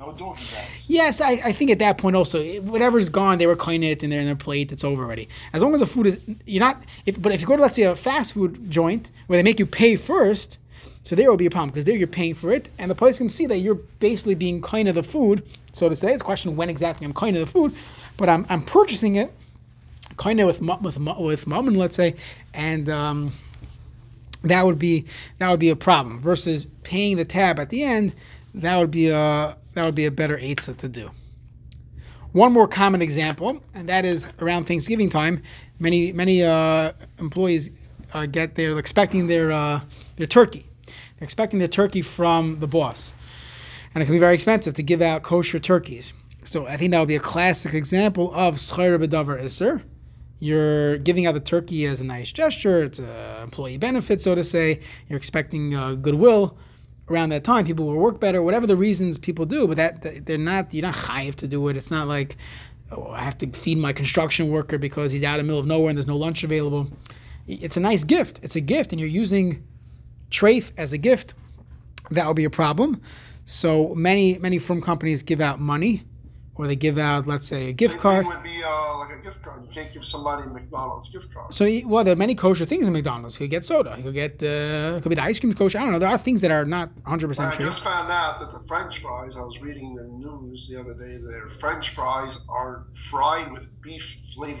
No 0.00 0.12
donkey 0.12 0.46
bets. 0.54 0.88
Yes, 0.88 1.20
I, 1.20 1.32
I 1.44 1.52
think 1.52 1.70
at 1.70 1.78
that 1.80 1.98
point 1.98 2.16
also, 2.16 2.42
whatever's 2.62 3.10
gone, 3.10 3.36
they 3.36 3.46
were 3.46 3.54
coin 3.54 3.82
it 3.82 4.02
and 4.02 4.10
they're 4.10 4.20
in 4.20 4.26
their 4.26 4.34
plate. 4.34 4.72
It's 4.72 4.82
over 4.82 5.04
already. 5.04 5.28
As 5.52 5.62
long 5.62 5.74
as 5.74 5.80
the 5.80 5.86
food 5.86 6.06
is, 6.06 6.18
you're 6.46 6.60
not. 6.60 6.82
If 7.04 7.20
but 7.20 7.32
if 7.32 7.42
you 7.42 7.46
go 7.46 7.54
to 7.54 7.60
let's 7.60 7.76
say 7.76 7.82
a 7.82 7.94
fast 7.94 8.32
food 8.32 8.70
joint 8.70 9.10
where 9.26 9.36
they 9.36 9.42
make 9.42 9.58
you 9.58 9.66
pay 9.66 9.96
first, 9.96 10.56
so 11.02 11.14
there 11.14 11.28
will 11.28 11.36
be 11.36 11.44
a 11.44 11.50
problem 11.50 11.68
because 11.68 11.84
there 11.84 11.96
you're 11.96 12.06
paying 12.06 12.32
for 12.34 12.50
it, 12.50 12.70
and 12.78 12.90
the 12.90 12.94
place 12.94 13.18
can 13.18 13.28
see 13.28 13.44
that 13.46 13.58
you're 13.58 13.74
basically 13.98 14.34
being 14.34 14.62
kind 14.62 14.88
of 14.88 14.94
the 14.94 15.02
food, 15.02 15.46
so 15.72 15.90
to 15.90 15.94
say. 15.94 16.12
It's 16.12 16.22
a 16.22 16.24
question 16.24 16.56
when 16.56 16.70
exactly 16.70 17.04
I'm 17.04 17.12
kind 17.12 17.36
of 17.36 17.44
the 17.46 17.52
food, 17.52 17.74
but 18.16 18.30
I'm 18.30 18.46
I'm 18.48 18.64
purchasing 18.64 19.16
it, 19.16 19.30
kind 20.16 20.40
of 20.40 20.46
with 20.46 20.62
with 20.80 20.96
with 20.96 21.46
and 21.46 21.76
let's 21.76 21.96
say, 21.96 22.16
and. 22.54 22.88
um 22.88 23.32
that 24.42 24.64
would 24.64 24.78
be 24.78 25.04
that 25.36 25.50
would 25.50 25.60
be 25.60 25.68
a 25.68 25.76
problem 25.76 26.18
versus 26.18 26.66
paying 26.82 27.18
the 27.18 27.26
tab 27.26 27.60
at 27.60 27.68
the 27.68 27.82
end 27.82 28.14
that 28.54 28.78
would 28.78 28.90
be 28.90 29.08
a 29.08 29.54
that 29.80 29.86
would 29.86 29.94
be 29.94 30.04
a 30.04 30.10
better 30.10 30.36
eitzah 30.36 30.76
to 30.76 30.88
do. 30.90 31.10
One 32.32 32.52
more 32.52 32.68
common 32.68 33.00
example 33.00 33.62
and 33.74 33.88
that 33.88 34.04
is 34.04 34.28
around 34.38 34.66
thanksgiving 34.66 35.08
time 35.08 35.42
many 35.78 36.12
many 36.12 36.42
uh, 36.42 36.92
employees 37.18 37.70
uh, 38.12 38.26
get 38.26 38.56
they're 38.56 38.78
expecting 38.78 39.26
their 39.26 39.50
uh, 39.50 39.80
their 40.16 40.26
turkey. 40.26 40.66
They're 40.86 41.24
expecting 41.24 41.60
their 41.60 41.68
turkey 41.68 42.02
from 42.02 42.60
the 42.60 42.66
boss. 42.66 43.14
And 43.94 44.02
it 44.02 44.04
can 44.04 44.14
be 44.14 44.18
very 44.18 44.34
expensive 44.34 44.74
to 44.74 44.82
give 44.82 45.00
out 45.00 45.22
kosher 45.22 45.58
turkeys. 45.58 46.12
So 46.44 46.66
i 46.66 46.76
think 46.76 46.90
that 46.90 46.98
would 46.98 47.08
be 47.08 47.16
a 47.16 47.20
classic 47.20 47.72
example 47.72 48.30
of 48.34 48.56
schayr 48.56 48.98
bedavar 49.02 49.42
iser 49.42 49.82
you're 50.40 50.98
giving 50.98 51.24
out 51.26 51.32
the 51.32 51.40
turkey 51.40 51.84
as 51.84 52.00
a 52.00 52.04
nice 52.04 52.32
gesture. 52.32 52.82
It's 52.84 52.98
an 52.98 53.42
employee 53.42 53.76
benefit, 53.76 54.22
so 54.22 54.34
to 54.34 54.42
say. 54.42 54.80
You're 55.06 55.18
expecting 55.18 55.74
uh, 55.74 55.96
goodwill 55.96 56.56
around 57.10 57.30
that 57.30 57.44
time. 57.44 57.64
People 57.64 57.86
will 57.86 57.96
work 57.96 58.20
better, 58.20 58.42
whatever 58.42 58.66
the 58.66 58.76
reasons 58.76 59.18
people 59.18 59.46
do. 59.46 59.66
But 59.66 59.76
that 59.76 60.26
they're 60.26 60.38
not. 60.38 60.72
You're 60.72 60.82
not 60.82 60.94
chayiv 60.94 61.34
to 61.36 61.46
do 61.46 61.68
it. 61.68 61.76
It's 61.76 61.90
not 61.90 62.08
like 62.08 62.36
oh, 62.92 63.10
I 63.10 63.22
have 63.22 63.38
to 63.38 63.46
feed 63.48 63.78
my 63.78 63.92
construction 63.92 64.50
worker 64.50 64.78
because 64.78 65.12
he's 65.12 65.24
out 65.24 65.38
in 65.38 65.46
the 65.46 65.48
middle 65.48 65.60
of 65.60 65.66
nowhere 65.66 65.90
and 65.90 65.98
there's 65.98 66.06
no 66.06 66.16
lunch 66.16 66.44
available. 66.44 66.88
It's 67.46 67.76
a 67.76 67.80
nice 67.80 68.04
gift. 68.04 68.40
It's 68.42 68.56
a 68.56 68.60
gift, 68.60 68.92
and 68.92 69.00
you're 69.00 69.08
using 69.08 69.64
treif 70.30 70.70
as 70.76 70.92
a 70.92 70.98
gift. 70.98 71.34
That 72.10 72.26
would 72.26 72.36
be 72.36 72.44
a 72.44 72.50
problem. 72.50 73.00
So 73.44 73.94
many 73.94 74.38
many 74.38 74.58
firm 74.58 74.80
companies 74.80 75.22
give 75.22 75.40
out 75.40 75.60
money, 75.60 76.04
or 76.60 76.66
they 76.66 76.76
give 76.76 76.98
out, 76.98 77.26
let's 77.26 77.46
say, 77.46 77.68
a 77.68 77.72
gift 77.72 77.98
card. 77.98 78.26
would 78.26 78.42
be 78.42 78.62
uh, 78.62 78.98
like 78.98 79.18
a 79.18 79.22
gift 79.22 79.40
card. 79.42 79.62
You 79.64 79.70
can't 79.70 79.90
give 79.94 80.04
somebody 80.04 80.42
a 80.46 80.50
McDonald's 80.50 81.08
gift 81.08 81.32
card. 81.32 81.54
So, 81.54 81.64
he- 81.64 81.86
well, 81.86 82.04
there 82.04 82.12
are 82.12 82.16
many 82.16 82.34
kosher 82.34 82.66
things 82.66 82.86
in 82.86 82.92
McDonald's. 82.92 83.34
You 83.36 83.44
could 83.46 83.50
get 83.50 83.64
soda. 83.64 83.94
You 83.96 84.04
could 84.04 84.14
get, 84.14 84.42
uh, 84.42 84.96
it 84.98 85.02
could 85.02 85.08
be 85.08 85.14
the 85.14 85.22
ice 85.22 85.40
cream 85.40 85.52
kosher. 85.54 85.78
I 85.78 85.82
don't 85.84 85.92
know. 85.92 85.98
There 85.98 86.08
are 86.10 86.18
things 86.18 86.42
that 86.42 86.50
are 86.50 86.66
not 86.66 86.94
100% 87.06 87.52
true. 87.54 87.64
I 87.64 87.68
just 87.68 87.82
found 87.82 88.10
out 88.10 88.40
that 88.40 88.50
the 88.52 88.62
French 88.68 89.00
fries, 89.00 89.32
I 89.36 89.40
was 89.40 89.58
reading 89.62 89.94
the 89.94 90.04
news 90.04 90.68
the 90.70 90.78
other 90.78 90.92
day, 90.92 91.16
their 91.26 91.48
French 91.58 91.94
fries 91.94 92.36
are 92.50 92.84
fried 93.10 93.50
with 93.52 93.66
beef 93.80 94.04
flavor. 94.34 94.60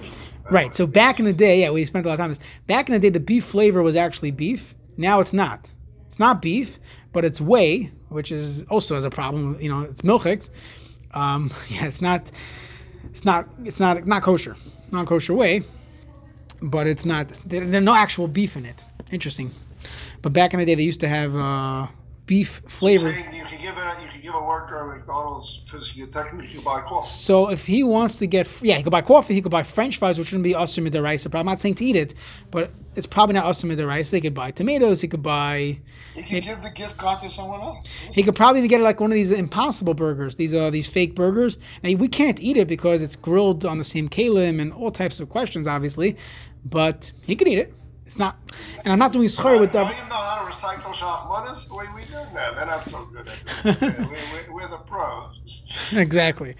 Right. 0.50 0.74
So, 0.74 0.86
back 0.86 1.18
in 1.18 1.26
the 1.26 1.34
day, 1.34 1.60
yeah, 1.60 1.70
we 1.70 1.84
spent 1.84 2.06
a 2.06 2.08
lot 2.08 2.14
of 2.14 2.18
time 2.18 2.24
on 2.24 2.30
this. 2.30 2.40
Back 2.66 2.88
in 2.88 2.94
the 2.94 2.98
day, 2.98 3.10
the 3.10 3.20
beef 3.20 3.44
flavor 3.44 3.82
was 3.82 3.94
actually 3.94 4.30
beef. 4.30 4.74
Now 4.96 5.20
it's 5.20 5.34
not. 5.34 5.70
It's 6.06 6.18
not 6.18 6.40
beef, 6.40 6.78
but 7.12 7.24
it's 7.24 7.40
whey, 7.40 7.92
which 8.08 8.32
is 8.32 8.64
also 8.64 8.94
has 8.96 9.04
a 9.04 9.10
problem. 9.10 9.56
You 9.60 9.68
know, 9.68 9.82
it's 9.82 10.02
milchiks. 10.02 10.50
Um, 11.14 11.52
yeah, 11.68 11.86
it's 11.86 12.02
not. 12.02 12.30
It's 13.12 13.24
not. 13.24 13.48
It's 13.64 13.80
not 13.80 14.06
not 14.06 14.22
kosher, 14.22 14.56
non 14.90 15.06
kosher 15.06 15.34
way, 15.34 15.62
but 16.62 16.86
it's 16.86 17.04
not. 17.04 17.28
There, 17.44 17.66
there's 17.66 17.84
no 17.84 17.94
actual 17.94 18.28
beef 18.28 18.56
in 18.56 18.64
it. 18.66 18.84
Interesting. 19.10 19.52
But 20.22 20.32
back 20.32 20.52
in 20.52 20.60
the 20.60 20.66
day, 20.66 20.74
they 20.74 20.82
used 20.82 21.00
to 21.00 21.08
have 21.08 21.34
uh, 21.34 21.86
beef 22.30 22.62
flavor. 22.68 23.10
You 23.10 23.24
can 23.44 23.60
give 23.60 23.76
a 23.76 23.98
you 24.00 24.08
can 24.08 24.20
give 24.20 24.34
a 24.36 24.44
worker 24.44 24.76
a 24.78 24.96
McDonald's 24.96 25.62
because 25.64 25.96
you 25.96 26.06
technically 26.06 26.60
buy 26.60 26.80
coffee. 26.80 27.08
So 27.08 27.50
if 27.50 27.66
he 27.66 27.82
wants 27.82 28.18
to 28.18 28.28
get, 28.28 28.48
yeah, 28.62 28.76
he 28.76 28.84
could 28.84 28.92
buy 28.92 29.02
coffee. 29.02 29.34
He 29.34 29.42
could 29.42 29.50
buy 29.50 29.64
French 29.64 29.98
fries, 29.98 30.16
which 30.16 30.30
wouldn't 30.30 30.44
be 30.44 30.54
usher 30.54 30.80
midaraisa. 30.80 31.28
But 31.28 31.38
I'm 31.40 31.46
not 31.46 31.58
saying 31.58 31.74
to 31.76 31.84
eat 31.84 31.96
it, 31.96 32.14
but 32.52 32.70
it's 32.94 33.08
probably 33.08 33.34
not 33.34 33.46
usher 33.46 33.66
rice. 33.84 34.12
He 34.12 34.20
could 34.20 34.32
buy 34.32 34.52
tomatoes. 34.52 35.00
He 35.00 35.08
could 35.08 35.24
buy. 35.24 35.80
You 36.14 36.22
can 36.22 36.40
give 36.42 36.62
the 36.62 36.70
gift 36.70 36.96
card 36.98 37.20
to 37.22 37.30
someone 37.30 37.62
else. 37.62 37.88
He 38.12 38.22
could 38.22 38.36
probably 38.36 38.60
even 38.60 38.70
get 38.70 38.80
like 38.80 39.00
one 39.00 39.10
of 39.10 39.16
these 39.16 39.32
impossible 39.32 39.94
burgers. 39.94 40.36
These 40.36 40.54
uh 40.54 40.70
these 40.70 40.86
fake 40.86 41.16
burgers. 41.16 41.58
And 41.82 41.98
we 41.98 42.06
can't 42.06 42.40
eat 42.40 42.56
it 42.56 42.68
because 42.68 43.02
it's 43.02 43.16
grilled 43.16 43.64
on 43.64 43.78
the 43.78 43.84
same 43.84 44.08
kalim 44.08 44.60
and 44.60 44.72
all 44.72 44.92
types 44.92 45.18
of 45.18 45.28
questions, 45.28 45.66
obviously. 45.66 46.16
But 46.64 47.10
he 47.26 47.34
could 47.34 47.48
eat 47.48 47.58
it. 47.58 47.74
It's 48.10 48.18
not. 48.18 48.36
And 48.82 48.92
I'm 48.92 48.98
not 48.98 49.12
doing 49.12 49.28
schar 49.28 49.60
with 49.60 49.72
Now 49.72 49.84
the. 49.84 49.90
you 49.94 50.00
know 50.08 50.16
how 50.16 50.44
to 50.44 50.50
recycle 50.52 50.92
shachmanis 50.92 51.68
the 51.68 51.76
way 51.76 51.84
we 51.94 52.02
do? 52.02 52.14
No, 52.34 52.54
they're 52.56 52.66
not 52.66 52.88
so 52.88 53.04
good 53.04 53.28
at 53.28 53.80
it. 53.80 54.10
we're, 54.10 54.52
we're, 54.52 54.68
the 54.68 54.78
pros. 54.78 55.60
exactly. 55.92 56.56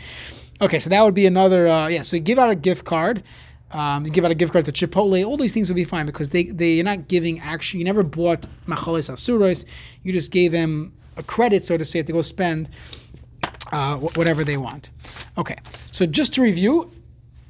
Okay, 0.60 0.78
so 0.78 0.88
that 0.90 1.02
would 1.02 1.12
be 1.14 1.26
another. 1.26 1.66
Uh, 1.66 1.88
yeah, 1.88 2.02
so 2.02 2.14
you 2.14 2.22
give 2.22 2.38
out 2.38 2.50
a 2.50 2.54
gift 2.54 2.84
card. 2.84 3.24
Um, 3.72 4.04
you 4.04 4.12
give 4.12 4.24
out 4.24 4.30
a 4.30 4.36
gift 4.36 4.52
card 4.52 4.64
to 4.66 4.70
Chipotle. 4.70 5.26
All 5.26 5.36
these 5.36 5.52
things 5.52 5.68
would 5.68 5.74
be 5.74 5.82
fine 5.82 6.06
because 6.06 6.28
they 6.30 6.44
they 6.44 6.74
you're 6.74 6.84
not 6.84 7.08
giving 7.08 7.40
actually. 7.40 7.80
You 7.80 7.84
never 7.84 8.04
bought 8.04 8.46
machalis 8.68 9.10
asuros. 9.10 9.64
You 10.04 10.12
just 10.12 10.30
gave 10.30 10.52
them 10.52 10.92
a 11.16 11.24
credit, 11.24 11.64
so 11.64 11.76
to 11.76 11.84
say, 11.84 12.00
to 12.04 12.12
go 12.12 12.22
spend 12.22 12.70
uh, 13.72 13.96
wh- 13.96 14.16
whatever 14.16 14.44
they 14.44 14.56
want. 14.56 14.90
Okay, 15.36 15.56
so 15.90 16.06
just 16.06 16.32
to 16.34 16.42
review 16.42 16.92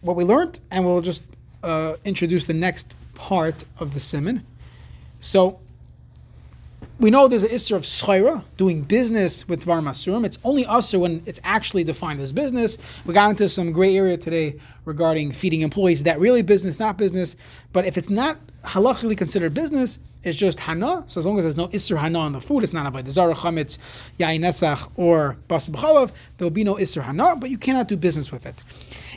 what 0.00 0.16
we 0.16 0.24
learned, 0.24 0.58
and 0.70 0.86
we'll 0.86 1.02
just 1.02 1.22
uh, 1.62 1.96
introduce 2.06 2.46
the 2.46 2.54
next 2.54 2.94
part 3.20 3.64
of 3.78 3.92
the 3.92 4.00
simon. 4.00 4.46
So 5.20 5.61
we 6.98 7.11
know 7.11 7.28
there's 7.28 7.42
an 7.42 7.50
Isser 7.50 7.76
of 7.76 7.83
Schaira, 7.83 8.42
doing 8.56 8.80
business 8.80 9.46
with 9.46 9.66
Dvar 9.66 9.83
Masurim. 9.83 10.24
It's 10.24 10.38
only 10.42 10.64
Usser 10.64 10.98
when 10.98 11.22
it's 11.26 11.38
actually 11.44 11.85
defined 11.85 12.20
as 12.20 12.33
business. 12.33 12.78
We 13.04 13.12
got 13.12 13.28
into 13.28 13.46
some 13.50 13.72
gray 13.72 13.94
area 13.94 14.16
today 14.16 14.59
regarding 14.87 15.33
feeding 15.33 15.61
employees. 15.61 16.02
That 16.04 16.18
really 16.18 16.40
business, 16.40 16.80
not 16.80 16.96
business? 16.96 17.37
But 17.74 17.85
if 17.85 17.98
it's 17.98 18.09
not 18.09 18.38
halachically 18.64 19.18
considered 19.18 19.52
business, 19.52 19.98
it's 20.24 20.38
just 20.38 20.59
Hana. 20.59 21.04
So 21.06 21.20
as 21.20 21.26
long 21.26 21.37
as 21.37 21.44
there's 21.44 21.59
no 21.59 21.68
Isser 21.68 21.98
Hana 21.98 22.18
on 22.18 22.33
the 22.33 22.40
food, 22.40 22.62
it's 22.62 22.72
not 22.72 22.87
about 22.87 23.04
the 23.04 23.12
Zara 23.12 23.35
Chametz, 23.35 23.76
Yain 24.18 24.40
Nesach, 24.40 24.90
or 24.96 25.37
Bas 25.46 25.68
B'chalav, 25.68 26.11
there 26.38 26.46
will 26.46 26.50
be 26.50 26.64
no 26.64 26.76
Isser 26.76 27.02
Hana, 27.02 27.37
but 27.37 27.50
you 27.50 27.59
cannot 27.59 27.87
do 27.87 27.98
business 27.98 28.33
with 28.33 28.46
it. 28.46 28.62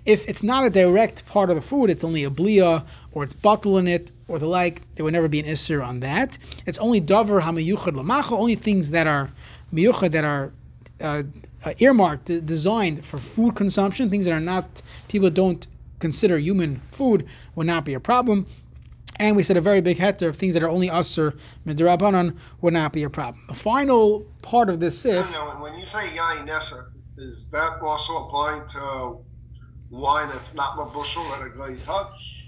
If 0.06 0.28
it's 0.28 0.44
not 0.44 0.66
a 0.66 0.70
direct 0.70 1.26
part 1.26 1.50
of 1.50 1.56
the 1.56 1.62
food, 1.62 1.90
it's 1.90 2.04
only 2.04 2.24
a 2.24 2.30
blia 2.30 2.86
or 3.14 3.24
it's 3.24 3.34
bottle 3.34 3.78
in 3.78 3.88
it 3.88 4.12
or 4.28 4.38
the 4.38 4.48
like, 4.48 4.82
there 4.96 5.04
would 5.06 5.14
never 5.14 5.28
be 5.28 5.40
an 5.40 5.46
isser 5.46 5.86
on 5.86 6.02
that. 6.02 6.38
It's 6.66 6.78
only 6.80 7.00
davar 7.00 7.42
hamayuchad 7.42 7.94
lamacha, 7.94 8.32
only 8.32 8.56
things 8.56 8.92
that 8.92 9.08
are 9.08 9.30
miyuchad 9.74 10.12
that 10.12 10.24
are 10.26 10.52
uh, 11.00 11.24
uh, 11.64 11.74
earmarked, 11.80 12.26
designed 12.46 13.06
for 13.06 13.18
food 13.18 13.56
consumption, 13.56 14.10
things 14.10 14.26
that 14.26 14.34
are 14.34 14.40
not 14.40 14.82
people 15.08 15.30
don't 15.30 15.68
consider 16.00 16.38
human 16.38 16.82
food 16.92 17.26
would 17.56 17.68
not 17.68 17.86
be 17.86 17.94
a 17.94 18.00
problem. 18.00 18.46
And 19.20 19.36
we 19.36 19.44
said 19.44 19.58
a 19.58 19.62
very 19.62 19.80
big 19.80 19.98
heter 20.00 20.28
of 20.28 20.36
things 20.38 20.54
that 20.56 20.64
are 20.64 20.70
only 20.70 20.90
usser 20.90 21.38
midrabanan 21.66 22.36
would 22.62 22.74
not 22.74 22.94
be 22.94 23.04
a 23.04 23.10
problem. 23.10 23.44
The 23.48 23.54
final 23.54 24.26
part 24.42 24.70
of 24.70 24.80
this 24.80 25.00
sif. 25.00 25.28
when 25.62 25.76
you 25.76 25.86
say 25.86 26.10
yain 26.18 26.50
is 27.18 27.46
that 27.52 27.80
also 27.82 28.26
applying 28.26 28.68
to 28.70 29.20
wine 29.94 30.30
that's 30.30 30.54
not 30.54 30.76
mabushal 30.78 31.30
that 31.32 31.46
a 31.46 31.58
guy 31.58 31.82
touch? 31.86 32.40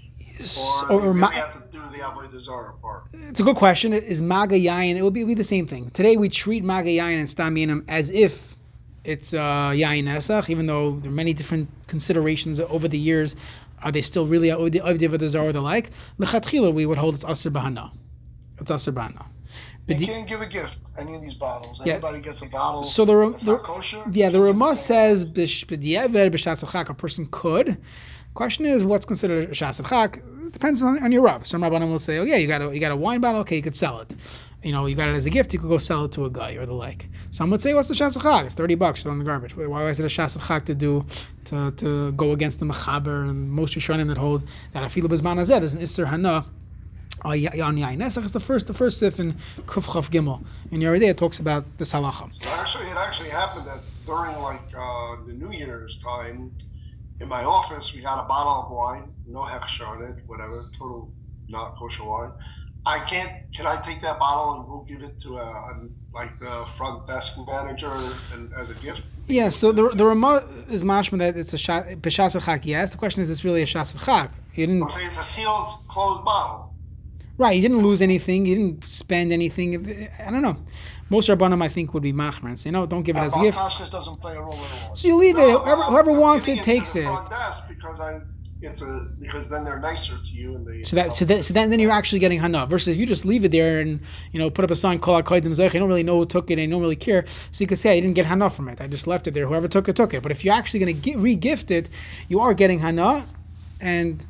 Or, 0.90 0.92
or 0.92 1.00
really 1.00 1.14
ma- 1.20 1.30
have 1.30 1.54
to 1.54 1.60
do 1.72 1.80
the 1.90 1.98
avodah 1.98 2.80
part? 2.82 3.04
It's 3.14 3.40
a 3.40 3.42
good 3.42 3.56
question. 3.56 3.94
Is 3.94 4.20
maga 4.20 4.56
yayin? 4.56 4.96
It 4.96 5.02
would 5.02 5.14
be, 5.14 5.24
be 5.24 5.32
the 5.32 5.44
same 5.44 5.66
thing. 5.66 5.88
Today 5.90 6.18
we 6.18 6.28
treat 6.28 6.62
maga 6.62 6.90
yayin 6.90 7.18
and 7.18 7.28
stam 7.28 7.84
as 7.88 8.10
if 8.10 8.56
it's 9.02 9.32
uh, 9.32 9.70
yayin 9.72 10.04
esach, 10.04 10.50
even 10.50 10.66
though 10.66 10.96
there 10.96 11.10
are 11.10 11.14
many 11.14 11.32
different 11.32 11.70
considerations 11.86 12.60
over 12.60 12.86
the 12.88 12.98
years. 12.98 13.34
Are 13.82 13.92
they 13.92 14.02
still 14.02 14.26
really 14.26 14.48
avdiv 14.48 15.18
the 15.18 15.28
zar 15.28 15.46
or 15.46 15.52
the 15.52 15.60
like? 15.60 15.90
Lechatchila, 16.18 16.72
we 16.74 16.84
would 16.84 16.98
hold 16.98 17.14
it's 17.14 17.24
aser 17.24 17.50
bahana. 17.50 17.92
It's 18.58 18.70
aser 18.70 18.92
bahana. 18.92 19.26
You 19.88 20.06
can't 20.06 20.26
give 20.26 20.40
a 20.40 20.46
gift 20.46 20.78
any 20.98 21.14
of 21.14 21.22
these 21.22 21.34
bottles. 21.34 21.80
Yeah. 21.84 21.94
Anybody 21.94 22.20
gets 22.20 22.42
a 22.42 22.48
bottle. 22.48 22.82
So 22.82 23.04
the 23.04 23.14
the-. 23.14 24.10
Yeah, 24.12 24.30
the 24.30 24.42
Ramah 24.42 24.64
can't 24.64 24.74
give 24.74 24.78
it 24.78 24.82
says 24.82 25.30
bish 25.30 25.66
b'di'ever 25.66 26.30
b'shas 26.30 26.90
a 26.90 26.94
person 26.94 27.28
could. 27.30 27.78
Question 28.34 28.66
is, 28.66 28.84
what's 28.84 29.06
considered 29.06 29.44
a 29.44 29.52
shas 29.52 29.80
depends 30.52 30.82
on, 30.82 31.02
on 31.02 31.12
your 31.12 31.22
rav. 31.22 31.46
Some 31.46 31.62
rabbanim 31.62 31.88
will 31.88 31.98
say, 31.98 32.18
oh 32.18 32.24
yeah, 32.24 32.36
you 32.36 32.46
got 32.46 32.62
a 32.62 32.72
you 32.74 32.80
got 32.80 32.92
a 32.92 32.96
wine 32.96 33.20
bottle, 33.20 33.40
okay, 33.42 33.56
you 33.56 33.62
could 33.62 33.76
sell 33.76 34.00
it. 34.00 34.14
you 34.62 34.72
know, 34.72 34.86
you 34.86 34.96
got 34.96 35.08
it 35.08 35.14
as 35.14 35.26
a 35.26 35.30
gift, 35.30 35.52
you 35.52 35.58
could 35.58 35.68
go 35.68 35.78
sell 35.78 36.06
it 36.06 36.12
to 36.12 36.24
a 36.24 36.30
guy 36.30 36.52
or 36.52 36.66
the 36.66 36.72
like. 36.72 37.08
Some 37.30 37.50
would 37.50 37.60
say, 37.60 37.72
what's 37.74 37.88
the 37.88 37.94
Shas 37.94 38.16
Chag? 38.16 38.44
It's 38.44 38.54
30 38.54 38.74
bucks, 38.74 39.02
throw 39.02 39.12
in 39.12 39.18
the 39.18 39.24
garbage. 39.24 39.56
Why 39.56 39.88
is 39.88 40.00
it 40.00 40.04
a 40.04 40.08
Shas 40.08 40.36
Chag 40.38 40.64
to 40.66 40.74
do, 40.74 41.06
to, 41.44 41.70
to 41.72 42.12
go 42.12 42.32
against 42.32 42.58
the 42.58 42.66
Mechaber 42.66 43.28
and 43.28 43.50
most 43.50 43.74
Rishonim 43.74 44.08
that 44.08 44.16
hold 44.16 44.42
that 44.72 44.82
Afilu 44.82 45.06
Bezman 45.06 45.38
Azed 45.38 45.62
is 45.62 45.74
an 45.74 45.80
Isser 45.80 46.06
Hana 46.06 46.44
on 47.26 47.76
Yain 47.76 47.98
Nesach 47.98 48.24
is 48.24 48.32
the 48.32 48.40
first, 48.40 48.66
the 48.66 48.74
first 48.74 48.98
sif 48.98 49.18
in 49.18 49.34
Kuf 49.66 49.86
Chav 49.86 50.10
Gimel. 50.10 50.44
In 50.70 50.80
Yoreh 50.80 51.00
De'ah, 51.00 51.10
it 51.10 51.18
talks 51.18 51.38
about 51.38 51.64
the 51.78 51.84
halacha. 51.84 52.30
So 52.42 52.50
actually, 52.50 52.88
it 52.88 52.96
actually 52.96 53.30
happened 53.30 53.66
that 53.66 53.80
during 54.06 54.36
like 54.38 54.60
uh, 54.76 55.16
the 55.26 55.32
New 55.32 55.52
Year's 55.52 55.98
time, 56.02 56.52
in 57.20 57.28
my 57.28 57.44
office, 57.44 57.92
we 57.94 58.02
had 58.02 58.18
a 58.18 58.24
bottle 58.24 58.64
of 58.64 58.70
wine, 58.70 59.12
no 59.26 59.40
hechsher 59.40 59.86
on 59.86 60.02
it, 60.02 60.22
whatever, 60.26 60.68
total 60.78 61.10
not 61.48 61.76
kosher 61.76 62.04
wine. 62.04 62.32
I 62.84 63.04
can't. 63.04 63.32
Can 63.52 63.66
I 63.66 63.80
take 63.80 64.00
that 64.02 64.18
bottle 64.18 64.54
and 64.54 64.66
go 64.66 64.86
give 64.88 65.02
it 65.02 65.20
to 65.22 65.38
a, 65.38 65.42
a 65.42 65.88
like 66.14 66.38
the 66.38 66.66
front 66.76 67.06
desk 67.08 67.32
manager 67.46 67.90
and 68.32 68.52
as 68.54 68.70
a 68.70 68.74
gift? 68.74 69.02
Yeah, 69.26 69.48
so 69.48 69.72
the 69.72 69.88
the 69.88 70.06
Ramah 70.06 70.44
is 70.70 70.84
mashma 70.84 71.18
that 71.18 71.36
it's 71.36 71.52
a 71.52 71.56
b'shas 71.56 72.40
chak. 72.44 72.64
Yes, 72.64 72.90
the 72.90 72.98
question 72.98 73.22
is, 73.22 73.30
it's 73.30 73.44
really 73.44 73.62
a 73.62 73.66
shas 73.66 73.92
chak. 74.04 74.30
You 74.54 74.68
didn't. 74.68 74.84
I'm 74.84 74.90
saying 74.90 75.08
it's 75.08 75.16
a 75.16 75.24
sealed, 75.24 75.68
closed 75.88 76.24
bottle. 76.24 76.75
Right, 77.38 77.52
you 77.56 77.62
didn't 77.62 77.82
lose 77.82 78.00
anything. 78.00 78.46
You 78.46 78.54
didn't 78.56 78.84
spend 78.84 79.32
anything. 79.32 80.08
I 80.26 80.30
don't 80.30 80.42
know. 80.42 80.56
Most 81.10 81.28
rabbanim, 81.28 81.62
I 81.62 81.68
think, 81.68 81.92
would 81.94 82.02
be 82.02 82.12
machmer 82.12 82.46
and 82.48 82.58
say, 82.58 82.70
no, 82.70 82.86
don't 82.86 83.02
give 83.02 83.16
it 83.16 83.20
as 83.20 83.36
a 83.36 83.40
gift. 83.40 83.58
Doesn't 83.90 84.20
play 84.20 84.36
a 84.36 84.40
role 84.40 84.54
at 84.54 84.88
all. 84.88 84.94
So 84.94 85.06
you 85.08 85.16
leave 85.16 85.36
it. 85.36 85.42
Whoever, 85.42 85.82
I'm- 85.82 85.92
whoever 85.92 86.10
I'm 86.12 86.16
wants 86.16 86.48
it 86.48 86.62
takes 86.62 86.96
it. 86.96 87.04
because 87.68 88.00
I, 88.00 88.20
it's 88.62 88.80
a 88.80 89.06
because 89.20 89.48
then 89.50 89.64
they're 89.64 89.78
nicer 89.78 90.16
to 90.18 90.30
you 90.30 90.54
and 90.56 90.66
they. 90.66 90.82
So 90.82 90.96
that, 90.96 91.12
so 91.12 91.26
that, 91.26 91.44
so 91.44 91.52
then, 91.52 91.68
then 91.68 91.78
you're 91.78 91.90
actually 91.92 92.20
getting 92.20 92.40
hana. 92.40 92.64
Versus 92.64 92.88
if 92.88 92.96
you 92.96 93.04
just 93.04 93.26
leave 93.26 93.44
it 93.44 93.52
there 93.52 93.80
and 93.80 94.00
you 94.32 94.38
know 94.40 94.48
put 94.48 94.64
up 94.64 94.70
a 94.70 94.74
sign, 94.74 94.98
call 94.98 95.16
out 95.16 95.26
zeich. 95.26 95.74
I 95.74 95.78
don't 95.78 95.88
really 95.88 96.02
know 96.02 96.18
who 96.18 96.26
took 96.26 96.50
it. 96.50 96.54
and 96.58 96.62
I 96.62 96.66
don't 96.66 96.80
really 96.80 96.96
care. 96.96 97.26
So 97.50 97.62
you 97.62 97.68
could 97.68 97.78
say 97.78 97.96
I 97.96 98.00
didn't 98.00 98.14
get 98.14 98.24
hana 98.24 98.48
from 98.48 98.68
it. 98.68 98.80
I 98.80 98.86
just 98.86 99.06
left 99.06 99.28
it 99.28 99.34
there. 99.34 99.46
Whoever 99.46 99.68
took 99.68 99.88
it 99.90 99.94
took 99.94 100.14
it. 100.14 100.22
But 100.22 100.32
if 100.32 100.42
you're 100.42 100.54
actually 100.54 100.80
going 100.80 101.00
to 101.00 101.18
re-gift 101.18 101.70
it, 101.70 101.90
you 102.28 102.40
are 102.40 102.54
getting 102.54 102.78
hana, 102.80 103.26
and 103.78 104.24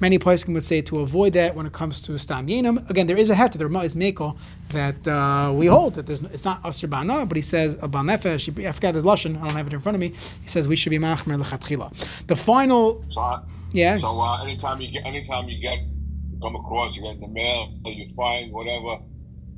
many 0.00 0.18
places 0.18 0.46
would 0.48 0.64
say 0.64 0.80
to 0.82 1.00
avoid 1.00 1.32
that 1.34 1.54
when 1.54 1.66
it 1.66 1.72
comes 1.72 2.00
to 2.02 2.18
stam 2.18 2.46
yenim. 2.46 2.88
Again, 2.90 3.06
there 3.06 3.16
is 3.16 3.30
a 3.30 3.34
het. 3.34 3.52
The 3.52 3.66
Rama 3.66 3.84
is 3.84 3.94
meko 3.94 4.36
that 4.70 5.06
uh, 5.08 5.52
we 5.54 5.66
hold 5.66 5.94
that 5.94 6.06
there's, 6.06 6.20
it's 6.22 6.44
not 6.44 6.62
asr 6.64 6.88
bana, 6.88 7.26
but 7.26 7.36
he 7.36 7.42
says 7.42 7.74
a 7.74 7.88
banefesh. 7.88 8.66
I 8.66 8.72
forgot 8.72 8.94
his 8.94 9.04
lashon. 9.04 9.36
I 9.40 9.46
don't 9.48 9.56
have 9.56 9.66
it 9.66 9.72
in 9.72 9.80
front 9.80 9.96
of 9.96 10.00
me. 10.00 10.12
He 10.42 10.48
says 10.48 10.68
we 10.68 10.76
should 10.76 10.90
be 10.90 10.98
machmer 10.98 11.42
lechatchila. 11.42 11.92
The 12.26 12.36
final, 12.36 13.04
So, 13.08 13.40
yeah. 13.72 13.98
so 13.98 14.20
uh, 14.20 14.42
anytime 14.44 14.80
you 14.80 14.90
get, 14.90 15.06
anytime 15.06 15.48
you 15.48 15.60
get, 15.60 15.78
come 16.42 16.56
across, 16.56 16.94
you 16.94 17.02
get 17.02 17.14
in 17.14 17.20
the 17.20 17.28
mail, 17.28 17.72
or 17.84 17.92
you 17.92 18.08
find 18.10 18.52
whatever, 18.52 18.98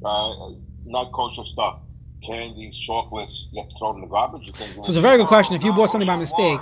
uh, 0.05 0.51
not 0.85 1.13
kosher 1.13 1.45
stuff, 1.45 1.81
candy, 2.25 2.73
chocolates, 2.87 3.49
you 3.53 3.61
have 3.61 3.69
to 3.71 3.79
throw 3.79 3.93
it 3.93 3.95
in 3.97 4.01
the 4.03 4.07
garbage. 4.07 4.43
You 4.47 4.53
can 4.53 4.69
do 4.69 4.83
So 4.85 4.89
it's 4.91 4.97
a 4.97 5.01
very 5.01 5.17
good 5.17 5.27
question. 5.27 5.57
If 5.57 5.65
you 5.65 5.73
bought 5.73 5.91
something 5.91 6.07
by 6.07 6.17
mistake, 6.17 6.61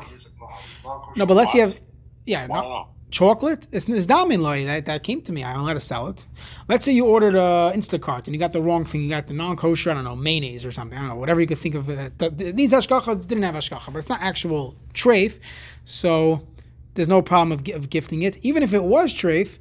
no, 1.16 1.27
but 1.27 1.35
let's 1.35 1.53
see 1.53 1.61
if 1.61 1.77
yeah, 2.24 2.43
I 2.43 2.47
no, 2.47 2.55
don't 2.55 2.64
know. 2.64 2.89
Chocolate. 3.11 3.66
It's 3.72 3.88
it's 3.88 4.07
damin 4.07 4.40
loy 4.40 4.64
that 4.64 4.86
that 4.86 5.02
came 5.02 5.22
to 5.22 5.32
me. 5.32 5.44
I'm 5.44 5.61
allowed 5.61 5.74
to 5.74 5.80
sell 5.80 6.09
it. 6.09 6.26
Let's 6.68 6.84
say 6.84 6.92
you 6.92 7.07
ordered 7.07 7.34
a 7.34 7.72
Instacart 7.74 8.26
and 8.26 8.34
you 8.34 8.38
got 8.38 8.52
the 8.52 8.62
wrong 8.62 8.84
thing. 8.84 9.02
You 9.02 9.09
got 9.09 9.26
the 9.26 9.34
non-kosher. 9.34 9.90
I 9.90 9.94
don't 9.94 10.04
know 10.04 10.16
mayonnaise 10.16 10.64
or 10.64 10.72
something. 10.72 10.98
I 10.98 11.02
don't 11.02 11.11
know 11.11 11.16
whatever 11.16 11.40
you 11.40 11.46
could 11.46 11.59
think 11.59 11.74
of. 11.74 11.88
Needs 11.88 12.72
hashgacha. 12.72 13.26
Didn't 13.26 13.44
have 13.44 13.54
hashgacha, 13.54 13.92
but 13.92 13.98
it's 13.98 14.09
not 14.09 14.20
actual 14.20 14.76
treif. 14.94 15.38
So 15.84 16.46
there's 16.94 17.09
no 17.09 17.22
problem 17.22 17.52
of, 17.52 17.68
of 17.74 17.90
gifting 17.90 18.22
it. 18.22 18.38
Even 18.42 18.62
if 18.62 18.74
it 18.74 18.82
was 18.82 19.12
treif, 19.12 19.59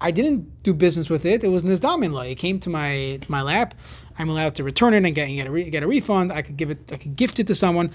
I 0.00 0.10
didn't 0.10 0.62
do 0.62 0.72
business 0.74 1.10
with 1.10 1.24
it. 1.24 1.42
It 1.42 1.48
was 1.48 1.64
nizdamin 1.64 2.12
law. 2.12 2.22
It 2.22 2.36
came 2.36 2.60
to 2.60 2.70
my 2.70 3.20
my 3.28 3.42
lap. 3.42 3.74
I'm 4.18 4.28
allowed 4.28 4.54
to 4.56 4.64
return 4.64 4.94
it 4.94 5.04
and 5.04 5.14
get 5.14 5.26
get 5.26 5.48
a, 5.48 5.50
re, 5.50 5.70
get 5.70 5.82
a 5.82 5.86
refund. 5.86 6.32
I 6.32 6.42
could 6.42 6.56
give 6.56 6.70
it. 6.70 6.92
I 6.92 6.96
could 6.96 7.16
gift 7.16 7.40
it 7.40 7.46
to 7.48 7.54
someone. 7.54 7.90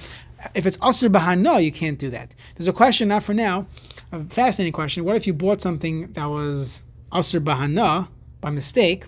If 0.54 0.66
it's 0.66 0.78
usher 0.82 1.10
bahana, 1.10 1.64
you 1.64 1.72
can't 1.72 1.98
do 1.98 2.10
that. 2.10 2.36
There's 2.56 2.68
a 2.68 2.74
question, 2.74 3.08
not 3.08 3.24
for 3.24 3.34
now, 3.34 3.68
a 4.12 4.24
fascinating 4.24 4.74
question. 4.74 5.06
What 5.06 5.16
if 5.16 5.26
you 5.28 5.34
bought 5.34 5.62
something 5.62 6.12
that 6.14 6.26
was 6.26 6.82
usher 7.12 7.40
bahana 7.40 8.08
by 8.42 8.50
mistake? 8.50 9.06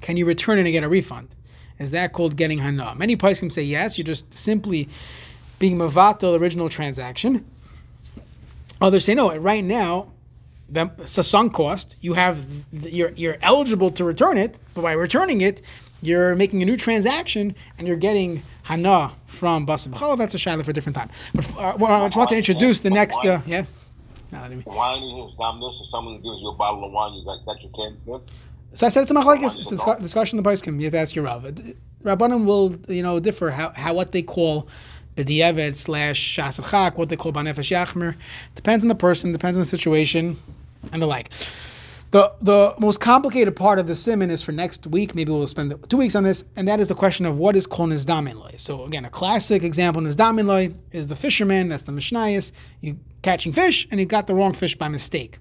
Can 0.00 0.16
you 0.16 0.26
return 0.26 0.58
it 0.58 0.62
and 0.62 0.72
get 0.72 0.84
a 0.84 0.88
refund? 0.88 1.34
Is 1.78 1.90
that 1.90 2.12
called 2.12 2.36
getting 2.36 2.58
hana? 2.58 2.94
Many 2.94 3.16
places 3.16 3.40
can 3.40 3.50
say 3.50 3.62
yes. 3.62 3.98
You're 3.98 4.04
just 4.04 4.32
simply 4.32 4.88
being 5.58 5.76
mavato 5.76 6.20
the 6.20 6.38
original 6.38 6.68
transaction. 6.68 7.44
Others 8.80 9.04
say 9.04 9.14
no. 9.14 9.34
Right 9.36 9.64
now, 9.64 10.12
the 10.68 10.90
sunk 11.06 11.54
cost. 11.54 11.96
You 12.00 12.14
have 12.14 12.38
you're 12.72 13.10
you're 13.10 13.36
eligible 13.42 13.90
to 13.90 14.04
return 14.04 14.38
it, 14.38 14.58
but 14.74 14.82
by 14.82 14.92
returning 14.92 15.40
it, 15.40 15.62
you're 16.06 16.34
making 16.36 16.62
a 16.62 16.66
new 16.66 16.76
transaction 16.76 17.54
and 17.78 17.86
you're 17.86 17.96
getting 17.96 18.42
hana 18.64 19.12
from 19.26 19.66
basa 19.66 19.88
b'chala. 19.88 20.18
That's 20.18 20.34
a 20.34 20.38
shaila 20.38 20.64
for 20.64 20.70
a 20.70 20.74
different 20.74 20.96
time. 20.96 21.10
But 21.34 21.50
uh, 21.56 21.76
well, 21.78 22.04
I 22.04 22.06
just 22.06 22.16
want 22.16 22.30
to 22.30 22.36
introduce 22.36 22.80
the 22.80 22.90
next. 22.90 23.18
Uh, 23.24 23.40
yeah. 23.46 23.64
No, 24.32 24.40
Wine 24.66 25.02
is 25.02 25.36
this, 25.36 25.80
or 25.80 25.84
someone 25.84 26.16
gives 26.16 26.40
you 26.40 26.48
a 26.48 26.54
bottle 26.54 26.84
of 26.84 26.90
wine 26.90 27.14
you 27.14 27.24
got 27.24 27.44
that 27.46 27.62
you 27.62 27.70
can't 27.74 28.04
give. 28.04 28.20
So 28.72 28.86
I 28.86 28.88
said 28.88 29.06
to 29.06 29.14
Machlekes, 29.14 29.56
it's 29.56 29.70
a 29.70 29.76
discu- 29.76 30.00
discussion 30.02 30.36
in 30.36 30.42
the 30.42 30.50
Baiskim. 30.50 30.78
You 30.78 30.84
have 30.86 30.92
to 30.94 30.98
ask 30.98 31.14
your 31.14 31.24
Rav. 31.24 31.44
Rabbanim 32.02 32.44
will, 32.44 32.76
you 32.88 33.04
know, 33.04 33.20
differ 33.20 33.52
how, 33.52 33.70
how 33.70 33.94
what 33.94 34.10
they 34.10 34.22
call 34.22 34.68
b'di'evet 35.16 35.76
slash 35.76 36.36
shasachak, 36.36 36.96
what 36.96 37.08
they 37.08 37.16
call 37.16 37.32
banefesh 37.32 37.70
yachmer. 37.70 38.16
Depends 38.56 38.84
on 38.84 38.88
the 38.88 38.96
person, 38.96 39.30
depends 39.30 39.56
on 39.56 39.60
the 39.60 39.66
situation, 39.66 40.36
and 40.92 41.00
the 41.00 41.06
like. 41.06 41.30
The 42.14 42.32
the 42.40 42.74
most 42.78 43.00
complicated 43.00 43.56
part 43.56 43.80
of 43.80 43.88
the 43.88 43.96
simon 43.96 44.30
is 44.30 44.40
for 44.40 44.52
next 44.52 44.86
week. 44.86 45.16
Maybe 45.16 45.32
we'll 45.32 45.48
spend 45.48 45.74
two 45.88 45.96
weeks 45.96 46.14
on 46.14 46.22
this, 46.22 46.44
and 46.54 46.68
that 46.68 46.78
is 46.78 46.86
the 46.86 46.94
question 46.94 47.26
of 47.26 47.38
what 47.38 47.56
is 47.56 47.66
kol 47.66 47.88
nizdamin 47.88 48.36
loy. 48.36 48.54
So 48.56 48.84
again, 48.84 49.04
a 49.04 49.10
classic 49.10 49.64
example 49.64 50.00
nizdamin 50.00 50.46
loy 50.46 50.74
is 50.92 51.08
the 51.08 51.16
fisherman. 51.16 51.70
That's 51.70 51.82
the 51.82 51.90
mishnayos. 51.90 52.52
You 52.80 53.00
catching 53.22 53.52
fish, 53.52 53.88
and 53.90 53.98
you 53.98 54.06
got 54.06 54.28
the 54.28 54.34
wrong 54.36 54.52
fish 54.52 54.76
by 54.76 54.86
mistake. 54.86 55.40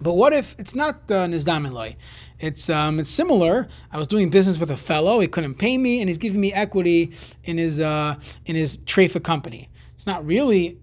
But 0.00 0.14
what 0.14 0.32
if 0.32 0.56
it's 0.58 0.74
not 0.74 0.94
uh, 1.10 1.26
nizdamin? 1.26 1.96
It's 2.38 2.70
um, 2.70 2.98
it's 2.98 3.10
similar. 3.10 3.68
I 3.92 3.98
was 3.98 4.06
doing 4.06 4.30
business 4.30 4.56
with 4.56 4.70
a 4.70 4.78
fellow. 4.78 5.20
He 5.20 5.28
couldn't 5.28 5.56
pay 5.56 5.76
me, 5.76 6.00
and 6.00 6.08
he's 6.08 6.16
giving 6.16 6.40
me 6.40 6.50
equity 6.50 7.12
in 7.44 7.58
his 7.58 7.78
uh, 7.78 8.14
in 8.46 8.56
his 8.56 8.78
treifa 8.78 9.22
company. 9.22 9.68
It's 9.92 10.06
not 10.06 10.24
really, 10.24 10.78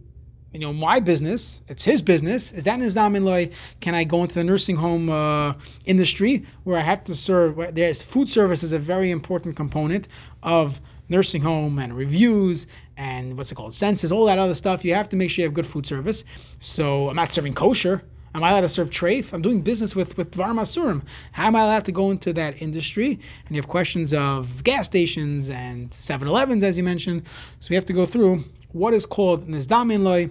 you 0.53 0.59
know, 0.59 0.73
my 0.73 0.99
business. 0.99 1.61
It's 1.67 1.83
his 1.83 2.01
business. 2.01 2.51
Is 2.51 2.63
that 2.63 2.79
nizdamin 2.79 3.23
loy? 3.23 3.49
Can 3.79 3.93
I 3.93 4.03
go 4.03 4.23
into 4.23 4.35
the 4.35 4.43
nursing 4.43 4.77
home 4.77 5.09
uh, 5.09 5.53
industry 5.85 6.45
where 6.63 6.77
I 6.77 6.83
have 6.83 7.03
to 7.05 7.15
serve? 7.15 7.75
There's 7.75 8.01
food 8.01 8.29
service 8.29 8.63
is 8.63 8.73
a 8.73 8.79
very 8.79 9.11
important 9.11 9.55
component 9.55 10.07
of 10.41 10.79
nursing 11.09 11.41
home 11.41 11.79
and 11.79 11.95
reviews 11.95 12.67
and 12.95 13.37
what's 13.37 13.51
it 13.51 13.55
called 13.55 13.73
census, 13.73 14.11
all 14.11 14.25
that 14.25 14.39
other 14.39 14.55
stuff. 14.55 14.83
You 14.83 14.93
have 14.93 15.09
to 15.09 15.15
make 15.15 15.29
sure 15.31 15.43
you 15.43 15.47
have 15.47 15.53
good 15.53 15.67
food 15.67 15.85
service. 15.85 16.23
So 16.59 17.09
I'm 17.09 17.15
not 17.15 17.31
serving 17.31 17.53
kosher. 17.53 18.03
Am 18.33 18.43
I 18.43 18.51
allowed 18.51 18.61
to 18.61 18.69
serve 18.69 18.89
treif? 18.89 19.33
I'm 19.33 19.41
doing 19.41 19.61
business 19.61 19.95
with 19.95 20.17
with 20.17 20.31
Dvar 20.31 20.53
Masurim. 20.53 21.01
How 21.31 21.47
am 21.47 21.55
I 21.55 21.61
allowed 21.61 21.85
to 21.85 21.91
go 21.91 22.11
into 22.11 22.33
that 22.33 22.61
industry? 22.61 23.19
And 23.45 23.55
you 23.55 23.61
have 23.61 23.67
questions 23.67 24.13
of 24.13 24.63
gas 24.63 24.85
stations 24.85 25.49
and 25.49 25.89
7-Elevens, 25.91 26.63
as 26.63 26.77
you 26.77 26.83
mentioned. 26.83 27.23
So 27.59 27.67
we 27.71 27.75
have 27.75 27.85
to 27.85 27.93
go 27.93 28.05
through 28.05 28.43
what 28.77 28.93
is 28.93 29.05
called 29.05 29.47
nizdamin 29.47 30.03
loy 30.03 30.29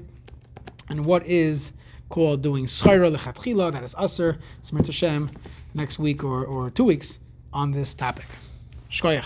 and 0.89 1.05
what 1.05 1.27
is 1.27 1.73
called 2.09 2.43
doing 2.43 2.67
schayra 2.67 3.15
lechatchila, 3.15 3.73
that 3.73 3.83
is 3.83 3.95
aser, 4.01 4.39
Smith 4.63 4.87
Hashem, 4.87 5.31
next 5.75 5.99
week 5.99 6.23
or, 6.23 6.45
or 6.45 6.71
two 6.71 6.85
weeks 6.85 7.19
on 7.53 7.73
this 7.73 7.95
topic. 7.95 8.27
Shkoyach. 8.91 9.23